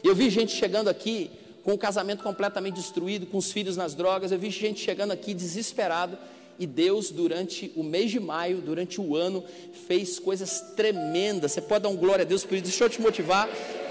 Eu 0.02 0.14
vi 0.14 0.28
gente 0.28 0.52
chegando 0.52 0.88
aqui 0.88 1.30
com 1.66 1.72
o 1.72 1.78
casamento 1.78 2.22
completamente 2.22 2.76
destruído, 2.76 3.26
com 3.26 3.38
os 3.38 3.50
filhos 3.50 3.76
nas 3.76 3.92
drogas. 3.92 4.30
Eu 4.30 4.38
vi 4.38 4.50
gente 4.50 4.78
chegando 4.78 5.10
aqui 5.10 5.34
desesperado. 5.34 6.16
E 6.60 6.64
Deus, 6.64 7.10
durante 7.10 7.72
o 7.74 7.82
mês 7.82 8.12
de 8.12 8.20
maio, 8.20 8.58
durante 8.58 9.00
o 9.00 9.16
ano, 9.16 9.42
fez 9.88 10.20
coisas 10.20 10.60
tremendas. 10.76 11.50
Você 11.50 11.60
pode 11.60 11.82
dar 11.82 11.88
um 11.88 11.96
glória 11.96 12.22
a 12.22 12.24
Deus 12.24 12.44
por 12.44 12.54
isso. 12.54 12.62
Deixa 12.62 12.84
eu 12.84 12.88
te 12.88 13.00
motivar 13.00 13.48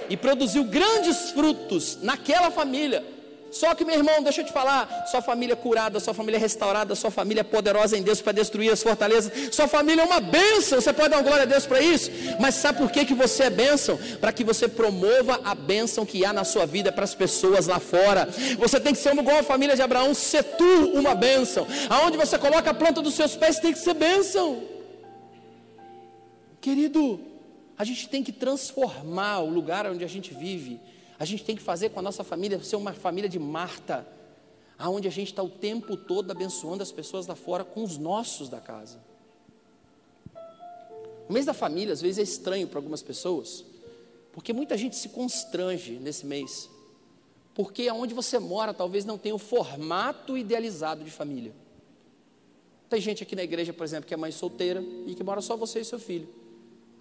e 0.09 0.15
produziu 0.15 0.63
grandes 0.63 1.32
frutos 1.32 1.99
naquela 2.01 2.49
família. 2.49 3.03
Só 3.56 3.74
que, 3.74 3.86
meu 3.86 3.95
irmão, 3.95 4.22
deixa 4.22 4.41
eu 4.41 4.45
te 4.45 4.51
falar: 4.51 5.06
sua 5.08 5.22
família 5.22 5.56
curada, 5.56 5.97
sua 6.01 6.14
família 6.14 6.38
restaurada, 6.38 6.93
sua 6.93 7.10
família 7.10 7.39
é 7.39 7.43
poderosa 7.43 7.97
em 7.97 8.03
Deus 8.03 8.22
para 8.22 8.34
destruir 8.34 8.70
as 8.70 8.84
fortalezas, 8.84 9.32
sua 9.56 9.66
família 9.66 10.01
é 10.01 10.06
uma 10.06 10.20
bênção. 10.20 10.82
Você 10.82 10.91
pode 10.91 11.10
dar 11.10 11.22
glória 11.22 11.43
a 11.43 11.45
Deus 11.45 11.66
para 11.66 11.80
isso, 11.80 12.12
mas 12.38 12.56
sabe 12.56 12.80
por 12.80 12.91
que, 12.91 13.06
que 13.06 13.14
você 13.14 13.43
é 13.43 13.49
bênção? 13.49 13.97
Para 14.20 14.34
que 14.34 14.43
você 14.43 14.68
promova 14.68 15.39
a 15.41 15.56
bênção 15.56 16.06
que 16.06 16.26
há 16.26 16.34
na 16.34 16.43
sua 16.43 16.66
vida 16.66 16.91
para 16.91 17.06
as 17.06 17.16
pessoas 17.16 17.66
lá 17.66 17.80
fora. 17.80 18.28
Você 18.60 18.78
tem 18.78 18.93
que 18.93 18.99
ser 18.99 19.16
igual 19.16 19.39
a 19.39 19.43
família 19.43 19.74
de 19.74 19.82
Abraão, 19.82 20.14
ser 20.14 20.43
tu 20.43 20.91
uma 20.93 21.16
bênção. 21.16 21.66
Aonde 21.89 22.18
você 22.18 22.38
coloca 22.38 22.72
a 22.72 22.74
planta 22.74 23.01
dos 23.01 23.14
seus 23.14 23.38
pés 23.38 23.58
tem 23.58 23.72
que 23.72 23.80
ser 23.80 23.93
bênção, 23.93 24.64
querido. 26.60 27.22
A 27.78 27.86
gente 27.86 28.08
tem 28.10 28.22
que 28.22 28.34
transformar 28.34 29.39
o 29.39 29.49
lugar 29.49 29.86
onde 29.88 30.03
a 30.03 30.08
gente 30.08 30.34
vive. 30.34 30.82
A 31.18 31.26
gente 31.26 31.43
tem 31.43 31.55
que 31.55 31.61
fazer 31.61 31.89
com 31.89 31.99
a 31.99 32.01
nossa 32.01 32.24
família 32.24 32.61
ser 32.63 32.76
uma 32.76 32.93
família 32.93 33.30
de 33.30 33.39
Marta, 33.39 34.07
aonde 34.78 35.07
a 35.07 35.11
gente 35.11 35.30
está 35.30 35.41
o 35.41 35.49
tempo 35.49 35.95
todo 35.95 36.30
abençoando 36.32 36.84
as 36.84 36.91
pessoas 36.91 37.26
lá 37.28 37.36
fora 37.36 37.63
com 37.63 37.84
os 37.84 37.97
nossos 37.97 38.49
da 38.49 38.59
casa. 38.59 38.99
O 41.28 41.34
mês 41.34 41.45
da 41.45 41.53
família 41.53 41.93
às 41.93 42.01
vezes 42.01 42.20
é 42.20 42.24
estranho 42.24 42.68
para 42.68 42.78
algumas 42.78 43.01
pessoas, 43.01 43.63
porque 44.34 44.51
muita 44.51 44.78
gente 44.78 44.95
se 44.95 45.09
constrange 45.09 45.93
nesse 45.93 46.26
mês, 46.26 46.70
porque 47.53 47.88
aonde 47.88 48.13
você 48.13 48.38
mora 48.38 48.74
talvez 48.74 49.05
não 49.05 49.18
tenha 49.18 49.34
o 49.34 49.39
formato 49.39 50.38
idealizado 50.38 51.03
de 51.03 51.09
família. 51.09 51.53
Tem 52.89 53.01
gente 53.01 53.24
aqui 53.24 53.36
na 53.36 53.43
igreja, 53.43 53.74
por 53.74 53.84
exemplo, 53.84 54.07
que 54.07 54.13
é 54.13 54.18
mãe 54.18 54.32
solteira 54.32 54.84
e 55.07 55.16
que 55.16 55.24
mora 55.24 55.41
só 55.41 55.55
você 55.55 55.80
e 55.80 55.86
seu 55.86 55.97
filho. 55.97 56.30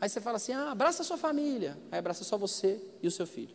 Aí 0.01 0.09
você 0.09 0.21
fala 0.21 0.37
assim: 0.37 0.53
ah, 0.53 0.71
abraça 0.71 1.03
a 1.03 1.05
sua 1.05 1.19
família. 1.19 1.77
Aí 1.91 1.99
abraça 1.99 2.25
só 2.25 2.39
você 2.39 2.81
e 3.03 3.07
o 3.07 3.11
seu 3.11 3.27
filho. 3.27 3.55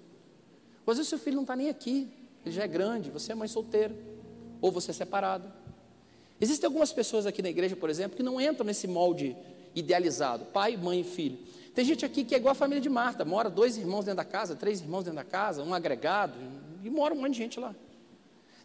Às 0.85 0.97
vezes 0.97 1.07
o 1.07 1.09
seu 1.09 1.19
filho 1.19 1.35
não 1.35 1.43
está 1.43 1.55
nem 1.55 1.69
aqui, 1.69 2.07
ele 2.45 2.55
já 2.55 2.63
é 2.63 2.67
grande, 2.67 3.11
você 3.11 3.31
é 3.31 3.35
mãe 3.35 3.47
solteira, 3.47 3.95
ou 4.59 4.71
você 4.71 4.91
é 4.91 4.93
separado. 4.93 5.51
Existem 6.41 6.65
algumas 6.65 6.91
pessoas 6.91 7.25
aqui 7.25 7.41
na 7.41 7.49
igreja, 7.49 7.75
por 7.75 7.89
exemplo, 7.89 8.17
que 8.17 8.23
não 8.23 8.39
entram 8.39 8.65
nesse 8.65 8.87
molde 8.87 9.35
idealizado, 9.75 10.45
pai, 10.45 10.77
mãe 10.77 11.01
e 11.01 11.03
filho. 11.03 11.37
Tem 11.75 11.85
gente 11.85 12.05
aqui 12.05 12.23
que 12.23 12.33
é 12.33 12.37
igual 12.37 12.53
a 12.53 12.55
família 12.55 12.81
de 12.81 12.89
Marta, 12.89 13.23
mora 13.23 13.49
dois 13.49 13.77
irmãos 13.77 14.05
dentro 14.05 14.17
da 14.17 14.25
casa, 14.25 14.55
três 14.55 14.81
irmãos 14.81 15.03
dentro 15.03 15.17
da 15.17 15.23
casa, 15.23 15.63
um 15.63 15.73
agregado, 15.73 16.33
e 16.83 16.89
mora 16.89 17.13
um 17.13 17.17
monte 17.17 17.33
de 17.33 17.37
gente 17.37 17.59
lá. 17.59 17.75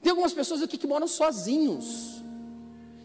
Tem 0.03 0.11
algumas 0.11 0.33
pessoas 0.33 0.62
aqui 0.62 0.77
que 0.79 0.87
moram 0.87 1.09
sozinhos. 1.09 2.23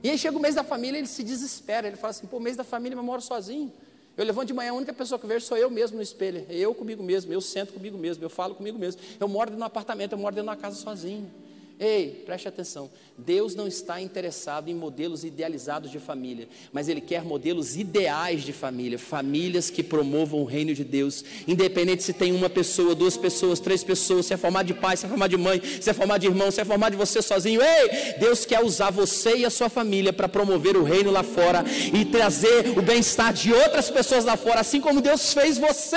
E 0.03 0.09
aí 0.09 0.17
chega 0.17 0.37
o 0.37 0.41
mês 0.41 0.55
da 0.55 0.63
família, 0.63 0.97
ele 0.97 1.07
se 1.07 1.23
desespera, 1.23 1.87
ele 1.87 1.97
fala 1.97 2.11
assim: 2.11 2.27
pô, 2.27 2.39
mês 2.39 2.55
da 2.55 2.63
família, 2.63 2.95
mas 2.95 3.05
moro 3.05 3.21
sozinho. 3.21 3.71
Eu 4.19 4.25
levanto 4.25 4.47
de 4.47 4.53
manhã, 4.53 4.71
a 4.71 4.73
única 4.73 4.91
pessoa 4.91 5.17
que 5.17 5.25
vejo 5.25 5.45
sou 5.45 5.55
eu 5.55 5.69
mesmo 5.69 5.95
no 5.95 6.03
espelho. 6.03 6.45
Eu 6.49 6.75
comigo 6.75 7.01
mesmo, 7.01 7.31
eu 7.31 7.39
sento 7.39 7.71
comigo 7.71 7.97
mesmo, 7.97 8.21
eu 8.21 8.29
falo 8.29 8.53
comigo 8.53 8.77
mesmo. 8.77 8.99
Eu 9.17 9.29
moro 9.29 9.45
dentro 9.45 9.55
de 9.55 9.63
um 9.63 9.65
apartamento, 9.65 10.11
eu 10.11 10.17
moro 10.17 10.35
dentro 10.35 10.51
de 10.51 10.53
uma 10.53 10.61
casa 10.61 10.75
sozinho. 10.75 11.31
Ei, 11.79 12.23
preste 12.25 12.45
atenção. 12.45 12.91
Deus 13.17 13.55
não 13.55 13.65
está 13.65 14.01
interessado 14.01 14.67
em 14.69 14.75
modelos 14.75 15.23
idealizados 15.23 15.89
de 15.89 15.97
família, 15.97 16.49
mas 16.73 16.89
Ele 16.89 16.99
quer 16.99 17.23
modelos 17.23 17.77
ideais 17.77 18.43
de 18.43 18.51
família, 18.51 18.99
famílias 18.99 19.69
que 19.69 19.81
promovam 19.81 20.41
o 20.41 20.45
reino 20.45 20.73
de 20.73 20.83
Deus, 20.83 21.23
independente 21.47 22.03
se 22.03 22.11
tem 22.11 22.33
uma 22.33 22.49
pessoa, 22.49 22.93
duas 22.93 23.15
pessoas, 23.15 23.61
três 23.61 23.81
pessoas, 23.81 24.25
se 24.25 24.33
é 24.33 24.37
formado 24.37 24.67
de 24.67 24.73
pai, 24.73 24.97
se 24.97 25.05
é 25.05 25.09
formado 25.09 25.29
de 25.29 25.37
mãe, 25.37 25.61
se 25.79 25.89
é 25.89 25.93
formado 25.93 26.19
de 26.19 26.27
irmão, 26.27 26.51
se 26.51 26.59
é 26.59 26.65
formado 26.65 26.91
de 26.91 26.97
você 26.97 27.21
sozinho. 27.21 27.61
Ei, 27.61 28.13
Deus 28.19 28.45
quer 28.45 28.61
usar 28.61 28.91
você 28.91 29.37
e 29.37 29.45
a 29.45 29.49
sua 29.49 29.69
família 29.69 30.11
para 30.11 30.27
promover 30.27 30.75
o 30.75 30.83
reino 30.83 31.11
lá 31.11 31.23
fora 31.23 31.63
e 31.93 32.03
trazer 32.03 32.77
o 32.77 32.81
bem-estar 32.81 33.31
de 33.31 33.53
outras 33.53 33.89
pessoas 33.89 34.25
lá 34.25 34.35
fora, 34.35 34.59
assim 34.59 34.81
como 34.81 34.99
Deus 34.99 35.33
fez 35.33 35.57
você 35.57 35.95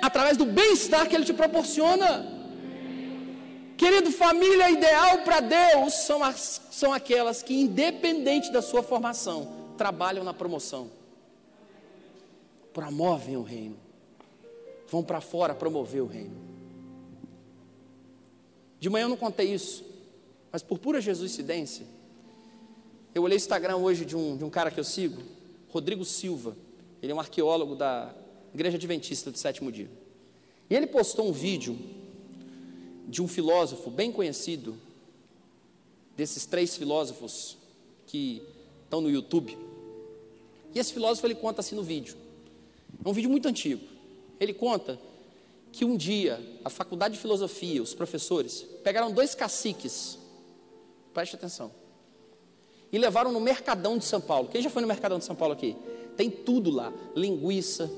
através 0.00 0.36
do 0.36 0.46
bem-estar 0.46 1.08
que 1.08 1.14
Ele 1.14 1.24
te 1.24 1.32
proporciona. 1.32 2.31
Querido, 3.82 4.12
família 4.12 4.70
ideal 4.70 5.24
para 5.24 5.40
Deus 5.40 5.92
são, 6.06 6.22
as, 6.22 6.60
são 6.70 6.92
aquelas 6.92 7.42
que, 7.42 7.52
independente 7.52 8.52
da 8.52 8.62
sua 8.62 8.80
formação, 8.80 9.74
trabalham 9.76 10.22
na 10.22 10.32
promoção, 10.32 10.88
promovem 12.72 13.36
o 13.36 13.42
reino, 13.42 13.76
vão 14.86 15.02
para 15.02 15.20
fora 15.20 15.52
promover 15.52 16.00
o 16.00 16.06
reino. 16.06 16.36
De 18.78 18.88
manhã 18.88 19.06
eu 19.06 19.08
não 19.08 19.16
contei 19.16 19.52
isso, 19.52 19.84
mas 20.52 20.62
por 20.62 20.78
pura 20.78 21.00
jesuicidência, 21.00 21.84
eu 23.12 23.24
olhei 23.24 23.36
o 23.36 23.40
Instagram 23.40 23.78
hoje 23.78 24.04
de 24.04 24.16
um, 24.16 24.36
de 24.36 24.44
um 24.44 24.50
cara 24.50 24.70
que 24.70 24.78
eu 24.78 24.84
sigo, 24.84 25.20
Rodrigo 25.70 26.04
Silva, 26.04 26.56
ele 27.02 27.10
é 27.10 27.14
um 27.16 27.18
arqueólogo 27.18 27.74
da 27.74 28.14
Igreja 28.54 28.76
Adventista 28.76 29.28
do 29.32 29.38
Sétimo 29.38 29.72
Dia. 29.72 29.90
E 30.70 30.76
ele 30.76 30.86
postou 30.86 31.28
um 31.28 31.32
vídeo 31.32 31.76
de 33.08 33.22
um 33.22 33.28
filósofo 33.28 33.90
bem 33.90 34.12
conhecido, 34.12 34.76
desses 36.16 36.46
três 36.46 36.76
filósofos 36.76 37.56
que 38.06 38.42
estão 38.84 39.00
no 39.00 39.10
YouTube. 39.10 39.56
E 40.74 40.78
esse 40.78 40.92
filósofo 40.92 41.26
ele 41.26 41.34
conta 41.34 41.60
assim 41.60 41.74
no 41.74 41.82
vídeo. 41.82 42.16
É 43.04 43.08
um 43.08 43.12
vídeo 43.12 43.30
muito 43.30 43.48
antigo. 43.48 43.82
Ele 44.38 44.52
conta 44.52 44.98
que 45.70 45.84
um 45.84 45.96
dia 45.96 46.40
a 46.64 46.70
faculdade 46.70 47.14
de 47.14 47.20
filosofia, 47.20 47.82
os 47.82 47.94
professores, 47.94 48.66
pegaram 48.84 49.10
dois 49.10 49.34
caciques, 49.34 50.18
preste 51.14 51.34
atenção, 51.34 51.72
e 52.92 52.98
levaram 52.98 53.32
no 53.32 53.40
Mercadão 53.40 53.96
de 53.96 54.04
São 54.04 54.20
Paulo. 54.20 54.48
Quem 54.48 54.60
já 54.60 54.68
foi 54.68 54.82
no 54.82 54.88
Mercadão 54.88 55.18
de 55.18 55.24
São 55.24 55.34
Paulo 55.34 55.54
aqui? 55.54 55.76
Tem 56.16 56.30
tudo 56.30 56.70
lá: 56.70 56.92
linguiça, 57.16 57.90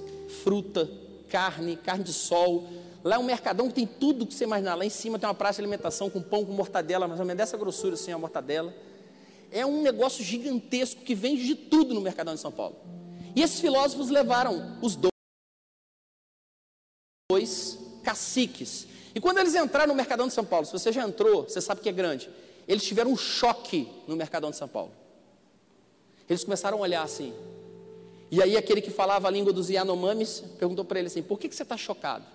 fruta, 0.45 0.89
carne, 1.29 1.77
carne 1.77 2.05
de 2.05 2.13
sol, 2.13 2.65
Lá 3.05 3.17
é 3.17 3.19
um 3.19 3.23
mercadão 3.23 3.69
que 3.69 3.75
tem 3.75 3.87
tudo 3.87 4.27
que 4.27 4.33
você 4.33 4.45
imaginar. 4.45 4.75
Lá 4.77 4.85
em 4.87 4.91
cima 4.91 5.19
tem 5.19 5.29
uma 5.29 5.35
praça 5.35 5.57
de 5.57 5.61
alimentação 5.61 6.09
com 6.09 6.23
pão 6.23 6.43
com 6.43 6.53
mortadela, 6.53 7.07
mais 7.07 7.21
ou 7.21 7.27
menos 7.27 7.37
dessa 7.37 7.59
grossura 7.59 7.95
assim, 7.95 8.11
a 8.11 8.17
mortadela. 8.19 8.75
É 9.53 9.67
um 9.67 9.83
negócio 9.83 10.25
gigantesco 10.25 11.03
que 11.03 11.15
vende 11.15 11.47
de 11.47 11.55
tudo 11.55 11.93
no 11.93 12.01
mercadão 12.01 12.35
de 12.35 12.41
São 12.41 12.51
Paulo. 12.51 12.77
E 13.37 13.43
esses 13.43 13.61
filósofos 13.61 14.09
levaram 14.09 14.79
os 14.81 14.97
dois 17.31 17.79
caciques. 18.03 18.87
E 19.15 19.21
quando 19.21 19.39
eles 19.39 19.55
entraram 19.55 19.89
no 19.89 19.95
mercadão 19.95 20.27
de 20.27 20.33
São 20.33 20.45
Paulo, 20.45 20.65
se 20.65 20.73
você 20.73 20.91
já 20.91 21.07
entrou, 21.07 21.45
você 21.45 21.61
sabe 21.61 21.83
que 21.83 21.89
é 21.91 21.93
grande. 21.93 22.31
Eles 22.67 22.85
tiveram 22.85 23.13
um 23.13 23.17
choque 23.19 23.87
no 24.09 24.17
mercadão 24.17 24.51
de 24.51 24.57
São 24.57 24.67
Paulo. 24.67 24.93
Eles 26.27 26.43
começaram 26.43 26.79
a 26.79 26.81
olhar 26.81 27.03
assim. 27.03 27.35
E 28.31 28.43
aí 28.43 28.57
aquele 28.57 28.81
que 28.81 28.91
falava 28.91 29.29
a 29.29 29.31
língua 29.31 29.53
dos 29.53 29.69
Yanomamis 29.69 30.43
perguntou 30.59 30.87
para 30.87 30.99
ele 30.99 31.09
assim: 31.09 31.23
por 31.23 31.39
que, 31.39 31.51
que 31.51 31.55
você 31.55 31.65
está 31.65 31.77
chocado? 31.77 32.34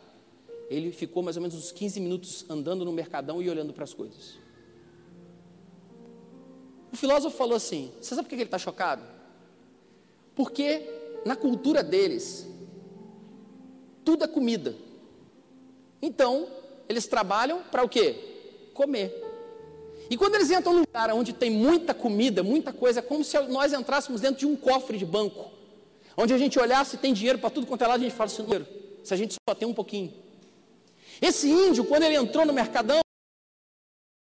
Ele 0.70 0.92
ficou 0.92 1.24
mais 1.24 1.36
ou 1.36 1.42
menos 1.42 1.58
uns 1.58 1.72
15 1.72 2.00
minutos 2.00 2.46
andando 2.48 2.86
no 2.86 2.92
mercadão 2.92 3.42
e 3.42 3.50
olhando 3.50 3.74
para 3.74 3.84
as 3.84 3.94
coisas. 3.94 4.38
O 6.92 6.96
filósofo 6.96 7.36
falou 7.36 7.56
assim: 7.56 7.92
Você 8.00 8.14
sabe 8.14 8.24
por 8.24 8.30
que 8.30 8.36
ele 8.36 8.44
está 8.44 8.60
chocado? 8.60 9.04
Porque 10.36 10.88
na 11.26 11.36
cultura 11.36 11.84
deles, 11.84 12.48
tudo 14.06 14.24
é 14.24 14.28
comida. 14.28 14.76
Então, 16.02 16.48
eles 16.88 17.08
trabalham 17.08 17.62
para 17.64 17.84
o 17.84 17.90
quê? 17.90 18.70
Comer. 18.74 19.26
E 20.10 20.18
quando 20.18 20.36
eles 20.36 20.50
entram 20.50 20.74
num 20.74 20.80
lugar 20.80 21.12
onde 21.12 21.34
tem 21.34 21.52
muita 21.52 21.94
comida, 21.94 22.42
muita 22.42 22.72
coisa, 22.72 23.00
é 23.00 23.02
como 23.02 23.24
se 23.24 23.38
nós 23.48 23.74
entrássemos 23.74 24.22
dentro 24.22 24.40
de 24.40 24.46
um 24.46 24.56
cofre 24.56 24.98
de 24.98 25.06
banco, 25.06 25.52
onde 26.16 26.34
a 26.34 26.38
gente 26.38 26.58
olhasse 26.60 26.96
e 26.96 27.00
tem 27.00 27.14
dinheiro 27.14 27.38
para 27.38 27.50
tudo 27.50 27.68
quanto 27.68 27.84
é 27.84 27.88
lado, 27.88 28.00
a 28.00 28.04
gente 28.04 28.16
fala 28.16 28.30
assim: 28.30 28.46
se 29.04 29.14
a 29.14 29.18
gente 29.18 29.36
só 29.48 29.56
tem 29.56 29.68
um 29.68 29.74
pouquinho. 29.74 30.29
Esse 31.22 31.50
índio, 31.50 31.84
quando 31.86 32.04
ele 32.04 32.16
entrou 32.16 32.46
no 32.46 32.54
mercadão, 32.54 33.00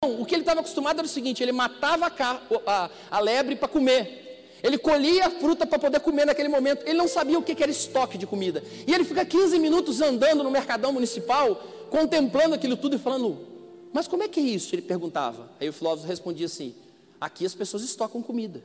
o 0.02 0.24
que 0.24 0.34
ele 0.34 0.42
estava 0.42 0.60
acostumado 0.60 0.98
era 0.98 1.06
o 1.06 1.10
seguinte: 1.10 1.42
ele 1.42 1.52
matava 1.52 2.06
a, 2.06 2.40
a, 2.66 2.90
a 3.10 3.20
lebre 3.20 3.56
para 3.56 3.68
comer. 3.68 4.58
Ele 4.62 4.78
colhia 4.78 5.26
a 5.26 5.30
fruta 5.30 5.66
para 5.66 5.78
poder 5.78 6.00
comer 6.00 6.26
naquele 6.26 6.48
momento. 6.48 6.82
Ele 6.86 6.98
não 6.98 7.08
sabia 7.08 7.38
o 7.38 7.42
que, 7.42 7.54
que 7.54 7.62
era 7.62 7.72
estoque 7.72 8.18
de 8.18 8.26
comida. 8.26 8.62
E 8.86 8.92
ele 8.92 9.04
fica 9.04 9.24
15 9.24 9.58
minutos 9.58 10.00
andando 10.00 10.42
no 10.42 10.50
mercadão 10.50 10.92
municipal, 10.92 11.54
contemplando 11.90 12.54
aquilo 12.54 12.76
tudo 12.76 12.96
e 12.96 12.98
falando: 12.98 13.46
Mas 13.92 14.08
como 14.08 14.22
é 14.22 14.28
que 14.28 14.40
é 14.40 14.42
isso? 14.42 14.74
Ele 14.74 14.82
perguntava. 14.82 15.50
Aí 15.60 15.68
o 15.68 15.72
filósofo 15.72 16.08
respondia 16.08 16.46
assim: 16.46 16.74
Aqui 17.20 17.44
as 17.44 17.54
pessoas 17.54 17.82
estocam 17.82 18.22
comida. 18.22 18.62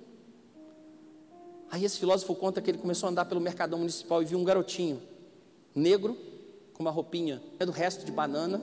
Aí 1.70 1.84
esse 1.84 2.00
filósofo 2.00 2.34
conta 2.36 2.62
que 2.62 2.72
ele 2.72 2.78
começou 2.78 3.08
a 3.08 3.12
andar 3.12 3.26
pelo 3.26 3.42
mercadão 3.42 3.80
municipal 3.80 4.22
e 4.22 4.26
viu 4.26 4.38
um 4.38 4.44
garotinho 4.44 5.02
negro 5.74 6.18
com 6.76 6.84
uma 6.84 6.92
roupinha 6.92 7.42
do 7.58 7.72
resto 7.72 8.06
de 8.06 8.12
banana, 8.12 8.62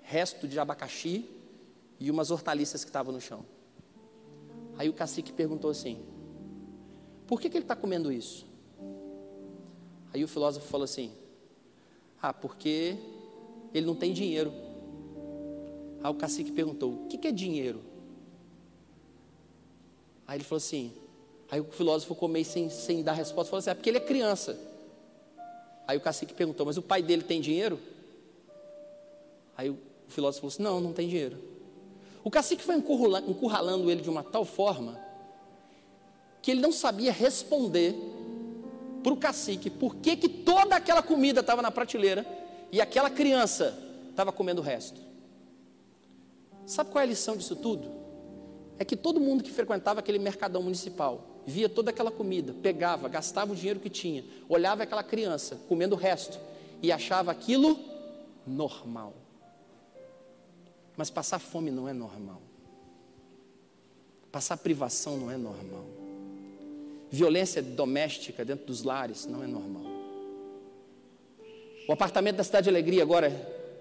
resto 0.00 0.48
de 0.48 0.58
abacaxi 0.58 1.28
e 2.00 2.10
umas 2.10 2.30
hortaliças 2.30 2.82
que 2.82 2.88
estavam 2.88 3.12
no 3.12 3.20
chão. 3.20 3.44
Aí 4.78 4.88
o 4.88 4.94
cacique 4.94 5.32
perguntou 5.32 5.70
assim: 5.70 6.02
Por 7.26 7.40
que, 7.40 7.50
que 7.50 7.58
ele 7.58 7.64
está 7.64 7.76
comendo 7.76 8.10
isso? 8.10 8.46
Aí 10.14 10.24
o 10.24 10.28
filósofo 10.28 10.66
falou 10.66 10.84
assim: 10.84 11.12
Ah, 12.22 12.32
porque 12.32 12.96
ele 13.74 13.84
não 13.84 13.94
tem 13.94 14.14
dinheiro. 14.14 14.52
Aí 16.02 16.10
o 16.10 16.14
cacique 16.14 16.52
perguntou: 16.52 17.04
O 17.04 17.06
que, 17.06 17.18
que 17.18 17.28
é 17.28 17.32
dinheiro? 17.32 17.82
Aí 20.26 20.38
ele 20.38 20.44
falou 20.44 20.58
assim: 20.58 20.94
Aí 21.50 21.60
o 21.60 21.64
filósofo 21.64 22.14
ficou 22.14 22.30
sem, 22.44 22.70
sem 22.70 23.02
dar 23.02 23.12
resposta, 23.12 23.50
falou 23.50 23.58
assim: 23.58 23.70
É 23.70 23.74
porque 23.74 23.90
ele 23.90 23.98
é 23.98 24.00
criança. 24.00 24.65
Aí 25.86 25.96
o 25.96 26.00
cacique 26.00 26.34
perguntou: 26.34 26.66
Mas 26.66 26.76
o 26.76 26.82
pai 26.82 27.02
dele 27.02 27.22
tem 27.22 27.40
dinheiro? 27.40 27.78
Aí 29.56 29.70
o 29.70 29.78
filósofo 30.08 30.42
falou 30.42 30.52
assim: 30.52 30.62
Não, 30.62 30.80
não 30.80 30.92
tem 30.92 31.08
dinheiro. 31.08 31.38
O 32.24 32.30
cacique 32.30 32.62
foi 32.62 32.74
encurralando 32.76 33.90
ele 33.90 34.00
de 34.02 34.10
uma 34.10 34.22
tal 34.22 34.44
forma 34.44 34.98
que 36.42 36.50
ele 36.50 36.60
não 36.60 36.72
sabia 36.72 37.12
responder 37.12 37.94
para 39.02 39.12
o 39.12 39.16
cacique 39.16 39.70
por 39.70 39.96
que, 39.96 40.16
que 40.16 40.28
toda 40.28 40.74
aquela 40.74 41.02
comida 41.02 41.40
estava 41.40 41.62
na 41.62 41.70
prateleira 41.70 42.26
e 42.72 42.80
aquela 42.80 43.08
criança 43.08 43.78
estava 44.10 44.32
comendo 44.32 44.60
o 44.60 44.64
resto. 44.64 45.00
Sabe 46.66 46.90
qual 46.90 47.00
é 47.00 47.04
a 47.04 47.08
lição 47.08 47.36
disso 47.36 47.54
tudo? 47.54 47.88
É 48.78 48.84
que 48.84 48.96
todo 48.96 49.20
mundo 49.20 49.44
que 49.44 49.52
frequentava 49.52 50.00
aquele 50.00 50.18
mercadão 50.18 50.62
municipal 50.62 51.35
via 51.46 51.68
toda 51.68 51.90
aquela 51.90 52.10
comida, 52.10 52.52
pegava, 52.60 53.08
gastava 53.08 53.52
o 53.52 53.56
dinheiro 53.56 53.78
que 53.78 53.88
tinha, 53.88 54.24
olhava 54.48 54.82
aquela 54.82 55.04
criança 55.04 55.60
comendo 55.68 55.94
o 55.94 55.98
resto 55.98 56.38
e 56.82 56.90
achava 56.90 57.30
aquilo 57.30 57.78
normal. 58.44 59.14
Mas 60.96 61.08
passar 61.08 61.38
fome 61.38 61.70
não 61.70 61.88
é 61.88 61.92
normal. 61.92 62.42
Passar 64.32 64.56
privação 64.56 65.16
não 65.16 65.30
é 65.30 65.36
normal. 65.36 65.84
Violência 67.10 67.62
doméstica 67.62 68.44
dentro 68.44 68.66
dos 68.66 68.82
lares 68.82 69.26
não 69.26 69.42
é 69.42 69.46
normal. 69.46 69.84
O 71.88 71.92
apartamento 71.92 72.36
da 72.36 72.44
Cidade 72.44 72.64
de 72.64 72.70
Alegria, 72.70 73.02
agora, 73.02 73.30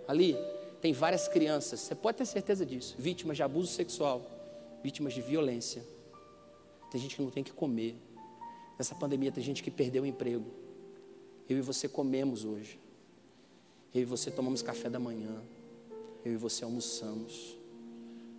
ali, 0.08 0.38
tem 0.80 0.94
várias 0.94 1.28
crianças, 1.28 1.80
você 1.80 1.96
pode 1.96 2.20
ter 2.20 2.26
certeza 2.26 2.64
disso, 2.64 2.96
vítimas 3.00 3.38
de 3.38 3.42
abuso 3.42 3.74
sexual, 3.74 4.22
vítimas 4.84 5.14
de 5.14 5.22
violência 5.22 5.95
tem 6.96 7.02
gente 7.02 7.18
que 7.18 7.22
não 7.22 7.30
tem 7.30 7.44
que 7.44 7.52
comer. 7.52 7.94
Nessa 8.80 8.96
pandemia 8.96 9.30
tem 9.30 9.44
gente 9.44 9.62
que 9.62 9.70
perdeu 9.70 10.04
o 10.04 10.06
emprego. 10.06 10.46
Eu 11.50 11.58
e 11.58 11.62
você 11.62 11.90
comemos 11.90 12.46
hoje. 12.46 12.80
Eu 13.94 14.04
e 14.04 14.06
você 14.06 14.32
tomamos 14.32 14.62
café 14.62 14.90
da 14.90 14.98
manhã. 14.98 15.44
Eu 16.24 16.32
e 16.32 16.38
você 16.38 16.64
almoçamos. 16.64 17.58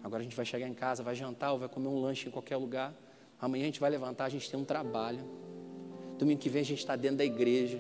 Agora 0.02 0.22
a 0.22 0.24
gente 0.24 0.34
vai 0.34 0.46
chegar 0.46 0.66
em 0.66 0.72
casa, 0.72 1.02
vai 1.02 1.14
jantar 1.14 1.52
ou 1.52 1.58
vai 1.58 1.68
comer 1.68 1.88
um 1.88 2.00
lanche 2.00 2.28
em 2.28 2.30
qualquer 2.30 2.56
lugar. 2.56 2.94
Amanhã 3.38 3.64
a 3.64 3.66
gente 3.66 3.78
vai 3.78 3.90
levantar, 3.90 4.24
a 4.24 4.30
gente 4.30 4.50
tem 4.50 4.58
um 4.58 4.64
trabalho. 4.64 5.22
Domingo 6.18 6.40
que 6.40 6.48
vem 6.48 6.62
a 6.62 6.64
gente 6.64 6.78
está 6.78 6.96
dentro 6.96 7.18
da 7.18 7.26
igreja. 7.26 7.78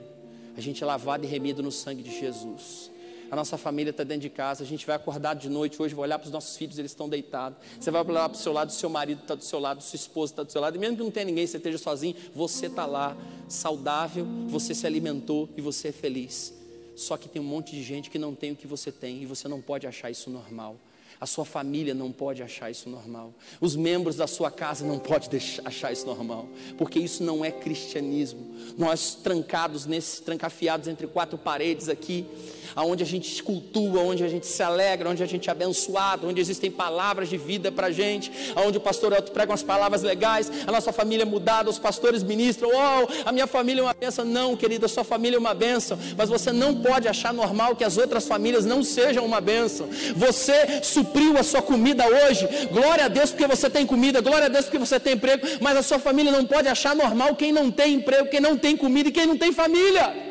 A 0.58 0.60
gente 0.60 0.84
é 0.84 0.86
lavado 0.86 1.24
e 1.24 1.26
remido 1.26 1.62
no 1.62 1.72
sangue 1.72 2.02
de 2.02 2.20
Jesus 2.20 2.90
a 3.30 3.36
nossa 3.36 3.56
família 3.56 3.90
está 3.90 4.04
dentro 4.04 4.22
de 4.22 4.30
casa, 4.30 4.62
a 4.62 4.66
gente 4.66 4.86
vai 4.86 4.96
acordar 4.96 5.34
de 5.34 5.48
noite 5.48 5.80
hoje, 5.80 5.94
vai 5.94 6.04
olhar 6.04 6.18
para 6.18 6.26
os 6.26 6.32
nossos 6.32 6.56
filhos, 6.56 6.78
eles 6.78 6.90
estão 6.90 7.08
deitados. 7.08 7.58
Você 7.78 7.90
vai 7.90 8.04
olhar 8.04 8.28
para 8.28 8.36
o 8.36 8.40
seu 8.40 8.52
lado, 8.52 8.72
seu 8.72 8.88
marido 8.88 9.22
está 9.22 9.34
do 9.34 9.44
seu 9.44 9.58
lado, 9.58 9.82
sua 9.82 9.96
esposa 9.96 10.32
está 10.32 10.42
do 10.42 10.52
seu 10.52 10.60
lado, 10.60 10.76
e 10.76 10.78
mesmo 10.78 10.96
que 10.96 11.02
não 11.02 11.10
tenha 11.10 11.26
ninguém, 11.26 11.46
você 11.46 11.56
esteja 11.56 11.78
sozinho, 11.78 12.14
você 12.34 12.66
está 12.66 12.86
lá, 12.86 13.16
saudável, 13.48 14.26
você 14.48 14.74
se 14.74 14.86
alimentou 14.86 15.48
e 15.56 15.60
você 15.60 15.88
é 15.88 15.92
feliz. 15.92 16.54
Só 16.94 17.16
que 17.16 17.28
tem 17.28 17.42
um 17.42 17.44
monte 17.44 17.72
de 17.72 17.82
gente 17.82 18.08
que 18.08 18.18
não 18.18 18.34
tem 18.34 18.52
o 18.52 18.56
que 18.56 18.66
você 18.66 18.90
tem 18.90 19.22
e 19.22 19.26
você 19.26 19.48
não 19.48 19.60
pode 19.60 19.86
achar 19.86 20.10
isso 20.10 20.30
normal. 20.30 20.76
A 21.20 21.26
sua 21.26 21.44
família 21.44 21.94
não 21.94 22.12
pode 22.12 22.42
achar 22.42 22.70
isso 22.70 22.90
normal. 22.90 23.32
Os 23.60 23.74
membros 23.74 24.16
da 24.16 24.26
sua 24.26 24.50
casa 24.50 24.84
não 24.84 24.98
podem 24.98 25.40
achar 25.64 25.90
isso 25.90 26.04
normal. 26.04 26.46
Porque 26.76 26.98
isso 26.98 27.22
não 27.22 27.44
é 27.44 27.50
cristianismo. 27.50 28.54
Nós 28.76 29.14
trancados 29.14 29.86
nesses, 29.86 30.20
trancafiados 30.20 30.88
entre 30.88 31.06
quatro 31.06 31.38
paredes 31.38 31.88
aqui, 31.88 32.26
aonde 32.74 33.02
a 33.02 33.06
gente 33.06 33.42
cultua, 33.42 34.00
onde 34.00 34.24
a 34.24 34.28
gente 34.28 34.46
se 34.46 34.62
alegra, 34.62 35.08
onde 35.08 35.22
a 35.22 35.26
gente 35.26 35.48
é 35.48 35.52
abençoado, 35.52 36.28
onde 36.28 36.40
existem 36.40 36.70
palavras 36.70 37.28
de 37.28 37.36
vida 37.36 37.70
para 37.70 37.88
a 37.88 37.90
gente, 37.90 38.32
aonde 38.54 38.78
o 38.78 38.80
pastor 38.80 39.12
Elton 39.12 39.32
prega 39.32 39.52
umas 39.52 39.62
palavras 39.62 40.02
legais, 40.02 40.50
a 40.66 40.72
nossa 40.72 40.92
família 40.92 41.22
é 41.22 41.26
mudada, 41.26 41.70
os 41.70 41.78
pastores 41.78 42.22
ministram, 42.22 42.70
oh, 42.72 43.28
a 43.28 43.32
minha 43.32 43.46
família 43.46 43.80
é 43.80 43.84
uma 43.84 43.94
benção. 43.94 44.24
Não, 44.24 44.56
querida, 44.56 44.86
a 44.86 44.88
sua 44.88 45.04
família 45.04 45.36
é 45.36 45.38
uma 45.38 45.54
benção, 45.54 45.98
mas 46.16 46.28
você 46.28 46.52
não 46.52 46.74
pode 46.74 47.08
achar 47.08 47.32
normal 47.32 47.76
que 47.76 47.84
as 47.84 47.96
outras 47.96 48.26
famílias 48.26 48.64
não 48.64 48.82
sejam 48.82 49.24
uma 49.24 49.40
benção. 49.40 49.88
Você 50.14 50.82
supriu 50.82 51.36
a 51.38 51.42
sua 51.42 51.62
comida 51.62 52.04
hoje, 52.06 52.48
glória 52.72 53.04
a 53.04 53.08
Deus 53.08 53.30
porque 53.30 53.46
você 53.46 53.68
tem 53.68 53.86
comida, 53.86 54.20
glória 54.20 54.46
a 54.46 54.48
Deus 54.48 54.64
porque 54.64 54.78
você 54.78 54.98
tem 54.98 55.14
emprego, 55.14 55.46
mas 55.60 55.76
a 55.76 55.82
sua 55.82 55.98
família 55.98 56.32
não 56.32 56.44
pode 56.44 56.68
achar 56.68 56.94
normal 56.94 57.34
quem 57.34 57.52
não 57.52 57.70
tem 57.70 57.94
emprego, 57.94 58.28
quem 58.28 58.40
não 58.40 58.56
tem 58.56 58.76
comida 58.76 59.08
e 59.08 59.12
quem 59.12 59.26
não 59.26 59.36
tem 59.36 59.52
família. 59.52 60.25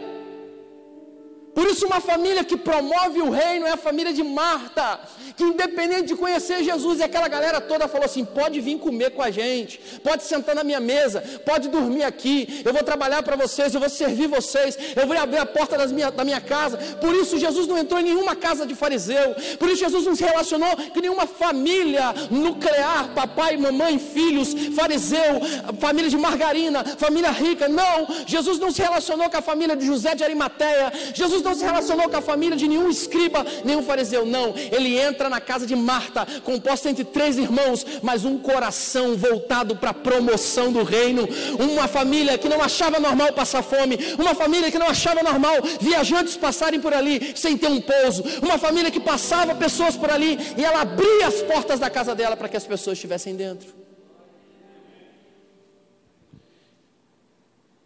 Por 1.56 1.66
isso, 1.68 1.88
uma 1.88 2.01
família 2.01 2.43
que 2.43 2.58
promove 2.58 3.22
o 3.22 3.30
reino 3.30 3.66
é 3.66 3.72
a 3.72 3.78
família 3.78 4.12
de 4.12 4.22
Marta, 4.22 4.99
que 5.38 5.43
independente 5.43 6.08
de 6.08 6.16
conhecer 6.16 6.62
Jesus, 6.66 6.99
e 6.99 7.03
aquela 7.03 7.30
galera 7.30 7.62
toda 7.62 7.88
falou 7.88 8.06
assim: 8.06 8.26
pode 8.26 8.60
vir 8.60 8.78
comer 8.78 9.12
com 9.12 9.22
a 9.22 9.32
gente, 9.32 9.80
pode 10.03 10.24
sentar 10.24 10.53
na 10.53 10.66
minha 10.66 10.82
mesa, 10.82 11.24
pode 11.45 11.70
dormir 11.70 12.03
aqui, 12.03 12.62
eu 12.66 12.74
vou 12.74 12.84
trabalhar 12.84 13.24
para 13.24 13.38
vocês, 13.38 13.74
eu 13.74 13.80
vou 13.80 13.89
servir 13.89 14.28
vocês, 14.28 14.78
eu 14.97 15.08
vou 15.08 15.18
abrir 15.18 15.38
a 15.38 15.45
porta 15.45 15.78
minha, 15.88 16.12
da 16.12 16.26
minha 16.26 16.41
casa. 16.41 16.78
Por 16.99 17.16
isso, 17.16 17.38
Jesus 17.38 17.68
não 17.68 17.78
entrou 17.78 18.01
em 18.01 18.03
nenhuma 18.03 18.36
casa 18.36 18.66
de 18.66 18.76
fariseu, 18.76 19.34
por 19.58 19.70
isso, 19.70 19.78
Jesus 19.78 20.06
não 20.06 20.16
se 20.16 20.26
relacionou 20.26 20.76
com 20.93 20.99
nenhuma 20.99 21.26
família 21.26 22.14
nuclear, 22.30 23.14
papai, 23.16 23.56
mamãe, 23.56 23.97
filhos, 23.97 24.53
fariseu, 24.76 25.39
família 25.80 26.10
de 26.10 26.18
margarina, 26.18 26.84
família 26.97 27.32
rica. 27.32 27.70
Não, 27.70 28.08
Jesus 28.28 28.60
não 28.60 28.72
se 28.72 28.82
relacionou 28.82 29.30
com 29.30 29.38
a 29.38 29.41
família 29.41 29.76
de 29.78 29.86
José 29.86 30.16
de 30.16 30.24
Arimateia, 30.24 30.91
Jesus 31.14 31.45
não 31.46 31.56
se 31.56 31.64
relacionou 31.64 32.10
com 32.10 32.18
a 32.18 32.22
família 32.22 32.58
de 32.58 32.68
nenhum 32.68 32.89
escriba, 32.89 33.46
nenhum 33.64 33.84
fariseu, 33.84 34.26
não. 34.26 34.54
Ele 34.58 34.98
entra 34.98 35.30
na 35.30 35.39
casa 35.39 35.66
de 35.66 35.76
Marta, 35.76 36.26
composta 36.43 36.89
entre 36.89 37.04
três 37.04 37.38
irmãos, 37.38 37.86
mas 38.02 38.26
um 38.26 38.38
coração 38.38 39.16
voltado 39.16 39.76
para 39.76 39.91
a 39.91 39.93
promoção 39.93 40.72
do 40.72 40.84
reino. 40.84 41.28
Uma 41.60 41.88
família 41.88 42.38
que 42.38 42.50
não 42.50 42.62
achava 42.62 43.00
normal 43.00 43.32
passar 43.34 43.62
fome, 43.62 43.98
uma 44.18 44.34
família 44.34 44.72
que 44.72 44.80
não 44.80 44.88
achava 44.88 45.22
normal 45.22 45.56
viajantes 45.80 46.36
passarem 46.36 46.80
por 46.80 46.93
ali 46.93 47.34
sem 47.36 47.58
ter 47.58 47.68
um 47.68 47.82
pouso, 47.82 48.24
uma 48.41 48.58
família 48.58 48.91
que 48.91 49.00
passava 49.00 49.54
pessoas 49.56 49.96
por 49.96 50.10
ali 50.10 50.38
e 50.58 50.66
ela 50.66 50.82
abria 50.82 51.28
as 51.28 51.41
portas 51.43 51.80
da 51.80 51.89
casa 51.89 52.16
dela 52.16 52.36
para 52.36 52.50
que 52.50 52.58
as 52.58 52.66
pessoas 52.66 52.98
estivessem 52.98 53.36
dentro. 53.36 53.86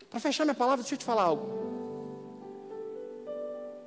Para 0.10 0.20
fechar 0.20 0.44
minha 0.44 0.56
palavra, 0.56 0.82
deixa 0.82 0.96
eu 0.96 1.00
te 1.00 1.06
falar 1.06 1.24
algo. 1.24 1.79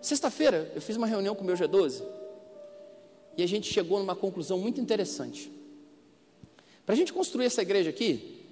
Sexta-feira 0.03 0.70
eu 0.74 0.82
fiz 0.82 0.96
uma 0.96 1.07
reunião 1.07 1.32
com 1.32 1.42
o 1.42 1.46
meu 1.46 1.55
G12 1.55 2.03
e 3.36 3.42
a 3.42 3.46
gente 3.46 3.72
chegou 3.72 4.00
numa 4.00 4.16
conclusão 4.16 4.59
muito 4.59 4.80
interessante. 4.80 5.50
Para 6.84 6.94
a 6.94 6.98
gente 6.98 7.12
construir 7.12 7.46
essa 7.46 7.62
igreja 7.62 7.90
aqui, 7.90 8.44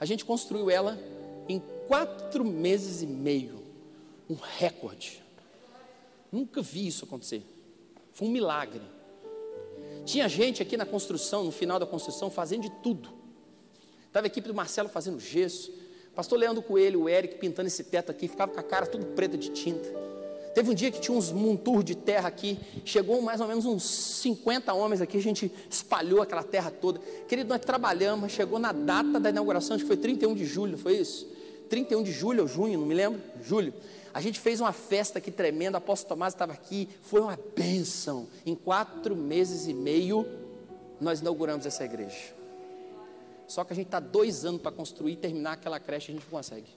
a 0.00 0.06
gente 0.06 0.24
construiu 0.24 0.70
ela 0.70 0.98
em 1.46 1.62
quatro 1.86 2.42
meses 2.42 3.02
e 3.02 3.06
meio, 3.06 3.62
um 4.28 4.34
recorde. 4.34 5.22
Nunca 6.32 6.62
vi 6.62 6.86
isso 6.86 7.04
acontecer. 7.04 7.42
Foi 8.12 8.26
um 8.26 8.30
milagre. 8.30 8.80
Tinha 10.06 10.26
gente 10.30 10.62
aqui 10.62 10.78
na 10.78 10.86
construção, 10.86 11.44
no 11.44 11.52
final 11.52 11.78
da 11.78 11.84
construção, 11.84 12.30
fazendo 12.30 12.62
de 12.62 12.70
tudo. 12.82 13.10
Estava 14.06 14.26
a 14.26 14.28
equipe 14.28 14.48
do 14.48 14.54
Marcelo 14.54 14.88
fazendo 14.88 15.20
gesso, 15.20 15.70
pastor 16.14 16.38
Leandro 16.38 16.62
Coelho, 16.62 17.02
o 17.02 17.08
Eric 17.08 17.36
pintando 17.36 17.66
esse 17.66 17.84
teto 17.84 18.10
aqui, 18.10 18.28
ficava 18.28 18.50
com 18.50 18.60
a 18.60 18.62
cara 18.62 18.86
tudo 18.86 19.04
preta 19.08 19.36
de 19.36 19.50
tinta. 19.50 20.13
Teve 20.54 20.70
um 20.70 20.74
dia 20.74 20.90
que 20.90 21.00
tinha 21.00 21.16
uns 21.16 21.32
montur 21.32 21.82
de 21.82 21.96
terra 21.96 22.28
aqui, 22.28 22.58
chegou 22.84 23.20
mais 23.20 23.40
ou 23.40 23.48
menos 23.48 23.64
uns 23.64 23.82
50 23.82 24.72
homens 24.72 25.00
aqui, 25.00 25.16
a 25.16 25.22
gente 25.22 25.50
espalhou 25.68 26.22
aquela 26.22 26.44
terra 26.44 26.70
toda. 26.70 27.00
Querido, 27.26 27.48
nós 27.48 27.60
trabalhamos, 27.60 28.30
chegou 28.30 28.58
na 28.60 28.70
data 28.70 29.18
da 29.18 29.30
inauguração, 29.30 29.74
acho 29.74 29.84
que 29.84 29.88
foi 29.88 29.96
31 29.96 30.34
de 30.34 30.44
julho, 30.44 30.78
foi 30.78 30.96
isso? 30.96 31.26
31 31.68 32.04
de 32.04 32.12
julho 32.12 32.42
ou 32.42 32.48
junho, 32.48 32.78
não 32.78 32.86
me 32.86 32.94
lembro, 32.94 33.20
julho. 33.42 33.74
A 34.12 34.20
gente 34.20 34.38
fez 34.38 34.60
uma 34.60 34.72
festa 34.72 35.18
aqui 35.18 35.32
tremenda, 35.32 35.78
apóstolo 35.78 36.10
Tomás 36.10 36.34
estava 36.34 36.52
aqui, 36.52 36.88
foi 37.02 37.20
uma 37.20 37.36
bênção. 37.56 38.28
Em 38.46 38.54
quatro 38.54 39.16
meses 39.16 39.66
e 39.66 39.74
meio, 39.74 40.24
nós 41.00 41.20
inauguramos 41.20 41.66
essa 41.66 41.84
igreja. 41.84 42.32
Só 43.48 43.64
que 43.64 43.72
a 43.72 43.76
gente 43.76 43.86
está 43.86 43.98
dois 43.98 44.44
anos 44.44 44.62
para 44.62 44.70
construir 44.70 45.14
e 45.14 45.16
terminar 45.16 45.52
aquela 45.52 45.80
creche, 45.80 46.12
a 46.12 46.14
gente 46.14 46.22
não 46.22 46.30
consegue. 46.30 46.68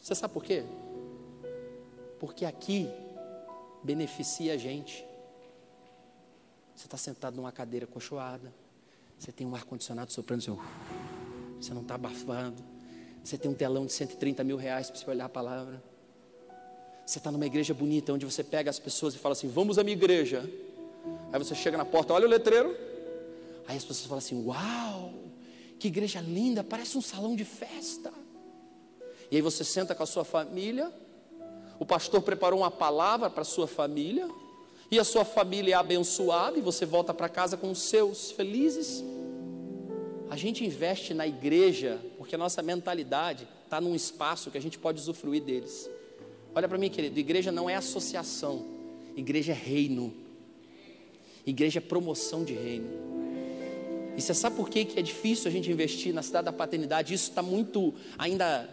Você 0.00 0.14
sabe 0.14 0.32
por 0.32 0.42
quê? 0.42 0.64
Porque 2.20 2.44
aqui 2.44 2.86
beneficia 3.82 4.52
a 4.52 4.56
gente. 4.58 5.04
Você 6.76 6.86
está 6.86 6.98
sentado 6.98 7.34
numa 7.34 7.50
cadeira 7.50 7.86
cochoada, 7.86 8.52
você 9.18 9.32
tem 9.32 9.46
um 9.46 9.54
ar-condicionado 9.54 10.12
soprando 10.12 10.42
seu. 10.42 10.60
Você 11.58 11.74
não 11.74 11.82
está 11.82 11.94
abafando. 11.94 12.62
Você 13.24 13.36
tem 13.36 13.50
um 13.50 13.54
telão 13.54 13.86
de 13.86 13.92
130 13.92 14.44
mil 14.44 14.56
reais 14.56 14.90
para 14.90 14.98
você 14.98 15.10
olhar 15.10 15.24
a 15.24 15.28
palavra. 15.28 15.82
Você 17.04 17.18
está 17.18 17.32
numa 17.32 17.44
igreja 17.44 17.74
bonita, 17.74 18.12
onde 18.12 18.24
você 18.24 18.44
pega 18.44 18.70
as 18.70 18.78
pessoas 18.78 19.14
e 19.14 19.18
fala 19.18 19.32
assim: 19.32 19.48
Vamos 19.48 19.78
à 19.78 19.84
minha 19.84 19.96
igreja. 19.96 20.48
Aí 21.32 21.38
você 21.38 21.54
chega 21.54 21.76
na 21.76 21.84
porta, 21.84 22.12
olha 22.12 22.26
o 22.26 22.30
letreiro. 22.30 22.76
Aí 23.66 23.76
as 23.76 23.84
pessoas 23.84 24.06
falam 24.06 24.18
assim: 24.18 24.44
Uau, 24.44 25.12
que 25.78 25.88
igreja 25.88 26.20
linda, 26.20 26.62
parece 26.62 26.96
um 26.96 27.02
salão 27.02 27.34
de 27.34 27.44
festa. 27.44 28.12
E 29.30 29.36
aí 29.36 29.42
você 29.42 29.64
senta 29.64 29.94
com 29.94 30.02
a 30.02 30.06
sua 30.06 30.24
família 30.24 30.92
o 31.80 31.86
pastor 31.86 32.20
preparou 32.20 32.60
uma 32.60 32.70
palavra 32.70 33.30
para 33.30 33.42
sua 33.42 33.66
família, 33.66 34.28
e 34.90 34.98
a 34.98 35.04
sua 35.04 35.24
família 35.24 35.72
é 35.72 35.78
abençoada, 35.78 36.58
e 36.58 36.60
você 36.60 36.84
volta 36.84 37.14
para 37.14 37.26
casa 37.26 37.56
com 37.56 37.70
os 37.70 37.80
seus 37.80 38.30
felizes. 38.32 39.02
A 40.28 40.36
gente 40.36 40.62
investe 40.62 41.14
na 41.14 41.26
igreja, 41.26 41.98
porque 42.18 42.34
a 42.34 42.38
nossa 42.38 42.60
mentalidade 42.60 43.48
está 43.64 43.80
num 43.80 43.94
espaço 43.94 44.50
que 44.50 44.58
a 44.58 44.60
gente 44.60 44.78
pode 44.78 45.00
usufruir 45.00 45.42
deles. 45.42 45.88
Olha 46.54 46.68
para 46.68 46.76
mim, 46.76 46.90
querido, 46.90 47.18
igreja 47.18 47.50
não 47.50 47.70
é 47.70 47.76
associação, 47.76 48.62
igreja 49.16 49.52
é 49.52 49.54
reino, 49.54 50.12
igreja 51.46 51.78
é 51.78 51.80
promoção 51.80 52.44
de 52.44 52.52
reino. 52.52 52.90
E 54.18 54.20
você 54.20 54.34
sabe 54.34 54.56
por 54.56 54.68
que 54.68 54.86
é 54.96 55.02
difícil 55.02 55.48
a 55.48 55.50
gente 55.50 55.70
investir 55.70 56.12
na 56.12 56.22
cidade 56.22 56.44
da 56.44 56.52
paternidade? 56.52 57.14
Isso 57.14 57.30
está 57.30 57.40
muito 57.40 57.94
ainda 58.18 58.68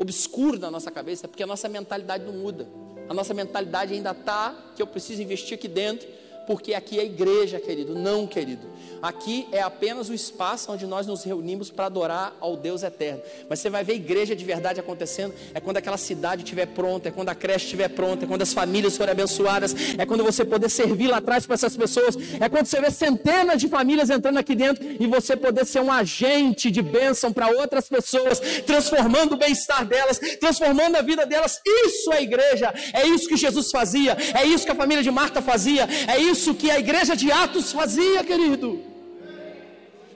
obscuro 0.00 0.58
na 0.58 0.70
nossa 0.70 0.90
cabeça, 0.90 1.28
porque 1.28 1.42
a 1.42 1.46
nossa 1.46 1.68
mentalidade 1.68 2.24
não 2.24 2.32
muda. 2.32 2.66
A 3.08 3.12
nossa 3.12 3.34
mentalidade 3.34 3.92
ainda 3.92 4.12
está 4.12 4.72
que 4.74 4.80
eu 4.80 4.86
preciso 4.86 5.20
investir 5.20 5.58
aqui 5.58 5.68
dentro, 5.68 6.08
porque 6.46 6.74
aqui 6.74 6.98
é 6.98 7.04
igreja, 7.04 7.60
querido. 7.60 7.94
Não, 7.94 8.26
querido. 8.26 8.66
Aqui 9.02 9.48
é 9.52 9.62
apenas 9.62 10.08
o 10.08 10.14
espaço 10.14 10.72
onde 10.72 10.86
nós 10.86 11.06
nos 11.06 11.24
reunimos 11.24 11.70
para 11.70 11.86
adorar 11.86 12.36
ao 12.40 12.56
Deus 12.56 12.82
eterno. 12.82 13.22
Mas 13.48 13.60
você 13.60 13.70
vai 13.70 13.82
ver 13.82 13.94
igreja 13.94 14.36
de 14.36 14.44
verdade 14.44 14.80
acontecendo 14.80 15.34
é 15.54 15.60
quando 15.60 15.78
aquela 15.78 15.96
cidade 15.96 16.42
estiver 16.42 16.66
pronta, 16.66 17.08
é 17.08 17.12
quando 17.12 17.28
a 17.28 17.34
creche 17.34 17.64
estiver 17.64 17.88
pronta, 17.88 18.24
é 18.24 18.28
quando 18.28 18.42
as 18.42 18.52
famílias 18.52 18.96
forem 18.96 19.12
abençoadas, 19.12 19.74
é 19.96 20.04
quando 20.04 20.24
você 20.24 20.44
poder 20.44 20.68
servir 20.68 21.08
lá 21.08 21.18
atrás 21.18 21.46
para 21.46 21.54
essas 21.54 21.76
pessoas, 21.76 22.16
é 22.38 22.48
quando 22.48 22.66
você 22.66 22.80
vê 22.80 22.90
centenas 22.90 23.60
de 23.60 23.68
famílias 23.68 24.10
entrando 24.10 24.38
aqui 24.38 24.54
dentro 24.54 24.84
e 24.84 25.06
você 25.06 25.36
poder 25.36 25.64
ser 25.64 25.80
um 25.80 25.90
agente 25.90 26.70
de 26.70 26.82
bênção 26.82 27.32
para 27.32 27.48
outras 27.48 27.88
pessoas, 27.88 28.40
transformando 28.66 29.34
o 29.34 29.36
bem-estar 29.36 29.84
delas, 29.86 30.18
transformando 30.40 30.96
a 30.96 31.02
vida 31.02 31.24
delas. 31.24 31.60
Isso 31.66 32.12
é 32.12 32.22
igreja, 32.22 32.72
é 32.92 33.06
isso 33.06 33.28
que 33.28 33.36
Jesus 33.36 33.70
fazia, 33.70 34.16
é 34.34 34.44
isso 34.44 34.64
que 34.64 34.72
a 34.72 34.74
família 34.74 35.02
de 35.02 35.10
Marta 35.10 35.40
fazia, 35.40 35.88
é 36.06 36.18
isso 36.18 36.29
que 36.54 36.70
a 36.70 36.78
igreja 36.78 37.16
de 37.16 37.30
Atos 37.30 37.72
fazia, 37.72 38.22
querido. 38.22 38.80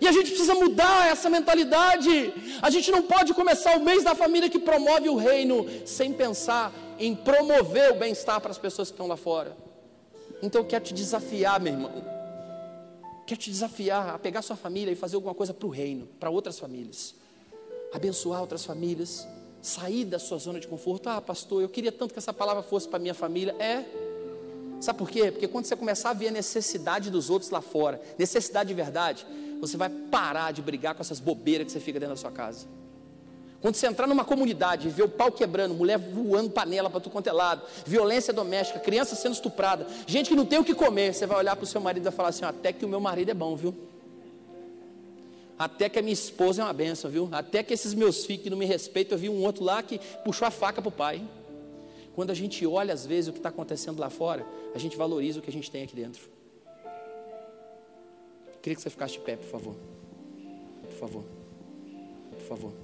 E 0.00 0.06
a 0.06 0.12
gente 0.12 0.30
precisa 0.30 0.54
mudar 0.54 1.08
essa 1.08 1.28
mentalidade. 1.28 2.32
A 2.62 2.70
gente 2.70 2.90
não 2.90 3.02
pode 3.02 3.34
começar 3.34 3.76
o 3.76 3.84
mês 3.84 4.04
da 4.04 4.14
família 4.14 4.48
que 4.48 4.58
promove 4.58 5.08
o 5.08 5.16
reino 5.16 5.66
sem 5.86 6.12
pensar 6.12 6.72
em 6.98 7.14
promover 7.14 7.92
o 7.92 7.94
bem-estar 7.96 8.40
para 8.40 8.50
as 8.50 8.58
pessoas 8.58 8.88
que 8.88 8.94
estão 8.94 9.06
lá 9.06 9.16
fora. 9.16 9.56
Então 10.42 10.60
eu 10.60 10.66
quero 10.66 10.84
te 10.84 10.94
desafiar, 10.94 11.60
meu 11.60 11.72
irmão. 11.72 11.90
Quero 13.26 13.40
te 13.40 13.50
desafiar 13.50 14.14
a 14.14 14.18
pegar 14.18 14.42
sua 14.42 14.56
família 14.56 14.92
e 14.92 14.94
fazer 14.94 15.16
alguma 15.16 15.34
coisa 15.34 15.52
para 15.54 15.66
o 15.66 15.70
reino, 15.70 16.06
para 16.20 16.30
outras 16.30 16.58
famílias. 16.58 17.14
Abençoar 17.92 18.40
outras 18.40 18.64
famílias. 18.64 19.26
Sair 19.62 20.04
da 20.04 20.18
sua 20.18 20.36
zona 20.38 20.60
de 20.60 20.68
conforto. 20.68 21.08
Ah, 21.08 21.20
pastor, 21.20 21.62
eu 21.62 21.68
queria 21.68 21.90
tanto 21.90 22.12
que 22.12 22.18
essa 22.18 22.32
palavra 22.32 22.62
fosse 22.62 22.86
para 22.86 22.98
minha 22.98 23.14
família. 23.14 23.56
É. 23.58 24.13
Sabe 24.84 24.98
por 24.98 25.08
quê? 25.08 25.30
Porque 25.30 25.48
quando 25.48 25.64
você 25.64 25.74
começar 25.74 26.10
a 26.10 26.12
ver 26.12 26.28
a 26.28 26.30
necessidade 26.30 27.10
dos 27.10 27.30
outros 27.30 27.50
lá 27.50 27.62
fora, 27.62 27.98
necessidade 28.18 28.68
de 28.68 28.74
verdade, 28.74 29.26
você 29.58 29.78
vai 29.78 29.88
parar 29.88 30.52
de 30.52 30.60
brigar 30.60 30.94
com 30.94 31.00
essas 31.00 31.18
bobeiras 31.18 31.64
que 31.64 31.72
você 31.72 31.80
fica 31.80 31.98
dentro 31.98 32.14
da 32.14 32.20
sua 32.20 32.30
casa. 32.30 32.66
Quando 33.62 33.76
você 33.76 33.86
entrar 33.86 34.06
numa 34.06 34.26
comunidade 34.26 34.88
e 34.88 34.90
ver 34.90 35.04
o 35.04 35.08
pau 35.08 35.32
quebrando, 35.32 35.72
mulher 35.72 35.96
voando 35.96 36.50
panela 36.50 36.90
para 36.90 37.00
tudo 37.00 37.12
quanto 37.14 37.28
é 37.28 37.32
lado, 37.32 37.62
violência 37.86 38.30
doméstica, 38.30 38.78
criança 38.78 39.16
sendo 39.16 39.32
estuprada, 39.32 39.86
gente 40.06 40.28
que 40.28 40.36
não 40.36 40.44
tem 40.44 40.58
o 40.58 40.64
que 40.64 40.74
comer, 40.74 41.14
você 41.14 41.24
vai 41.24 41.38
olhar 41.38 41.56
para 41.56 41.64
o 41.64 41.66
seu 41.66 41.80
marido 41.80 42.02
e 42.02 42.04
vai 42.04 42.12
falar 42.12 42.28
assim: 42.28 42.44
até 42.44 42.70
que 42.70 42.84
o 42.84 42.88
meu 42.88 43.00
marido 43.00 43.30
é 43.30 43.34
bom, 43.34 43.56
viu? 43.56 43.74
Até 45.58 45.88
que 45.88 45.98
a 45.98 46.02
minha 46.02 46.12
esposa 46.12 46.60
é 46.60 46.64
uma 46.66 46.74
benção, 46.74 47.10
viu? 47.10 47.26
Até 47.32 47.62
que 47.62 47.72
esses 47.72 47.94
meus 47.94 48.26
filhos 48.26 48.42
que 48.42 48.50
não 48.50 48.58
me 48.58 48.66
respeitam, 48.66 49.16
eu 49.16 49.20
vi 49.20 49.30
um 49.30 49.42
outro 49.42 49.64
lá 49.64 49.82
que 49.82 49.98
puxou 50.22 50.46
a 50.46 50.50
faca 50.50 50.82
para 50.82 50.88
o 50.90 50.92
pai. 50.92 51.22
Quando 52.14 52.30
a 52.30 52.34
gente 52.34 52.64
olha 52.66 52.94
às 52.94 53.04
vezes 53.04 53.28
o 53.28 53.32
que 53.32 53.38
está 53.38 53.48
acontecendo 53.48 53.98
lá 53.98 54.08
fora, 54.08 54.46
a 54.74 54.78
gente 54.78 54.96
valoriza 54.96 55.40
o 55.40 55.42
que 55.42 55.50
a 55.50 55.52
gente 55.52 55.70
tem 55.70 55.82
aqui 55.82 55.96
dentro. 55.96 56.28
Queria 58.62 58.76
que 58.76 58.82
você 58.82 58.90
ficasse 58.90 59.14
de 59.14 59.20
pé, 59.20 59.36
por 59.36 59.46
favor. 59.46 59.74
Por 60.82 60.92
favor. 60.92 61.24
Por 62.30 62.40
favor. 62.40 62.83